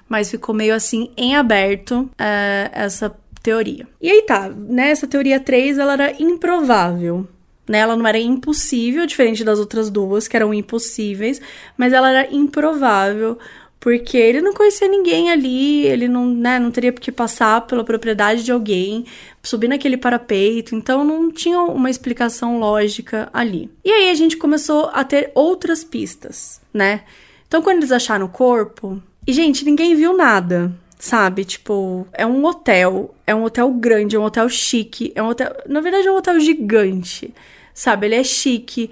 mas 0.10 0.29
ficou 0.29 0.53
meio 0.53 0.75
assim 0.75 1.10
em 1.15 1.36
aberto 1.36 2.10
é, 2.17 2.69
essa 2.73 3.15
teoria. 3.41 3.88
E 4.01 4.10
aí 4.10 4.21
tá, 4.23 4.49
né? 4.49 4.89
Essa 4.89 5.08
teoria 5.08 5.39
3 5.39 5.77
ela 5.77 5.93
era 5.93 6.21
improvável. 6.21 7.27
Né, 7.65 7.77
ela 7.77 7.95
não 7.95 8.06
era 8.06 8.19
impossível, 8.19 9.06
diferente 9.06 9.41
das 9.41 9.58
outras 9.58 9.89
duas, 9.89 10.27
que 10.27 10.36
eram 10.36 10.53
impossíveis, 10.53 11.39
mas 11.77 11.93
ela 11.93 12.10
era 12.10 12.36
improvável, 12.36 13.39
porque 13.79 14.17
ele 14.17 14.41
não 14.41 14.53
conhecia 14.53 14.86
ninguém 14.86 15.32
ali, 15.32 15.86
ele 15.86 16.10
não, 16.10 16.25
né, 16.25 16.60
não 16.60 16.71
teria 16.71 16.91
que 16.91 17.10
passar 17.10 17.62
pela 17.62 17.86
propriedade 17.86 18.43
de 18.43 18.51
alguém, 18.51 19.06
subir 19.43 19.67
naquele 19.67 19.97
parapeito, 19.97 20.73
então 20.73 21.03
não 21.03 21.29
tinha 21.29 21.62
uma 21.62 21.89
explicação 21.89 22.60
lógica 22.60 23.29
ali. 23.34 23.69
E 23.84 23.91
aí 23.91 24.10
a 24.10 24.13
gente 24.15 24.38
começou 24.38 24.89
a 24.93 25.03
ter 25.03 25.32
outras 25.36 25.84
pistas, 25.84 26.62
né? 26.73 27.01
Então 27.47 27.62
quando 27.62 27.77
eles 27.77 27.91
acharam 27.91 28.25
o 28.25 28.29
corpo, 28.29 29.03
e 29.27 29.34
gente, 29.34 29.65
ninguém 29.65 29.95
viu 29.95 30.15
nada, 30.15 30.73
sabe? 30.97 31.43
Tipo, 31.43 32.08
é 32.13 32.25
um 32.25 32.45
hotel, 32.45 33.13
é 33.27 33.36
um 33.36 33.43
hotel 33.43 33.69
grande, 33.73 34.15
é 34.15 34.19
um 34.19 34.23
hotel 34.23 34.47
chique, 34.47 35.12
é 35.13 35.21
um 35.21 35.27
hotel, 35.27 35.53
na 35.67 35.82
verdade 35.82 36.08
é 36.08 36.12
um 36.12 36.17
hotel 36.17 36.39
gigante, 36.39 37.34
sabe? 37.73 38.08
Ele 38.08 38.15
é 38.15 38.23
chique 38.23 38.89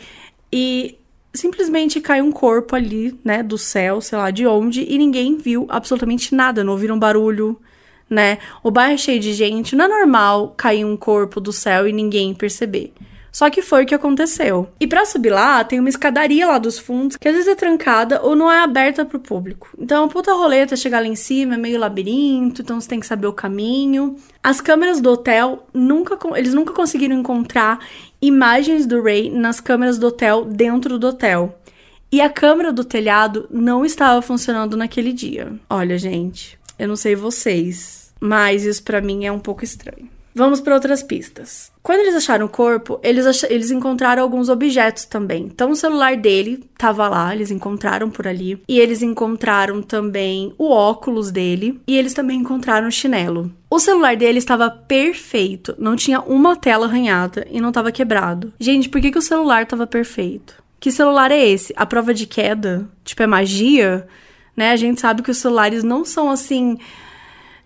e 0.51 0.97
simplesmente 1.33 2.01
cai 2.01 2.21
um 2.21 2.31
corpo 2.31 2.75
ali, 2.75 3.17
né, 3.23 3.41
do 3.41 3.57
céu, 3.57 4.01
sei 4.01 4.17
lá 4.17 4.29
de 4.31 4.45
onde, 4.45 4.83
e 4.83 4.97
ninguém 4.97 5.37
viu 5.37 5.65
absolutamente 5.69 6.35
nada, 6.35 6.61
não 6.61 6.73
ouviram 6.73 6.99
barulho, 6.99 7.57
né? 8.12 8.38
O 8.62 8.69
bairro 8.69 8.93
é 8.93 8.97
cheio 8.97 9.19
de 9.19 9.34
gente, 9.34 9.76
não 9.76 9.86
é 9.86 9.88
normal 9.88 10.54
cair 10.58 10.84
um 10.84 10.97
corpo 10.97 11.39
do 11.39 11.54
céu 11.54 11.88
e 11.88 11.93
ninguém 11.93 12.34
perceber. 12.34 12.93
Só 13.32 13.50
que 13.50 13.62
foi 13.62 13.84
o 13.84 13.86
que 13.86 13.95
aconteceu. 13.95 14.67
E 14.78 14.86
para 14.86 15.06
subir 15.06 15.30
lá, 15.30 15.63
tem 15.63 15.80
uma 15.80 15.88
escadaria 15.88 16.46
lá 16.46 16.58
dos 16.58 16.77
fundos, 16.77 17.15
que 17.15 17.27
às 17.29 17.33
vezes 17.33 17.48
é 17.48 17.56
trancada 17.56 18.21
ou 18.21 18.35
não 18.35 18.52
é 18.52 18.62
aberta 18.62 19.06
pro 19.06 19.19
público. 19.19 19.69
Então, 19.79 20.06
é 20.06 20.10
puta 20.10 20.33
roleta 20.33 20.75
chegar 20.75 21.00
lá 21.00 21.08
em 21.08 21.15
cima, 21.15 21.56
é 21.56 21.58
meio 21.58 21.79
labirinto, 21.79 22.62
então 22.62 22.79
você 22.79 22.90
tem 22.90 23.00
que 23.00 23.08
saber 23.08 23.27
o 23.27 23.33
caminho. 23.33 24.17
As 24.44 24.60
câmeras 24.60 25.00
do 25.00 25.10
hotel 25.10 25.65
nunca 25.73 26.17
eles 26.38 26.54
nunca 26.54 26.73
conseguiram 26.73 27.17
encontrar 27.17 27.79
imagens 28.21 28.85
do 28.85 29.02
Ray 29.02 29.29
nas 29.29 29.62
câmeras 29.62 29.98
do 29.98 30.08
hotel 30.08 30.44
dentro 30.44 31.00
do 31.00 31.08
hotel. 31.08 31.58
E 32.12 32.19
a 32.19 32.29
câmera 32.29 32.73
do 32.73 32.83
telhado 32.83 33.48
não 33.50 33.85
estava 33.85 34.21
funcionando 34.21 34.75
naquele 34.75 35.13
dia. 35.13 35.54
Olha, 35.69 35.98
gente, 35.98 36.60
eu 36.77 36.90
não 36.90 36.98
sei 36.98 37.15
vocês, 37.15 38.00
mas 38.22 38.63
isso 38.63 38.84
para 38.84 39.02
mim 39.02 39.26
é 39.26 39.32
um 39.32 39.40
pouco 39.40 39.65
estranho. 39.65 40.08
Vamos 40.34 40.62
para 40.62 40.74
outras 40.74 41.04
pistas. 41.04 41.72
Quando 41.84 42.00
eles 42.00 42.15
acharam 42.15 42.46
o 42.46 42.50
corpo, 42.50 43.00
eles, 43.04 43.26
ach 43.26 43.44
eles 43.50 43.69
encontraram 43.69 44.24
alguns 44.24 44.48
objetos 44.48 45.04
também. 45.04 45.44
Então, 45.44 45.72
o 45.72 45.76
celular 45.76 46.15
dele 46.15 46.63
tava 46.78 47.10
lá, 47.10 47.36
eles 47.36 47.52
encontraram 47.52 48.10
por 48.10 48.26
ali. 48.26 48.62
E 48.67 48.80
eles 48.80 49.02
encontraram 49.02 49.82
também 49.82 50.54
o 50.58 50.69
óculos 50.69 51.32
dele. 51.32 51.82
E 51.86 51.98
eles 51.98 52.13
também 52.13 52.40
encontraram 52.40 52.88
o 52.88 52.92
chinelo. 52.92 53.52
O 53.69 53.80
celular 53.80 54.15
dele 54.15 54.38
estava 54.38 54.69
perfeito, 54.69 55.76
não 55.78 55.98
tinha 55.98 56.22
uma 56.22 56.56
tela 56.56 56.86
arranhada 56.86 57.46
e 57.52 57.60
não 57.60 57.69
estava 57.69 57.92
quebrado. 57.92 58.54
Gente, 58.60 58.88
por 58.88 59.02
que, 59.02 59.12
que 59.12 59.19
o 59.19 59.22
celular 59.22 59.63
estava 59.63 59.86
perfeito? 59.86 60.62
Que 60.80 60.92
celular 60.92 61.32
é 61.32 61.46
esse? 61.46 61.74
A 61.76 61.86
prova 61.86 62.13
de 62.13 62.26
queda? 62.26 62.88
Tipo, 63.04 63.24
é 63.24 63.28
magia? 63.28 64.08
Né? 64.56 64.72
A 64.72 64.76
gente 64.76 65.00
sabe 65.00 65.22
que 65.22 65.32
os 65.32 65.38
celulares 65.38 65.84
não 65.84 66.04
são 66.06 66.30
assim 66.30 66.78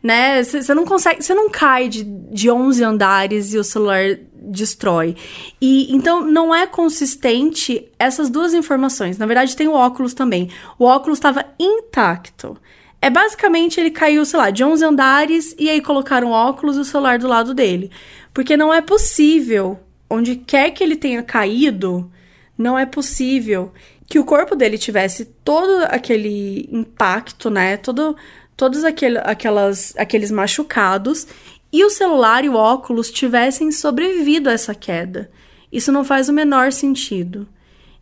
né? 0.06 0.44
Você 0.44 0.72
não 0.76 0.86
consegue, 0.86 1.24
você 1.24 1.34
não 1.34 1.50
cai 1.50 1.90
de, 1.90 2.04
de 2.04 2.48
11 2.48 2.84
andares 2.84 3.56
e 3.56 3.58
o 3.58 3.64
celular 3.64 4.20
destrói. 4.32 5.16
E 5.60 5.92
então 5.96 6.22
não 6.22 6.54
é 6.54 6.68
consistente 6.68 7.92
essas 7.98 8.30
duas 8.30 8.54
informações. 8.54 9.18
Na 9.18 9.26
verdade, 9.26 9.56
tem 9.56 9.68
o 9.68 9.74
óculos 9.74 10.14
também. 10.14 10.52
O 10.78 10.86
óculos 10.86 11.18
estava 11.18 11.44
intacto. 11.60 12.56
É 13.02 13.10
basicamente 13.10 13.80
ele 13.80 13.90
caiu, 13.90 14.24
sei 14.26 14.40
lá, 14.40 14.52
de 14.52 14.64
11 14.64 14.86
andares 14.86 15.56
e 15.58 15.72
aí 15.72 15.82
colocaram 15.82 16.28
o 16.28 16.34
óculos 16.34 16.78
e 16.78 16.82
o 16.82 16.86
celular 16.86 17.18
do 17.18 17.28
lado 17.28 17.56
dele. 17.56 17.90
Porque 18.32 18.56
não 18.56 18.72
é 18.72 18.82
possível, 18.82 19.80
onde 20.08 20.36
quer 20.36 20.70
que 20.70 20.84
ele 20.84 20.96
tenha 20.96 21.24
caído, 21.24 22.12
não 22.56 22.78
é 22.78 22.86
possível 22.86 23.74
que 24.08 24.20
o 24.20 24.24
corpo 24.24 24.56
dele 24.56 24.78
tivesse 24.78 25.26
todo 25.44 25.84
aquele 25.86 26.70
impacto, 26.72 27.50
né? 27.50 27.76
Todo 27.76 28.16
todos 28.56 28.84
aquele, 28.84 29.18
aquelas, 29.20 29.94
aqueles 29.98 30.32
machucados 30.32 31.28
e 31.72 31.84
o 31.84 31.90
celular 31.90 32.46
e 32.46 32.50
o 32.50 32.56
óculos 32.56 33.12
tivessem 33.12 33.72
sobrevivido 33.72 34.50
a 34.50 34.54
essa 34.54 34.74
queda. 34.74 35.30
Isso 35.72 35.92
não 35.92 36.06
faz 36.06 36.30
o 36.30 36.34
menor 36.34 36.72
sentido. 36.72 37.48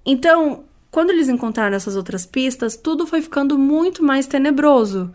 Então, 0.06 0.66
quando 0.92 1.10
eles 1.10 1.28
encontraram 1.28 1.76
essas 1.76 1.96
outras 1.96 2.26
pistas, 2.26 2.76
tudo 2.78 3.08
foi 3.08 3.22
ficando 3.22 3.58
muito 3.58 4.04
mais 4.04 4.28
tenebroso, 4.28 5.12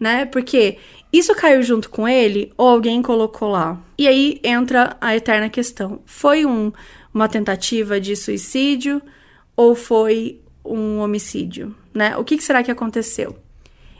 né? 0.00 0.24
Porque 0.24 0.78
isso 1.12 1.34
caiu 1.34 1.62
junto 1.62 1.90
com 1.90 2.08
ele 2.08 2.50
ou 2.56 2.68
alguém 2.68 3.02
colocou 3.02 3.50
lá? 3.50 3.78
E 3.98 4.08
aí 4.08 4.40
entra 4.42 4.96
a 5.00 5.14
eterna 5.14 5.50
questão: 5.50 6.00
foi 6.06 6.46
um, 6.46 6.72
uma 7.12 7.28
tentativa 7.28 8.00
de 8.00 8.16
suicídio 8.16 9.02
ou 9.54 9.74
foi 9.74 10.40
um 10.64 11.00
homicídio, 11.00 11.74
né? 11.92 12.16
O 12.16 12.24
que, 12.24 12.38
que 12.38 12.42
será 12.42 12.62
que 12.62 12.70
aconteceu? 12.70 13.36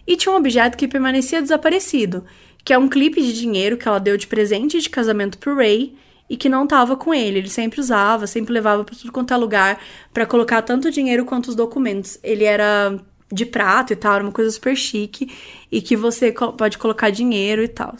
E 0.07 0.16
tinha 0.16 0.32
um 0.32 0.36
objeto 0.36 0.76
que 0.76 0.88
permanecia 0.88 1.40
desaparecido, 1.40 2.24
que 2.64 2.72
é 2.72 2.78
um 2.78 2.88
clipe 2.88 3.22
de 3.22 3.32
dinheiro 3.32 3.76
que 3.76 3.86
ela 3.86 3.98
deu 3.98 4.16
de 4.16 4.26
presente 4.26 4.80
de 4.80 4.90
casamento 4.90 5.38
pro 5.38 5.57
Ray 5.57 5.94
e 6.28 6.36
que 6.36 6.48
não 6.48 6.64
estava 6.64 6.96
com 6.96 7.12
ele. 7.12 7.38
Ele 7.38 7.50
sempre 7.50 7.80
usava, 7.80 8.26
sempre 8.26 8.53
levava 8.53 8.84
para 8.84 8.96
tudo 8.96 9.12
quanto 9.12 9.34
é 9.34 9.36
lugar 9.36 9.80
para 10.12 10.26
colocar 10.26 10.62
tanto 10.62 10.90
dinheiro 10.90 11.24
quanto 11.24 11.48
os 11.48 11.55
documentos. 11.55 12.18
Ele 12.22 12.44
era 12.44 12.98
de 13.30 13.46
prata 13.46 13.92
e 13.92 13.96
tal, 13.96 14.14
era 14.14 14.24
uma 14.24 14.32
coisa 14.32 14.50
super 14.50 14.76
chique 14.76 15.30
e 15.70 15.80
que 15.80 15.96
você 15.96 16.32
pode 16.32 16.78
colocar 16.78 17.11
dinheiro 17.11 17.62
e 17.62 17.68
tal. 17.68 17.94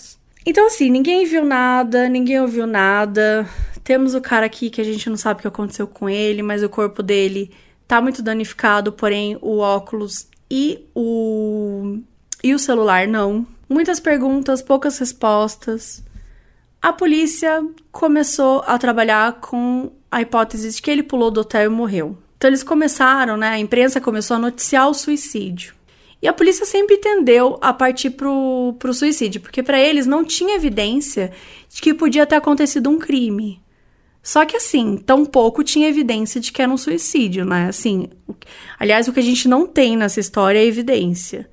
Então, 0.45 0.67
assim, 0.67 0.91
ninguém 0.91 1.25
viu 1.25 1.45
nada, 1.45 2.09
ninguém 2.09 2.41
ouviu 2.41 2.67
nada. 2.67 3.49
Temos 3.85 4.15
o 4.15 4.21
cara 4.21 4.47
aqui 4.47 4.71
que 4.71 4.81
a 4.81 4.85
gente 4.85 5.09
não 5.09 5.17
sabe 5.17 5.39
o 5.39 5.43
que 5.43 5.49
aconteceu 5.49 5.87
com 5.87 6.09
ele, 6.09 6.43
mas 6.43 6.63
o 6.63 6.69
corpo 6.69 7.03
dele 7.03 7.51
tá 7.87 8.01
muito 8.01 8.23
danificado, 8.23 8.93
porém 8.93 9.37
o 9.41 9.59
óculos 9.59 10.27
e 10.55 10.87
o, 10.95 12.01
e 12.45 12.55
o 12.55 12.59
celular 12.59 13.09
não. 13.09 13.47
Muitas 13.67 13.99
perguntas, 13.99 14.61
poucas 14.61 14.99
respostas. 14.99 16.05
A 16.83 16.93
polícia 16.93 17.65
começou 17.91 18.63
a 18.67 18.77
trabalhar 18.77 19.41
com 19.41 19.91
a 20.11 20.21
hipótese 20.21 20.71
de 20.71 20.83
que 20.83 20.91
ele 20.91 21.03
pulou 21.03 21.31
do 21.31 21.41
hotel 21.41 21.71
e 21.71 21.75
morreu. 21.75 22.19
Então 22.37 22.51
eles 22.51 22.63
começaram, 22.63 23.39
né? 23.39 23.49
A 23.49 23.59
imprensa 23.59 23.99
começou 23.99 24.35
a 24.35 24.41
noticiar 24.41 24.91
o 24.91 24.95
suicídio. 24.95 25.75
E 26.21 26.29
a 26.29 26.35
polícia 26.35 26.67
sempre 26.67 26.99
tendeu 26.99 27.57
a 27.63 27.73
partir 27.73 28.11
pro, 28.11 28.77
pro 28.79 28.93
suicídio, 28.93 29.41
porque 29.41 29.63
para 29.63 29.81
eles 29.81 30.07
não 30.07 30.23
tinha 30.23 30.55
evidência 30.55 31.33
de 31.71 31.81
que 31.81 31.95
podia 31.95 32.27
ter 32.27 32.35
acontecido 32.35 32.91
um 32.91 32.99
crime. 32.99 33.62
Só 34.23 34.45
que 34.45 34.57
assim, 34.57 34.97
tão 34.97 35.25
pouco 35.25 35.65
tinha 35.65 35.89
evidência 35.89 36.41
de 36.41 36.53
que 36.53 36.63
era 36.63 36.71
um 36.71 36.77
suicídio, 36.77 37.45
né? 37.45 37.67
Assim, 37.69 38.09
aliás, 38.79 39.09
o 39.09 39.13
que 39.13 39.21
a 39.21 39.23
gente 39.23 39.49
não 39.49 39.67
tem 39.67 39.97
nessa 39.97 40.21
história 40.21 40.59
é 40.59 40.65
evidência. 40.65 41.51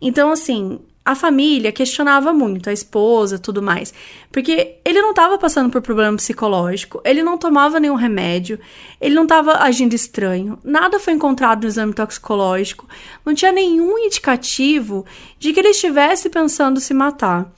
Então, 0.00 0.30
assim, 0.30 0.78
a 1.04 1.14
família 1.14 1.70
questionava 1.70 2.32
muito, 2.32 2.70
a 2.70 2.72
esposa, 2.72 3.38
tudo 3.38 3.60
mais, 3.60 3.92
porque 4.32 4.76
ele 4.84 5.02
não 5.02 5.10
estava 5.10 5.36
passando 5.36 5.70
por 5.70 5.82
problema 5.82 6.16
psicológico, 6.16 7.00
ele 7.04 7.22
não 7.22 7.36
tomava 7.36 7.78
nenhum 7.78 7.94
remédio, 7.94 8.58
ele 9.00 9.14
não 9.14 9.24
estava 9.24 9.58
agindo 9.58 9.94
estranho, 9.94 10.58
nada 10.64 10.98
foi 10.98 11.12
encontrado 11.12 11.62
no 11.62 11.68
exame 11.68 11.92
toxicológico, 11.92 12.88
não 13.24 13.34
tinha 13.34 13.52
nenhum 13.52 13.98
indicativo 13.98 15.04
de 15.38 15.52
que 15.52 15.60
ele 15.60 15.70
estivesse 15.70 16.30
pensando 16.30 16.80
se 16.80 16.94
matar. 16.94 17.52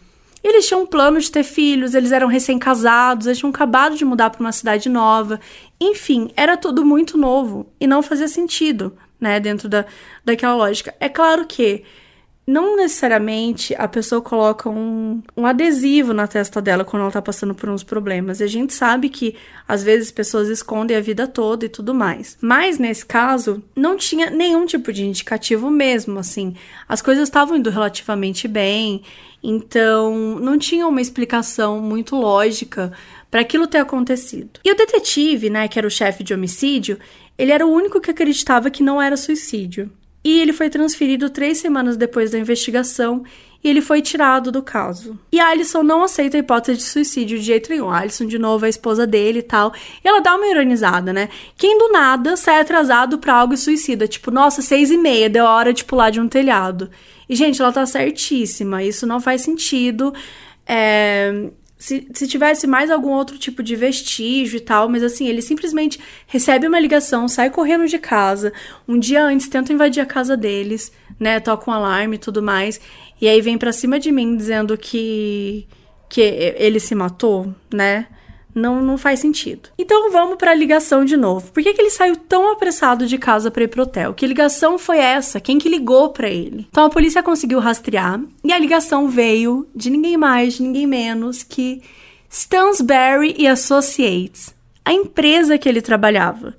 Eles 0.49 0.69
tinham 0.69 0.83
um 0.83 0.87
plano 0.87 1.21
de 1.21 1.29
ter 1.29 1.43
filhos, 1.43 1.93
eles 1.93 2.13
eram 2.13 2.29
recém-casados, 2.29 3.27
eles 3.27 3.37
tinham 3.37 3.51
acabado 3.51 3.97
de 3.97 4.05
mudar 4.05 4.31
para 4.31 4.41
uma 4.41 4.53
cidade 4.53 4.89
nova. 4.89 5.41
Enfim, 5.81 6.31
era 6.37 6.57
tudo 6.57 6.85
muito 6.85 7.19
novo 7.19 7.67
e 7.81 7.87
não 7.87 8.01
fazia 8.01 8.29
sentido, 8.29 8.97
né, 9.21 9.41
dentro 9.41 9.69
da, 9.69 9.85
daquela 10.25 10.55
lógica. 10.55 10.95
É 11.01 11.09
claro 11.09 11.47
que 11.47 11.83
não 12.47 12.77
necessariamente 12.77 13.75
a 13.77 13.89
pessoa 13.89 14.23
coloca 14.23 14.71
um, 14.71 15.21
um 15.37 15.45
adesivo 15.45 16.15
na 16.15 16.29
testa 16.29 16.63
dela 16.63 16.85
quando 16.85 17.03
ela 17.03 17.11
tá 17.11 17.21
passando 17.21 17.57
por 17.57 17.69
uns 17.69 17.83
problemas. 17.83 18.39
E 18.39 18.45
a 18.45 18.47
gente 18.47 18.73
sabe 18.73 19.09
que 19.09 19.35
às 19.67 19.83
vezes 19.83 20.13
pessoas 20.13 20.49
escondem 20.49 20.97
a 20.97 21.01
vida 21.01 21.27
toda 21.27 21.67
e 21.67 21.69
tudo 21.69 21.93
mais. 21.93 22.39
Mas 22.41 22.79
nesse 22.79 23.05
caso, 23.05 23.63
não 23.75 23.97
tinha 23.97 24.31
nenhum 24.31 24.65
tipo 24.65 24.93
de 24.93 25.05
indicativo 25.05 25.69
mesmo, 25.71 26.21
assim. 26.21 26.55
As 26.89 27.03
coisas 27.03 27.25
estavam 27.25 27.57
indo 27.57 27.69
relativamente 27.69 28.47
bem, 28.47 29.03
então 29.43 30.39
não 30.39 30.57
tinha 30.57 30.87
uma 30.87 31.01
explicação 31.01 31.81
muito 31.81 32.15
lógica 32.15 32.93
para 33.29 33.41
aquilo 33.41 33.67
ter 33.67 33.79
acontecido. 33.79 34.61
E 34.65 34.71
o 34.71 34.77
detetive, 34.77 35.51
né, 35.51 35.67
que 35.67 35.81
era 35.81 35.89
o 35.89 35.91
chefe 35.91 36.23
de 36.23 36.33
homicídio, 36.33 36.97
ele 37.37 37.51
era 37.51 37.67
o 37.67 37.73
único 37.73 38.01
que 38.01 38.13
acreditava 38.13 38.71
que 38.71 38.85
não 38.85 39.03
era 39.03 39.17
suicídio 39.17 39.91
e 40.27 40.41
ele 40.41 40.53
foi 40.53 40.69
transferido 40.69 41.31
três 41.31 41.59
semanas 41.59 41.97
depois 41.97 42.33
da 42.33 42.39
investigação 42.39 43.23
e 43.63 43.69
ele 43.69 43.81
foi 43.81 44.03
tirado 44.03 44.51
do 44.51 44.61
caso. 44.61 45.17
E 45.31 45.39
a 45.39 45.51
Alison 45.51 45.85
não 45.85 46.03
aceita 46.03 46.37
a 46.37 46.41
hipótese 46.41 46.79
de 46.79 46.83
suicídio 46.83 47.39
de 47.39 47.45
jeito 47.45 47.71
nenhum. 47.71 47.89
A 47.89 48.01
Alison, 48.01 48.27
de 48.27 48.37
novo, 48.37 48.65
é 48.65 48.67
a 48.67 48.69
esposa 48.69 49.07
dele 49.07 49.39
e 49.39 49.43
tal. 49.43 49.73
E 50.05 50.09
ela 50.09 50.19
dá 50.19 50.35
uma 50.35 50.49
ironizada, 50.49 51.13
né? 51.13 51.29
Quem 51.57 51.79
do 51.79 51.93
nada 51.93 52.37
sai 52.37 52.59
atrasado 52.61 53.19
pra 53.19 53.35
algo 53.35 53.55
e 53.55 53.57
suicida? 53.57 54.09
Tipo, 54.09 54.33
nossa, 54.33 54.63
seis 54.63 54.91
e 54.91 54.99
meia, 54.99 55.31
deu 55.31 55.47
a 55.47 55.55
hora 55.55 55.73
de 55.73 55.85
pular 55.85 56.11
de 56.11 56.21
um 56.21 56.27
telhado. 56.27 56.91
E, 57.29 57.37
gente, 57.37 57.63
ela 57.63 57.71
tá 57.71 57.87
certíssima. 57.87 58.83
Isso 58.83 59.07
não 59.07 59.21
faz 59.21 59.43
sentido. 59.43 60.13
É, 60.67 61.51
se, 61.79 62.09
se 62.15 62.27
tivesse 62.27 62.67
mais 62.67 62.91
algum 62.91 63.11
outro 63.11 63.39
tipo 63.39 63.63
de 63.63 63.77
vestígio 63.77 64.57
e 64.57 64.61
tal, 64.61 64.89
mas 64.89 65.03
assim, 65.03 65.29
ele 65.29 65.43
simplesmente 65.43 66.01
recebe 66.27 66.67
uma 66.67 66.81
ligação, 66.81 67.29
sai 67.29 67.51
correndo 67.51 67.87
de 67.87 67.99
casa, 67.99 68.53
um 68.89 68.99
dia 68.99 69.23
antes 69.23 69.49
tenta 69.49 69.73
invadir 69.73 70.01
a 70.01 70.07
casa 70.07 70.37
deles, 70.37 70.91
né, 71.21 71.39
toca 71.39 71.71
um 71.71 71.75
alarme 71.75 72.17
e 72.17 72.19
tudo 72.19 72.43
mais, 72.43 72.81
e 73.21 73.29
aí 73.29 73.41
vem 73.41 73.59
pra 73.59 73.73
cima 73.73 73.99
de 73.99 74.11
mim 74.11 74.37
dizendo 74.37 74.77
que, 74.77 75.67
que 76.09 76.21
ele 76.21 76.81
se 76.81 76.95
matou, 76.95 77.55
né, 77.73 78.07
não, 78.57 78.81
não 78.81 78.97
faz 78.97 79.21
sentido. 79.21 79.69
Então 79.79 80.11
vamos 80.11 80.37
para 80.37 80.51
a 80.51 80.55
ligação 80.55 81.05
de 81.05 81.17
novo. 81.17 81.53
Por 81.53 81.63
que, 81.63 81.75
que 81.75 81.81
ele 81.81 81.91
saiu 81.91 82.17
tão 82.17 82.51
apressado 82.51 83.07
de 83.07 83.19
casa 83.19 83.51
para 83.51 83.65
ir 83.65 83.69
pro 83.69 83.83
hotel? 83.83 84.15
Que 84.15 84.27
ligação 84.27 84.79
foi 84.79 84.99
essa? 84.99 85.39
Quem 85.39 85.59
que 85.59 85.69
ligou 85.69 86.09
para 86.09 86.29
ele? 86.29 86.67
Então 86.71 86.87
a 86.87 86.91
polícia 86.91 87.23
conseguiu 87.23 87.61
rastrear 87.61 88.21
e 88.43 88.53
a 88.53 88.59
ligação 88.59 89.09
veio 89.09 89.69
de 89.75 89.91
ninguém 89.91 90.17
mais, 90.17 90.55
de 90.55 90.63
ninguém 90.63 90.87
menos 90.87 91.43
que 91.43 91.83
Stansberry 92.31 93.35
e 93.39 93.47
Associates, 93.47 94.55
a 94.85 94.93
empresa 94.93 95.59
que 95.59 95.69
ele 95.69 95.83
trabalhava. 95.83 96.55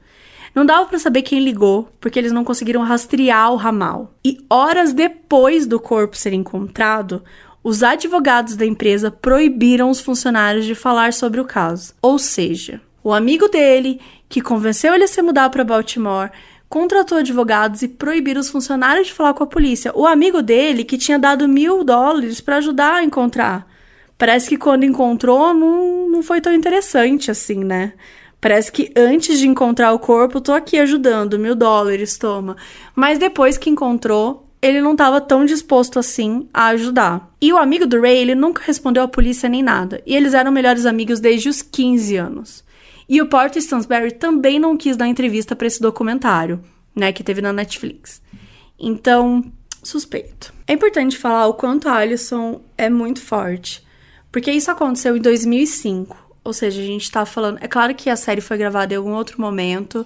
Não 0.54 0.66
dava 0.66 0.88
para 0.88 0.98
saber 0.98 1.22
quem 1.22 1.40
ligou, 1.40 1.88
porque 2.02 2.18
eles 2.18 2.32
não 2.32 2.44
conseguiram 2.44 2.82
rastrear 2.82 3.52
o 3.52 3.58
ramal. 3.58 4.16
E 4.26 4.40
horas 4.50 4.92
depois 4.92 5.68
do 5.68 5.80
corpo 5.80 6.18
ser 6.18 6.34
encontrado, 6.34 7.22
os 7.68 7.84
advogados 7.84 8.56
da 8.56 8.66
empresa 8.66 9.12
proibiram 9.12 9.90
os 9.90 10.00
funcionários 10.00 10.64
de 10.64 10.74
falar 10.74 11.12
sobre 11.12 11.42
o 11.42 11.44
caso. 11.44 11.94
Ou 12.02 12.18
seja, 12.18 12.80
o 13.04 13.12
amigo 13.12 13.50
dele, 13.50 14.00
que 14.30 14.40
convenceu 14.40 14.94
ele 14.94 15.04
a 15.04 15.08
se 15.08 15.22
mudar 15.22 15.50
para 15.50 15.66
Baltimore, 15.66 16.32
contratou 16.70 17.18
advogados 17.18 17.82
e 17.82 17.90
proibiram 17.90 18.40
os 18.40 18.50
funcionários 18.50 19.08
de 19.08 19.14
falar 19.14 19.34
com 19.34 19.44
a 19.44 19.48
polícia. 19.48 19.92
O 19.94 20.08
amigo 20.08 20.42
dele, 20.42 20.86
que 20.86 20.98
tinha 20.98 21.20
dado 21.20 21.46
mil 21.46 21.84
dólares 21.84 22.40
para 22.40 22.56
ajudar 22.56 22.94
a 22.94 23.04
encontrar. 23.04 23.68
Parece 24.18 24.48
que 24.48 24.58
quando 24.58 24.86
encontrou 24.86 25.54
não, 25.54 26.10
não 26.10 26.24
foi 26.24 26.40
tão 26.40 26.54
interessante 26.54 27.30
assim, 27.30 27.66
né? 27.66 27.92
Parece 28.40 28.72
que 28.72 28.94
antes 28.96 29.40
de 29.40 29.46
encontrar 29.46 29.92
o 29.92 30.00
corpo, 30.00 30.40
tô 30.40 30.54
aqui 30.54 30.80
ajudando, 30.80 31.38
mil 31.38 31.54
dólares, 31.54 32.18
toma. 32.18 32.56
Mas 32.96 33.20
depois 33.20 33.58
que 33.58 33.70
encontrou, 33.70 34.47
ele 34.62 34.82
não 34.82 34.94
estava 34.94 35.22
tão 35.22 35.46
disposto 35.46 36.00
assim 36.00 36.48
a 36.54 36.68
ajudar. 36.68 37.32
E 37.40 37.54
o 37.54 37.58
amigo 37.58 37.86
do 37.86 38.02
Ray, 38.02 38.18
ele 38.18 38.36
nunca 38.36 38.64
respondeu 38.66 39.04
à 39.04 39.08
polícia 39.08 39.48
nem 39.48 39.62
nada. 39.62 40.02
E 40.06 40.16
eles 40.16 40.34
eram 40.34 40.52
melhores 40.52 40.86
amigos 40.86 41.20
desde 41.20 41.50
os 41.50 41.62
15 41.62 42.16
anos. 42.18 42.64
E 43.08 43.22
o 43.22 43.28
Porter 43.28 43.62
Stansberry 43.62 44.12
também 44.12 44.60
não 44.60 44.76
quis 44.76 44.98
dar 44.98 45.08
entrevista 45.08 45.56
para 45.56 45.68
esse 45.68 45.82
documentário, 45.82 46.62
né, 46.96 47.12
que 47.14 47.24
teve 47.24 47.42
na 47.42 47.54
Netflix. 47.54 48.22
Então, 48.78 49.44
suspeito. 49.82 50.54
É 50.68 50.74
importante 50.74 51.18
falar 51.18 51.48
o 51.48 51.54
quanto 51.54 51.88
a 51.88 51.96
Alison 51.96 52.62
é 52.78 52.90
muito 52.90 53.22
forte, 53.22 53.86
porque 54.32 54.52
isso 54.52 54.70
aconteceu 54.70 55.16
em 55.16 55.22
2005. 55.22 56.28
Ou 56.44 56.54
seja, 56.54 56.82
a 56.82 56.86
gente 56.86 57.10
tá 57.10 57.26
falando. 57.26 57.60
É 57.62 57.68
claro 57.68 57.94
que 57.96 58.10
a 58.10 58.16
série 58.16 58.42
foi 58.42 58.58
gravada 58.58 58.94
em 58.94 58.98
algum 58.98 59.14
outro 59.14 59.40
momento, 59.40 60.06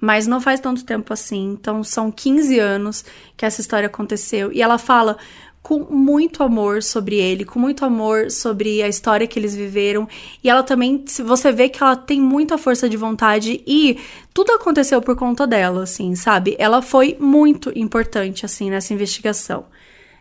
mas 0.00 0.26
não 0.26 0.40
faz 0.40 0.60
tanto 0.60 0.84
tempo 0.84 1.12
assim. 1.12 1.52
Então, 1.52 1.82
são 1.82 2.10
15 2.10 2.58
anos 2.58 3.04
que 3.36 3.46
essa 3.46 3.60
história 3.60 3.86
aconteceu. 3.86 4.52
E 4.52 4.60
ela 4.62 4.78
fala 4.78 5.16
com 5.64 5.78
muito 5.78 6.42
amor 6.42 6.82
sobre 6.82 7.16
ele, 7.16 7.42
com 7.42 7.58
muito 7.58 7.86
amor 7.86 8.30
sobre 8.30 8.82
a 8.82 8.86
história 8.86 9.26
que 9.26 9.38
eles 9.38 9.56
viveram. 9.56 10.06
E 10.42 10.50
ela 10.50 10.62
também, 10.62 11.02
você 11.24 11.50
vê 11.50 11.70
que 11.70 11.82
ela 11.82 11.96
tem 11.96 12.20
muita 12.20 12.58
força 12.58 12.86
de 12.86 12.98
vontade 12.98 13.62
e 13.66 13.98
tudo 14.34 14.52
aconteceu 14.52 15.00
por 15.00 15.16
conta 15.16 15.46
dela, 15.46 15.84
assim, 15.84 16.14
sabe? 16.14 16.54
Ela 16.58 16.82
foi 16.82 17.16
muito 17.18 17.72
importante 17.74 18.44
assim 18.44 18.68
nessa 18.68 18.92
investigação. 18.92 19.64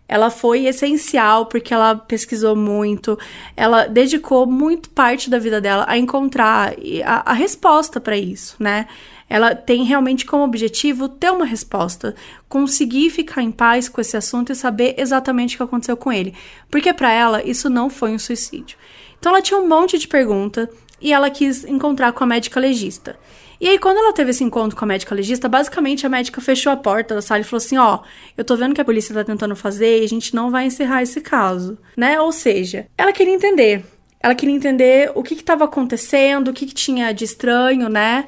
Ela 0.07 0.29
foi 0.29 0.65
essencial 0.65 1.47
porque 1.47 1.73
ela 1.73 1.93
pesquisou 1.93 2.55
muito, 2.55 3.19
ela 3.57 3.85
dedicou 3.85 4.45
muito 4.45 4.89
parte 4.89 5.29
da 5.29 5.39
vida 5.39 5.59
dela 5.59 5.83
a 5.89 5.97
encontrar 5.97 6.73
a, 7.03 7.31
a 7.31 7.33
resposta 7.33 7.99
para 7.99 8.15
isso, 8.15 8.55
né? 8.59 8.87
Ela 9.33 9.55
tem 9.55 9.83
realmente 9.83 10.27
como 10.27 10.43
objetivo 10.43 11.09
ter 11.09 11.31
uma 11.31 11.43
resposta, 11.43 12.13
conseguir 12.47 13.09
ficar 13.09 13.41
em 13.41 13.51
paz 13.51 13.89
com 13.89 13.99
esse 13.99 14.15
assunto 14.15 14.51
e 14.51 14.55
saber 14.55 14.93
exatamente 14.95 15.55
o 15.55 15.57
que 15.57 15.63
aconteceu 15.63 15.97
com 15.97 16.13
ele. 16.13 16.35
Porque 16.69 16.93
para 16.93 17.11
ela 17.11 17.41
isso 17.43 17.67
não 17.67 17.89
foi 17.89 18.11
um 18.11 18.19
suicídio. 18.19 18.77
Então 19.17 19.31
ela 19.31 19.41
tinha 19.41 19.59
um 19.59 19.67
monte 19.67 19.97
de 19.97 20.07
pergunta 20.07 20.69
e 21.01 21.11
ela 21.11 21.31
quis 21.31 21.65
encontrar 21.65 22.13
com 22.13 22.23
a 22.23 22.27
médica 22.27 22.59
legista. 22.59 23.17
E 23.59 23.67
aí, 23.67 23.79
quando 23.79 23.97
ela 23.97 24.13
teve 24.13 24.29
esse 24.29 24.43
encontro 24.43 24.77
com 24.77 24.85
a 24.85 24.87
médica 24.87 25.15
legista, 25.15 25.49
basicamente 25.49 26.05
a 26.05 26.09
médica 26.09 26.39
fechou 26.39 26.71
a 26.71 26.77
porta 26.77 27.15
da 27.15 27.21
sala 27.21 27.41
e 27.41 27.43
falou 27.43 27.57
assim: 27.57 27.77
Ó, 27.77 28.01
eu 28.37 28.43
tô 28.43 28.55
vendo 28.55 28.75
que 28.75 28.81
a 28.81 28.85
polícia 28.85 29.15
tá 29.15 29.23
tentando 29.23 29.55
fazer 29.55 30.01
e 30.01 30.03
a 30.03 30.07
gente 30.07 30.35
não 30.35 30.51
vai 30.51 30.67
encerrar 30.67 31.01
esse 31.01 31.21
caso, 31.21 31.75
né? 31.97 32.21
Ou 32.21 32.31
seja, 32.31 32.85
ela 32.95 33.11
queria 33.11 33.33
entender. 33.33 33.83
Ela 34.19 34.35
queria 34.35 34.55
entender 34.55 35.11
o 35.15 35.23
que 35.23 35.33
estava 35.33 35.63
acontecendo, 35.63 36.49
o 36.49 36.53
que, 36.53 36.67
que 36.67 36.73
tinha 36.75 37.11
de 37.11 37.25
estranho, 37.25 37.89
né? 37.89 38.27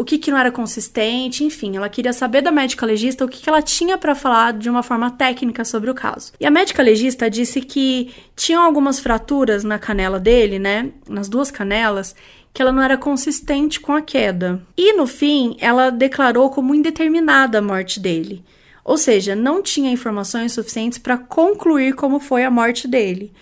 O 0.00 0.04
que, 0.04 0.16
que 0.16 0.30
não 0.30 0.38
era 0.38 0.50
consistente, 0.50 1.44
enfim, 1.44 1.76
ela 1.76 1.88
queria 1.88 2.14
saber 2.14 2.40
da 2.40 2.50
médica 2.50 2.86
legista 2.86 3.22
o 3.22 3.28
que, 3.28 3.42
que 3.42 3.48
ela 3.50 3.60
tinha 3.60 3.98
para 3.98 4.14
falar 4.14 4.54
de 4.54 4.70
uma 4.70 4.82
forma 4.82 5.10
técnica 5.10 5.62
sobre 5.62 5.90
o 5.90 5.94
caso. 5.94 6.32
E 6.40 6.46
a 6.46 6.50
médica 6.50 6.82
legista 6.82 7.28
disse 7.28 7.60
que 7.60 8.10
tinham 8.34 8.62
algumas 8.62 8.98
fraturas 8.98 9.62
na 9.62 9.78
canela 9.78 10.18
dele, 10.18 10.58
né, 10.58 10.90
nas 11.06 11.28
duas 11.28 11.50
canelas, 11.50 12.16
que 12.50 12.62
ela 12.62 12.72
não 12.72 12.82
era 12.82 12.96
consistente 12.96 13.78
com 13.78 13.92
a 13.92 14.00
queda. 14.00 14.62
E 14.74 14.94
no 14.94 15.06
fim, 15.06 15.54
ela 15.60 15.90
declarou 15.90 16.48
como 16.48 16.74
indeterminada 16.74 17.58
a 17.58 17.62
morte 17.62 18.00
dele. 18.00 18.42
Ou 18.82 18.96
seja, 18.96 19.36
não 19.36 19.62
tinha 19.62 19.92
informações 19.92 20.52
suficientes 20.52 20.98
para 20.98 21.18
concluir 21.18 21.94
como 21.94 22.18
foi 22.18 22.42
a 22.42 22.50
morte 22.50 22.88
dele. 22.88 23.34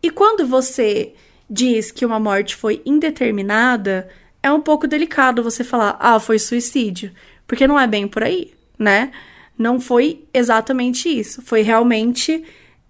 E 0.00 0.10
quando 0.10 0.46
você 0.46 1.12
diz 1.50 1.90
que 1.90 2.06
uma 2.06 2.20
morte 2.20 2.54
foi 2.54 2.80
indeterminada, 2.86 4.08
é 4.44 4.52
um 4.52 4.60
pouco 4.60 4.86
delicado 4.86 5.42
você 5.42 5.64
falar, 5.64 5.96
ah, 5.98 6.20
foi 6.20 6.38
suicídio, 6.38 7.10
porque 7.46 7.66
não 7.66 7.80
é 7.80 7.86
bem 7.86 8.06
por 8.06 8.22
aí, 8.22 8.52
né? 8.78 9.10
Não 9.56 9.80
foi 9.80 10.26
exatamente 10.34 11.08
isso. 11.08 11.40
Foi 11.40 11.62
realmente 11.62 12.44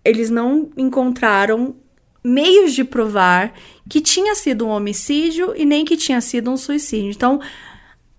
eles 0.04 0.30
não 0.30 0.68
encontraram 0.76 1.76
meios 2.24 2.72
de 2.72 2.82
provar 2.82 3.54
que 3.88 4.00
tinha 4.00 4.34
sido 4.34 4.66
um 4.66 4.70
homicídio 4.70 5.54
e 5.56 5.64
nem 5.64 5.84
que 5.84 5.96
tinha 5.96 6.20
sido 6.20 6.50
um 6.50 6.56
suicídio. 6.56 7.12
Então, 7.12 7.40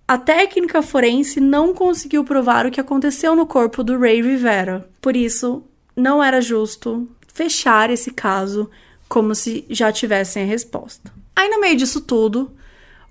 a 0.08 0.16
técnica 0.16 0.80
forense 0.80 1.38
não 1.38 1.74
conseguiu 1.74 2.24
provar 2.24 2.64
o 2.64 2.70
que 2.70 2.80
aconteceu 2.80 3.36
no 3.36 3.44
corpo 3.44 3.84
do 3.84 3.98
Ray 3.98 4.22
Rivera. 4.22 4.88
Por 4.98 5.14
isso, 5.14 5.62
não 5.94 6.24
era 6.24 6.40
justo 6.40 7.06
fechar 7.34 7.90
esse 7.90 8.12
caso 8.12 8.70
como 9.06 9.34
se 9.34 9.66
já 9.68 9.92
tivessem 9.92 10.44
a 10.44 10.46
resposta. 10.46 11.12
Aí, 11.34 11.50
no 11.50 11.60
meio 11.60 11.76
disso 11.76 12.00
tudo, 12.00 12.50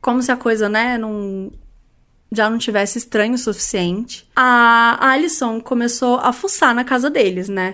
como 0.06 0.22
se 0.22 0.32
a 0.32 0.38
coisa, 0.38 0.70
né, 0.70 1.00
não 1.00 1.52
já 2.32 2.48
não 2.48 2.60
tivesse 2.60 3.00
estranho 3.00 3.34
o 3.34 3.40
suficiente. 3.40 4.30
A 4.36 4.98
Alison 5.10 5.60
começou 5.60 6.18
a 6.18 6.32
fuçar 6.32 6.76
na 6.76 6.84
casa 6.84 7.10
deles, 7.10 7.50
né? 7.50 7.74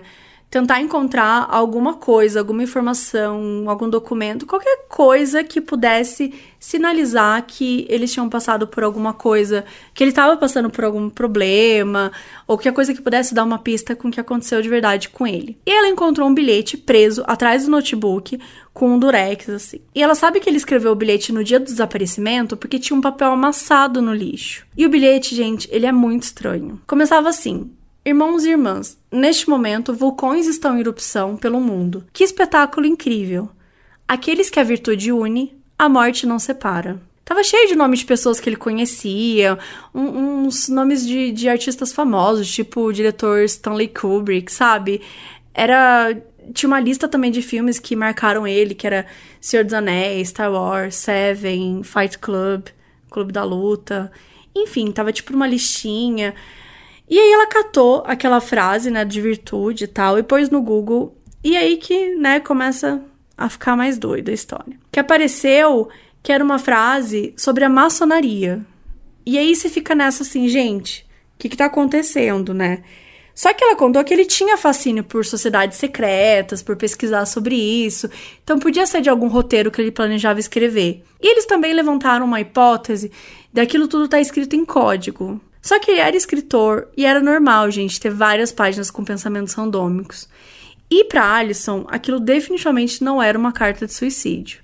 Tentar 0.51 0.81
encontrar 0.81 1.47
alguma 1.49 1.93
coisa, 1.93 2.39
alguma 2.39 2.61
informação, 2.61 3.63
algum 3.67 3.89
documento, 3.89 4.45
qualquer 4.45 4.85
coisa 4.89 5.45
que 5.45 5.61
pudesse 5.61 6.33
sinalizar 6.59 7.45
que 7.47 7.85
eles 7.87 8.11
tinham 8.11 8.27
passado 8.27 8.67
por 8.67 8.83
alguma 8.83 9.13
coisa, 9.13 9.63
que 9.93 10.03
ele 10.03 10.11
estava 10.11 10.35
passando 10.35 10.69
por 10.69 10.83
algum 10.83 11.09
problema, 11.09 12.11
ou 12.45 12.57
que 12.57 12.67
a 12.67 12.73
coisa 12.73 12.93
que 12.93 13.01
pudesse 13.01 13.33
dar 13.33 13.45
uma 13.45 13.59
pista 13.59 13.95
com 13.95 14.09
o 14.09 14.11
que 14.11 14.19
aconteceu 14.19 14.61
de 14.61 14.67
verdade 14.67 15.07
com 15.07 15.25
ele. 15.25 15.57
E 15.65 15.71
ela 15.71 15.87
encontrou 15.87 16.27
um 16.27 16.33
bilhete 16.33 16.75
preso 16.75 17.23
atrás 17.27 17.63
do 17.63 17.71
notebook 17.71 18.37
com 18.73 18.89
um 18.89 18.99
durex 18.99 19.47
assim. 19.47 19.79
E 19.95 20.03
ela 20.03 20.15
sabe 20.15 20.41
que 20.41 20.49
ele 20.49 20.57
escreveu 20.57 20.91
o 20.91 20.95
bilhete 20.95 21.31
no 21.31 21.45
dia 21.45 21.61
do 21.61 21.65
desaparecimento 21.65 22.57
porque 22.57 22.77
tinha 22.77 22.97
um 22.97 23.01
papel 23.01 23.31
amassado 23.31 24.01
no 24.01 24.13
lixo. 24.13 24.65
E 24.75 24.85
o 24.85 24.89
bilhete, 24.89 25.33
gente, 25.33 25.69
ele 25.71 25.85
é 25.85 25.91
muito 25.93 26.23
estranho. 26.23 26.81
Começava 26.85 27.29
assim: 27.29 27.71
Irmãos 28.03 28.43
e 28.43 28.49
irmãs, 28.49 28.97
neste 29.11 29.47
momento 29.47 29.93
vulcões 29.93 30.47
estão 30.47 30.75
em 30.75 30.79
erupção 30.79 31.37
pelo 31.37 31.61
mundo. 31.61 32.03
Que 32.11 32.23
espetáculo 32.23 32.87
incrível! 32.87 33.47
Aqueles 34.07 34.49
que 34.49 34.59
a 34.59 34.63
virtude 34.63 35.11
une, 35.11 35.55
a 35.77 35.87
morte 35.87 36.25
não 36.25 36.39
separa. 36.39 36.99
Tava 37.23 37.43
cheio 37.43 37.67
de 37.67 37.75
nomes 37.75 37.99
de 37.99 38.05
pessoas 38.05 38.39
que 38.39 38.49
ele 38.49 38.55
conhecia, 38.55 39.57
um, 39.93 40.45
uns 40.45 40.67
nomes 40.67 41.05
de, 41.05 41.31
de 41.31 41.47
artistas 41.47 41.93
famosos, 41.93 42.51
tipo 42.51 42.81
o 42.81 42.91
diretor 42.91 43.43
Stanley 43.43 43.87
Kubrick, 43.87 44.51
sabe? 44.51 45.01
Era. 45.53 46.17
Tinha 46.53 46.67
uma 46.67 46.79
lista 46.79 47.07
também 47.07 47.29
de 47.29 47.43
filmes 47.43 47.77
que 47.77 47.95
marcaram 47.95 48.47
ele, 48.47 48.73
que 48.73 48.87
era 48.87 49.05
Senhor 49.39 49.63
dos 49.63 49.75
Anéis, 49.75 50.29
Star 50.29 50.51
Wars, 50.51 50.95
Seven, 50.95 51.83
Fight 51.83 52.17
Club, 52.17 52.65
Clube 53.11 53.31
da 53.31 53.43
Luta. 53.43 54.11
Enfim, 54.55 54.91
tava 54.91 55.13
tipo 55.13 55.33
uma 55.35 55.47
listinha. 55.47 56.33
E 57.11 57.19
aí 57.19 57.33
ela 57.33 57.45
catou 57.45 58.03
aquela 58.07 58.39
frase, 58.39 58.89
né, 58.89 59.03
de 59.03 59.19
virtude 59.19 59.83
e 59.83 59.87
tal, 59.87 60.17
e 60.17 60.23
pôs 60.23 60.49
no 60.49 60.61
Google. 60.61 61.13
E 61.43 61.57
aí 61.57 61.75
que, 61.75 62.15
né, 62.15 62.39
começa 62.39 63.03
a 63.37 63.49
ficar 63.49 63.75
mais 63.75 63.97
doida 63.97 64.31
a 64.31 64.33
história. 64.33 64.79
Que 64.89 64.97
apareceu 64.97 65.89
que 66.23 66.31
era 66.31 66.41
uma 66.41 66.57
frase 66.57 67.33
sobre 67.35 67.65
a 67.65 67.69
maçonaria. 67.69 68.65
E 69.25 69.37
aí 69.37 69.53
você 69.53 69.67
fica 69.67 69.93
nessa 69.93 70.23
assim, 70.23 70.47
gente, 70.47 71.05
o 71.35 71.39
que 71.39 71.49
que 71.49 71.57
tá 71.57 71.65
acontecendo, 71.65 72.53
né? 72.53 72.81
Só 73.35 73.53
que 73.53 73.61
ela 73.61 73.75
contou 73.75 74.01
que 74.05 74.13
ele 74.13 74.23
tinha 74.23 74.55
fascínio 74.55 75.03
por 75.03 75.25
sociedades 75.25 75.77
secretas, 75.77 76.63
por 76.63 76.77
pesquisar 76.77 77.25
sobre 77.25 77.55
isso, 77.55 78.09
então 78.41 78.57
podia 78.57 78.85
ser 78.85 79.01
de 79.01 79.09
algum 79.09 79.27
roteiro 79.27 79.69
que 79.69 79.81
ele 79.81 79.91
planejava 79.91 80.39
escrever. 80.39 81.03
E 81.21 81.29
eles 81.29 81.45
também 81.45 81.73
levantaram 81.73 82.25
uma 82.25 82.39
hipótese 82.39 83.11
daquilo 83.51 83.89
tudo 83.89 84.07
tá 84.07 84.21
escrito 84.21 84.55
em 84.55 84.63
código. 84.63 85.41
Só 85.61 85.79
que 85.79 85.91
ele 85.91 85.99
era 85.99 86.15
escritor 86.15 86.87
e 86.97 87.05
era 87.05 87.21
normal, 87.21 87.69
gente, 87.69 87.99
ter 87.99 88.09
várias 88.09 88.51
páginas 88.51 88.89
com 88.89 89.03
pensamentos 89.03 89.53
randômicos. 89.53 90.27
E 90.89 91.05
para 91.05 91.35
Alison, 91.35 91.85
aquilo 91.87 92.19
definitivamente 92.19 93.03
não 93.03 93.21
era 93.21 93.37
uma 93.37 93.51
carta 93.51 93.85
de 93.85 93.93
suicídio. 93.93 94.61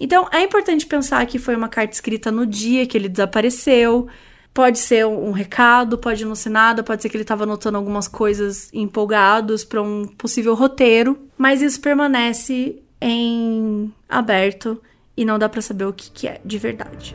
Então, 0.00 0.26
é 0.32 0.42
importante 0.42 0.86
pensar 0.86 1.26
que 1.26 1.38
foi 1.38 1.54
uma 1.54 1.68
carta 1.68 1.92
escrita 1.92 2.30
no 2.30 2.46
dia 2.46 2.86
que 2.86 2.96
ele 2.96 3.08
desapareceu. 3.08 4.08
Pode 4.54 4.78
ser 4.78 5.06
um 5.06 5.32
recado, 5.32 5.98
pode 5.98 6.24
não 6.24 6.34
ser 6.34 6.48
nada, 6.48 6.82
pode 6.82 7.02
ser 7.02 7.10
que 7.10 7.16
ele 7.16 7.22
estava 7.22 7.44
anotando 7.44 7.76
algumas 7.76 8.08
coisas 8.08 8.70
empolgados 8.72 9.62
para 9.62 9.82
um 9.82 10.06
possível 10.06 10.54
roteiro, 10.54 11.18
mas 11.36 11.60
isso 11.60 11.80
permanece 11.80 12.82
em 13.00 13.92
aberto 14.08 14.80
e 15.16 15.24
não 15.24 15.38
dá 15.38 15.48
para 15.48 15.60
saber 15.60 15.84
o 15.84 15.92
que, 15.92 16.10
que 16.10 16.26
é 16.26 16.40
de 16.44 16.58
verdade. 16.58 17.14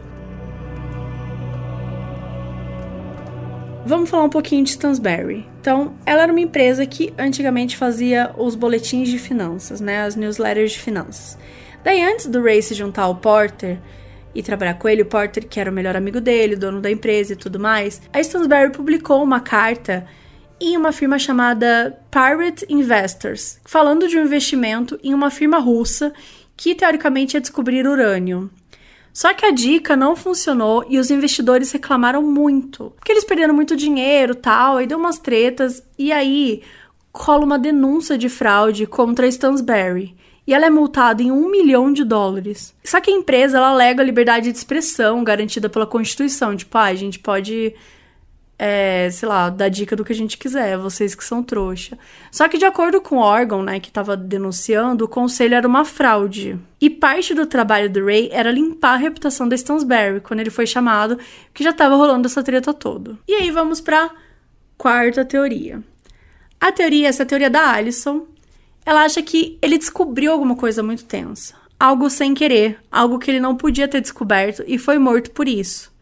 Vamos 3.87 4.09
falar 4.09 4.23
um 4.23 4.29
pouquinho 4.29 4.63
de 4.63 4.71
Stansberry. 4.71 5.45
Então, 5.61 5.93
ela 6.07 6.23
era 6.23 6.31
uma 6.31 6.41
empresa 6.41 6.87
que 6.87 7.13
antigamente 7.19 7.77
fazia 7.77 8.33
os 8.35 8.55
boletins 8.55 9.09
de 9.09 9.19
finanças, 9.19 9.79
né, 9.79 10.01
as 10.01 10.15
newsletters 10.15 10.71
de 10.71 10.79
finanças. 10.79 11.37
Daí, 11.83 12.01
antes 12.01 12.25
do 12.25 12.41
Ray 12.41 12.63
se 12.63 12.73
juntar 12.73 13.03
ao 13.03 13.15
Porter 13.15 13.77
e 14.33 14.41
trabalhar 14.41 14.73
com 14.73 14.89
ele, 14.89 15.03
o 15.03 15.05
Porter, 15.05 15.47
que 15.47 15.59
era 15.59 15.69
o 15.69 15.73
melhor 15.73 15.95
amigo 15.95 16.19
dele, 16.19 16.55
dono 16.55 16.81
da 16.81 16.89
empresa 16.89 17.33
e 17.33 17.35
tudo 17.35 17.59
mais, 17.59 18.01
a 18.11 18.19
Stansberry 18.19 18.71
publicou 18.71 19.21
uma 19.21 19.39
carta 19.39 20.07
em 20.59 20.75
uma 20.75 20.91
firma 20.91 21.19
chamada 21.19 21.95
Pirate 22.09 22.65
Investors, 22.67 23.59
falando 23.65 24.07
de 24.07 24.17
um 24.17 24.23
investimento 24.23 24.99
em 25.03 25.13
uma 25.13 25.29
firma 25.29 25.59
russa 25.59 26.11
que 26.57 26.73
teoricamente 26.73 27.37
ia 27.37 27.41
descobrir 27.41 27.85
urânio. 27.85 28.49
Só 29.15 29.33
que 29.33 29.45
a 29.45 29.51
dica 29.51 29.95
não 29.95 30.13
funcionou 30.13 30.85
e 30.89 30.99
os 30.99 31.09
investidores 31.09 31.71
reclamaram 31.71 32.21
muito. 32.21 32.91
Porque 32.97 33.13
eles 33.13 33.23
perderam 33.23 33.53
muito 33.53 33.73
dinheiro 33.73 34.35
tal, 34.35 34.75
aí 34.75 34.85
deu 34.85 34.97
umas 34.97 35.17
tretas. 35.17 35.81
E 35.97 36.11
aí 36.11 36.61
rola 37.15 37.45
uma 37.45 37.57
denúncia 37.57 38.17
de 38.17 38.27
fraude 38.27 38.85
contra 38.85 39.25
a 39.25 39.29
Stansberry. 39.29 40.13
E 40.45 40.53
ela 40.53 40.65
é 40.65 40.69
multada 40.69 41.23
em 41.23 41.31
um 41.31 41.49
milhão 41.49 41.93
de 41.93 42.03
dólares. 42.03 42.75
Só 42.83 42.99
que 42.99 43.09
a 43.09 43.13
empresa 43.13 43.55
ela 43.55 43.69
alega 43.69 44.03
a 44.03 44.05
liberdade 44.05 44.51
de 44.51 44.57
expressão 44.57 45.23
garantida 45.23 45.69
pela 45.69 45.87
Constituição. 45.87 46.53
Tipo, 46.53 46.77
ah, 46.77 46.83
a 46.83 46.95
gente 46.95 47.17
pode 47.17 47.73
é, 48.57 49.09
sei 49.11 49.27
lá, 49.27 49.49
dar 49.49 49.69
dica 49.69 49.95
do 49.95 50.03
que 50.05 50.13
a 50.13 50.15
gente 50.15 50.37
quiser, 50.37 50.77
vocês 50.77 51.13
que 51.13 51.23
são 51.23 51.43
trouxa. 51.43 51.97
Só 52.31 52.47
que 52.47 52.57
de 52.57 52.65
acordo 52.65 53.01
com 53.01 53.17
o 53.17 53.21
órgão, 53.21 53.61
né, 53.61 53.79
que 53.79 53.89
estava 53.89 54.15
denunciando, 54.15 55.05
o 55.05 55.09
conselho 55.09 55.55
era 55.55 55.67
uma 55.67 55.83
fraude. 55.83 56.57
E 56.79 56.89
parte 56.89 57.33
do 57.33 57.45
trabalho 57.45 57.89
do 57.89 58.05
Ray 58.05 58.29
era 58.31 58.51
limpar 58.51 58.93
a 58.93 58.97
reputação 58.97 59.47
da 59.47 59.55
Stansberry 59.55 60.21
quando 60.21 60.39
ele 60.39 60.49
foi 60.49 60.65
chamado, 60.65 61.19
que 61.53 61.63
já 61.63 61.71
estava 61.71 61.95
rolando 61.95 62.27
essa 62.27 62.43
treta 62.43 62.73
toda. 62.73 63.17
E 63.27 63.33
aí 63.33 63.51
vamos 63.51 63.81
para 63.81 64.09
quarta 64.77 65.25
teoria. 65.25 65.83
A 66.59 66.71
teoria, 66.71 67.09
essa 67.09 67.25
teoria 67.25 67.49
da 67.49 67.71
Alison, 67.71 68.25
ela 68.85 69.03
acha 69.03 69.21
que 69.21 69.57
ele 69.61 69.77
descobriu 69.77 70.31
alguma 70.31 70.55
coisa 70.55 70.81
muito 70.81 71.03
tensa, 71.03 71.55
algo 71.77 72.09
sem 72.09 72.33
querer, 72.33 72.79
algo 72.91 73.19
que 73.19 73.29
ele 73.29 73.39
não 73.39 73.55
podia 73.55 73.87
ter 73.87 73.99
descoberto 73.99 74.63
e 74.65 74.77
foi 74.77 74.97
morto 74.97 75.31
por 75.31 75.47
isso. 75.47 75.93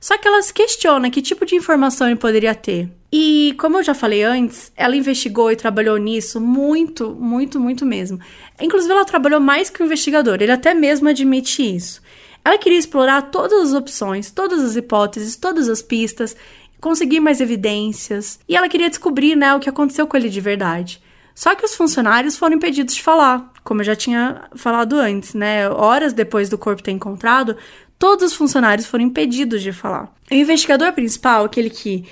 Só 0.00 0.16
que 0.16 0.26
ela 0.26 0.40
se 0.40 0.52
questiona 0.52 1.10
que 1.10 1.20
tipo 1.20 1.44
de 1.44 1.54
informação 1.54 2.06
ele 2.06 2.16
poderia 2.16 2.54
ter. 2.54 2.90
E, 3.12 3.54
como 3.58 3.76
eu 3.76 3.82
já 3.82 3.92
falei 3.92 4.22
antes, 4.22 4.72
ela 4.74 4.96
investigou 4.96 5.52
e 5.52 5.56
trabalhou 5.56 5.98
nisso 5.98 6.40
muito, 6.40 7.10
muito, 7.10 7.60
muito 7.60 7.84
mesmo. 7.84 8.18
Inclusive, 8.58 8.92
ela 8.92 9.04
trabalhou 9.04 9.40
mais 9.40 9.68
que 9.68 9.82
o 9.82 9.84
investigador, 9.84 10.38
ele 10.40 10.52
até 10.52 10.72
mesmo 10.72 11.08
admite 11.08 11.62
isso. 11.62 12.00
Ela 12.42 12.56
queria 12.56 12.78
explorar 12.78 13.30
todas 13.30 13.68
as 13.68 13.72
opções, 13.74 14.30
todas 14.30 14.62
as 14.64 14.74
hipóteses, 14.74 15.36
todas 15.36 15.68
as 15.68 15.82
pistas, 15.82 16.34
conseguir 16.80 17.20
mais 17.20 17.40
evidências, 17.40 18.40
e 18.48 18.56
ela 18.56 18.68
queria 18.68 18.88
descobrir 18.88 19.36
né, 19.36 19.54
o 19.54 19.60
que 19.60 19.68
aconteceu 19.68 20.06
com 20.06 20.16
ele 20.16 20.30
de 20.30 20.40
verdade. 20.40 21.02
Só 21.34 21.54
que 21.54 21.64
os 21.64 21.74
funcionários 21.74 22.36
foram 22.36 22.56
impedidos 22.56 22.94
de 22.94 23.02
falar, 23.02 23.52
como 23.62 23.80
eu 23.80 23.84
já 23.84 23.94
tinha 23.94 24.42
falado 24.54 24.96
antes, 24.96 25.34
né? 25.34 25.70
Horas 25.70 26.12
depois 26.12 26.48
do 26.48 26.58
corpo 26.58 26.82
ter 26.82 26.90
encontrado, 26.90 27.56
todos 28.00 28.32
os 28.32 28.34
funcionários 28.34 28.86
foram 28.86 29.04
impedidos 29.04 29.62
de 29.62 29.72
falar. 29.72 30.12
O 30.30 30.34
investigador 30.34 30.92
principal, 30.94 31.44
aquele 31.44 31.68
que 31.70 32.04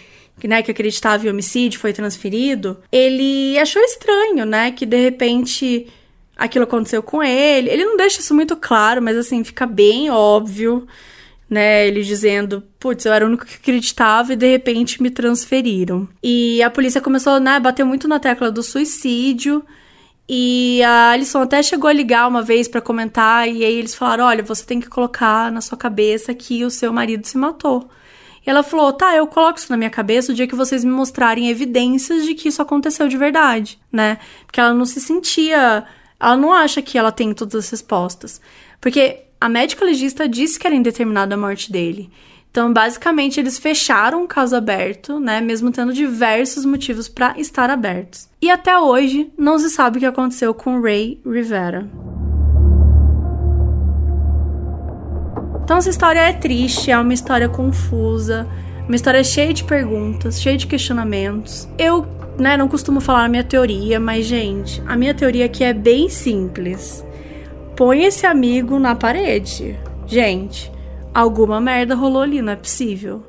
né, 0.47 0.63
que 0.63 0.71
acreditava 0.71 1.27
em 1.27 1.31
homicídio, 1.31 1.81
foi 1.81 1.93
transferido, 1.93 2.79
ele 2.93 3.59
achou 3.59 3.83
estranho, 3.83 4.45
né, 4.45 4.71
que 4.71 4.87
de 4.87 4.97
repente 4.97 5.89
aquilo 6.37 6.63
aconteceu 6.63 7.03
com 7.03 7.21
ele. 7.21 7.69
Ele 7.69 7.85
não 7.85 7.97
deixa 7.97 8.21
isso 8.21 8.33
muito 8.33 8.55
claro, 8.55 9.03
mas 9.03 9.17
assim, 9.17 9.43
fica 9.43 9.67
bem 9.67 10.11
óbvio, 10.11 10.87
né, 11.51 11.89
ele 11.89 12.03
dizendo, 12.05 12.63
putz, 12.79 13.05
eu 13.05 13.13
era 13.13 13.25
o 13.25 13.29
único 13.29 13.45
que 13.45 13.57
acreditava 13.57 14.35
e 14.35 14.37
de 14.37 14.49
repente 14.49 15.03
me 15.03 15.11
transferiram. 15.11 16.07
E 16.23 16.63
a 16.63 16.71
polícia 16.71 17.01
começou, 17.01 17.41
né, 17.41 17.59
bater 17.59 17.85
muito 17.85 18.07
na 18.07 18.21
tecla 18.21 18.53
do 18.53 18.63
suicídio, 18.63 19.65
e 20.29 20.83
a 20.83 21.13
Alison 21.13 21.41
até 21.41 21.63
chegou 21.63 21.89
a 21.89 21.93
ligar 21.93 22.29
uma 22.29 22.43
vez 22.43 22.69
para 22.69 22.81
comentar, 22.83 23.49
e 23.49 23.65
aí 23.65 23.75
eles 23.75 23.95
falaram: 23.95 24.25
olha, 24.25 24.43
você 24.43 24.65
tem 24.65 24.79
que 24.79 24.89
colocar 24.89 25.51
na 25.51 25.61
sua 25.61 25.79
cabeça 25.79 26.35
que 26.35 26.65
o 26.65 26.71
seu 26.71 26.93
marido 26.93 27.27
se 27.27 27.39
matou. 27.39 27.89
E 28.47 28.51
ela 28.51 28.63
falou: 28.63 28.93
tá, 28.93 29.17
eu 29.17 29.27
coloco 29.27 29.59
isso 29.59 29.71
na 29.71 29.77
minha 29.77 29.91
cabeça 29.91 30.33
o 30.33 30.35
dia 30.35 30.47
que 30.47 30.55
vocês 30.55 30.85
me 30.85 30.91
mostrarem 30.91 31.49
evidências 31.49 32.25
de 32.25 32.35
que 32.35 32.49
isso 32.49 32.61
aconteceu 32.61 33.09
de 33.09 33.17
verdade, 33.17 33.79
né? 33.91 34.19
Porque 34.45 34.61
ela 34.61 34.75
não 34.75 34.85
se 34.85 35.01
sentia. 35.01 35.85
Ela 36.21 36.37
não 36.37 36.53
acha 36.53 36.83
que 36.83 36.99
ela 36.99 37.13
tem 37.13 37.33
todas 37.33 37.65
as 37.65 37.71
respostas. 37.71 38.41
Porque 38.81 39.21
a 39.41 39.49
médica 39.49 39.85
legista 39.85 40.29
disse 40.29 40.59
que 40.59 40.67
era 40.67 40.75
indeterminada 40.77 41.35
a 41.35 41.39
morte 41.39 41.71
dele. 41.71 42.11
Então, 42.59 42.73
basicamente, 42.73 43.39
eles 43.39 43.57
fecharam 43.57 44.25
o 44.25 44.27
caso 44.27 44.57
aberto, 44.57 45.21
né, 45.21 45.41
mesmo 45.41 45.71
tendo 45.71 45.93
diversos 45.93 46.65
motivos 46.65 47.07
para 47.07 47.39
estar 47.39 47.71
abertos. 47.71 48.29
E 48.43 48.51
até 48.51 48.77
hoje 48.77 49.31
não 49.39 49.61
se 49.61 49.71
sabe 49.71 49.99
o 49.99 50.01
que 50.01 50.07
aconteceu 50.07 50.53
com 50.53 50.81
Ray 50.81 51.21
Rivera. 51.25 51.89
Então 55.63 55.77
essa 55.77 55.89
história 55.89 56.19
é 56.19 56.33
triste, 56.33 56.91
é 56.91 56.99
uma 56.99 57.15
história 57.15 57.49
confusa, 57.49 58.45
uma 58.89 58.97
história 58.97 59.23
cheia 59.23 59.55
de 59.55 59.63
perguntas, 59.63 60.43
cheia 60.43 60.57
de 60.57 60.67
questionamentos. 60.67 61.69
Eu, 61.79 62.05
né, 62.37 62.57
não 62.57 62.67
costumo 62.67 63.01
falar 63.01 63.27
a 63.27 63.29
minha 63.29 63.45
teoria, 63.45 64.01
mas 64.01 64.27
gente, 64.27 64.83
a 64.85 64.97
minha 64.97 65.15
teoria 65.15 65.45
aqui 65.45 65.63
é 65.63 65.73
bem 65.73 66.09
simples. 66.09 67.07
Põe 67.77 68.03
esse 68.03 68.27
amigo 68.27 68.81
na 68.81 68.97
parede. 68.97 69.79
Gente, 70.09 70.77
alguma 71.21 71.61
merda 71.61 71.95
rolou 71.95 72.23
ali, 72.23 72.41
não 72.41 72.53
é 72.53 72.57
possível. 72.57 73.25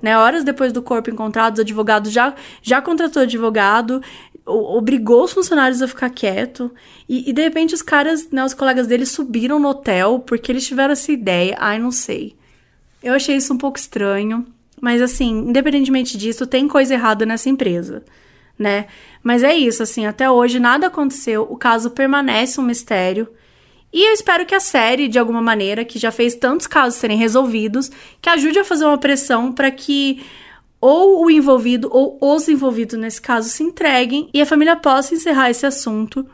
Né? 0.00 0.16
Horas 0.16 0.44
depois 0.44 0.72
do 0.72 0.82
corpo 0.82 1.10
encontrado, 1.10 1.54
os 1.54 1.60
advogados 1.60 2.12
já, 2.12 2.34
já 2.62 2.80
contratou 2.80 3.22
advogado, 3.22 4.02
obrigou 4.46 5.24
os 5.24 5.32
funcionários 5.32 5.82
a 5.82 5.88
ficar 5.88 6.10
quieto. 6.10 6.72
E, 7.08 7.28
e, 7.28 7.32
de 7.32 7.42
repente 7.42 7.74
os 7.74 7.82
caras, 7.82 8.30
né, 8.30 8.44
os 8.44 8.54
colegas 8.54 8.86
dele 8.86 9.06
subiram 9.06 9.58
no 9.58 9.68
hotel 9.68 10.20
porque 10.20 10.52
eles 10.52 10.66
tiveram 10.66 10.92
essa 10.92 11.12
ideia. 11.12 11.56
Ai, 11.58 11.78
não 11.78 11.90
sei. 11.90 12.34
Eu 13.02 13.14
achei 13.14 13.36
isso 13.36 13.52
um 13.52 13.58
pouco 13.58 13.78
estranho. 13.78 14.46
Mas 14.80 15.00
assim, 15.00 15.30
independentemente 15.30 16.16
disso, 16.18 16.46
tem 16.46 16.68
coisa 16.68 16.94
errada 16.94 17.24
nessa 17.24 17.48
empresa, 17.48 18.02
né? 18.58 18.86
Mas 19.22 19.42
é 19.42 19.54
isso, 19.54 19.82
assim, 19.82 20.04
até 20.04 20.30
hoje 20.30 20.60
nada 20.60 20.88
aconteceu, 20.88 21.46
o 21.48 21.56
caso 21.56 21.90
permanece 21.90 22.60
um 22.60 22.64
mistério. 22.64 23.28
E 23.94 24.08
eu 24.08 24.12
espero 24.12 24.44
que 24.44 24.56
a 24.56 24.58
série, 24.58 25.06
de 25.06 25.20
alguma 25.20 25.40
maneira, 25.40 25.84
que 25.84 26.00
já 26.00 26.10
fez 26.10 26.34
tantos 26.34 26.66
casos 26.66 26.98
serem 26.98 27.16
resolvidos, 27.16 27.92
que 28.20 28.28
ajude 28.28 28.58
a 28.58 28.64
fazer 28.64 28.84
uma 28.84 28.98
pressão 28.98 29.52
para 29.52 29.70
que 29.70 30.26
ou 30.80 31.24
o 31.24 31.30
envolvido 31.30 31.88
ou 31.92 32.18
os 32.20 32.48
envolvidos 32.48 32.98
nesse 32.98 33.22
caso 33.22 33.48
se 33.48 33.62
entreguem 33.62 34.28
e 34.34 34.42
a 34.42 34.46
família 34.46 34.74
possa 34.74 35.14
encerrar 35.14 35.48
esse 35.48 35.64
assunto 35.64 36.26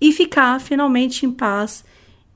e 0.00 0.12
ficar 0.12 0.60
finalmente 0.60 1.26
em 1.26 1.32
paz, 1.32 1.84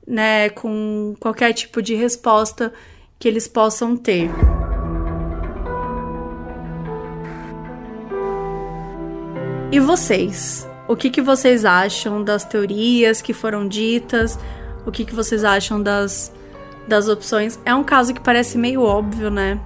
né, 0.05 0.51
com 0.51 1.15
qualquer 1.21 1.53
tipo 1.53 1.81
de 1.81 1.95
resposta 1.95 2.73
que 3.21 3.29
eles 3.29 3.47
possam 3.47 3.97
ter. 3.97 4.29
E 9.71 9.79
vocês? 9.79 10.69
O 10.89 10.97
que, 10.97 11.09
que 11.09 11.23
vocês 11.23 11.65
acham 11.65 12.25
das 12.25 12.45
teorias 12.45 13.23
que 13.23 13.33
foram 13.33 13.69
ditas? 13.69 14.37
O 14.87 14.91
que, 14.91 15.05
que 15.05 15.15
vocês 15.15 15.45
acham 15.45 15.83
das, 15.83 16.33
das 16.87 17.09
opções. 17.09 17.59
É 17.65 17.75
um 17.75 17.85
caso 17.85 18.13
que 18.13 18.21
parece 18.21 18.59
meio 18.59 18.83
óbvio, 18.83 19.31
né? 19.31 19.61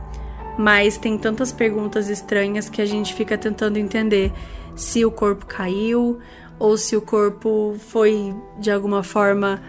Mas 0.59 0.97
tem 0.97 1.19
tantas 1.19 1.53
perguntas 1.53 2.09
estranhas 2.09 2.69
que 2.69 2.81
a 2.81 2.87
gente 2.87 3.15
fica 3.15 3.37
tentando 3.37 3.77
entender 3.77 4.33
se 4.75 5.05
o 5.05 5.11
corpo 5.11 5.47
caiu 5.47 6.19
ou 6.59 6.77
se 6.77 6.97
o 6.97 7.01
corpo 7.01 7.77
foi 7.89 8.35
de 8.59 8.71
alguma 8.71 9.03
forma 9.03 9.61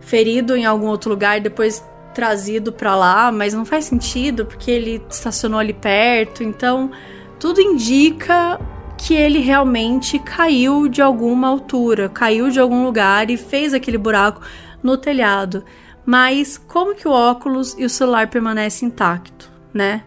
ferido 0.00 0.56
em 0.56 0.64
algum 0.64 0.86
outro 0.86 1.10
lugar 1.10 1.40
depois 1.40 1.84
trazido 2.14 2.72
para 2.72 2.94
lá, 2.94 3.32
mas 3.32 3.52
não 3.52 3.64
faz 3.64 3.84
sentido 3.84 4.46
porque 4.46 4.70
ele 4.70 5.02
estacionou 5.10 5.58
ali 5.58 5.74
perto. 5.74 6.42
Então, 6.42 6.90
tudo 7.38 7.60
indica 7.60 8.58
que 8.96 9.14
ele 9.14 9.40
realmente 9.40 10.18
caiu 10.18 10.88
de 10.88 11.02
alguma 11.02 11.48
altura, 11.48 12.08
caiu 12.08 12.48
de 12.48 12.58
algum 12.58 12.84
lugar 12.84 13.28
e 13.30 13.36
fez 13.36 13.74
aquele 13.74 13.98
buraco 13.98 14.40
no 14.86 14.96
telhado. 14.96 15.64
Mas 16.04 16.56
como 16.56 16.94
que 16.94 17.08
o 17.08 17.10
óculos 17.10 17.74
e 17.76 17.84
o 17.84 17.90
celular 17.90 18.28
permanecem 18.28 18.88
intacto, 18.88 19.50
né? 19.74 20.04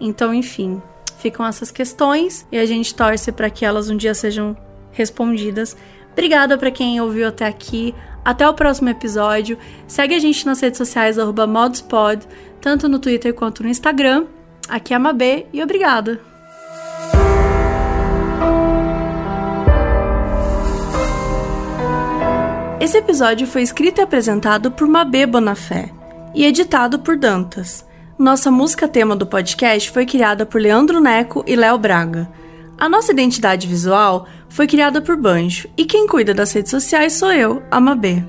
Então, 0.00 0.34
enfim, 0.34 0.82
ficam 1.18 1.46
essas 1.46 1.70
questões 1.70 2.46
e 2.50 2.58
a 2.58 2.66
gente 2.66 2.94
torce 2.94 3.30
para 3.30 3.48
que 3.48 3.64
elas 3.64 3.88
um 3.88 3.96
dia 3.96 4.14
sejam 4.14 4.56
respondidas. 4.90 5.76
Obrigada 6.12 6.58
para 6.58 6.72
quem 6.72 7.00
ouviu 7.00 7.28
até 7.28 7.46
aqui. 7.46 7.94
Até 8.24 8.46
o 8.46 8.52
próximo 8.52 8.88
episódio. 8.90 9.56
Segue 9.86 10.14
a 10.14 10.18
gente 10.18 10.44
nas 10.44 10.60
redes 10.60 10.76
sociais 10.76 11.16
@modspod, 11.16 12.26
tanto 12.60 12.88
no 12.88 12.98
Twitter 12.98 13.32
quanto 13.32 13.62
no 13.62 13.68
Instagram. 13.68 14.26
Aqui 14.68 14.92
é 14.92 14.96
a 14.96 15.00
Mabê 15.00 15.46
e 15.52 15.62
obrigada. 15.62 16.27
Esse 22.80 22.96
episódio 22.96 23.44
foi 23.44 23.62
escrito 23.62 24.00
e 24.00 24.02
apresentado 24.02 24.70
por 24.70 24.86
Mabê 24.86 25.26
Bonafé 25.26 25.90
e 26.32 26.44
editado 26.44 27.00
por 27.00 27.16
Dantas. 27.16 27.84
Nossa 28.16 28.52
música 28.52 28.86
tema 28.86 29.16
do 29.16 29.26
podcast 29.26 29.90
foi 29.90 30.06
criada 30.06 30.46
por 30.46 30.60
Leandro 30.60 31.00
Neco 31.00 31.42
e 31.44 31.56
Léo 31.56 31.76
Braga. 31.76 32.30
A 32.78 32.88
nossa 32.88 33.10
identidade 33.10 33.66
visual 33.66 34.28
foi 34.48 34.68
criada 34.68 35.02
por 35.02 35.16
Banjo 35.16 35.68
e 35.76 35.84
quem 35.84 36.06
cuida 36.06 36.32
das 36.32 36.52
redes 36.52 36.70
sociais 36.70 37.14
sou 37.14 37.32
eu, 37.32 37.60
a 37.68 37.80
Mabê. 37.80 38.22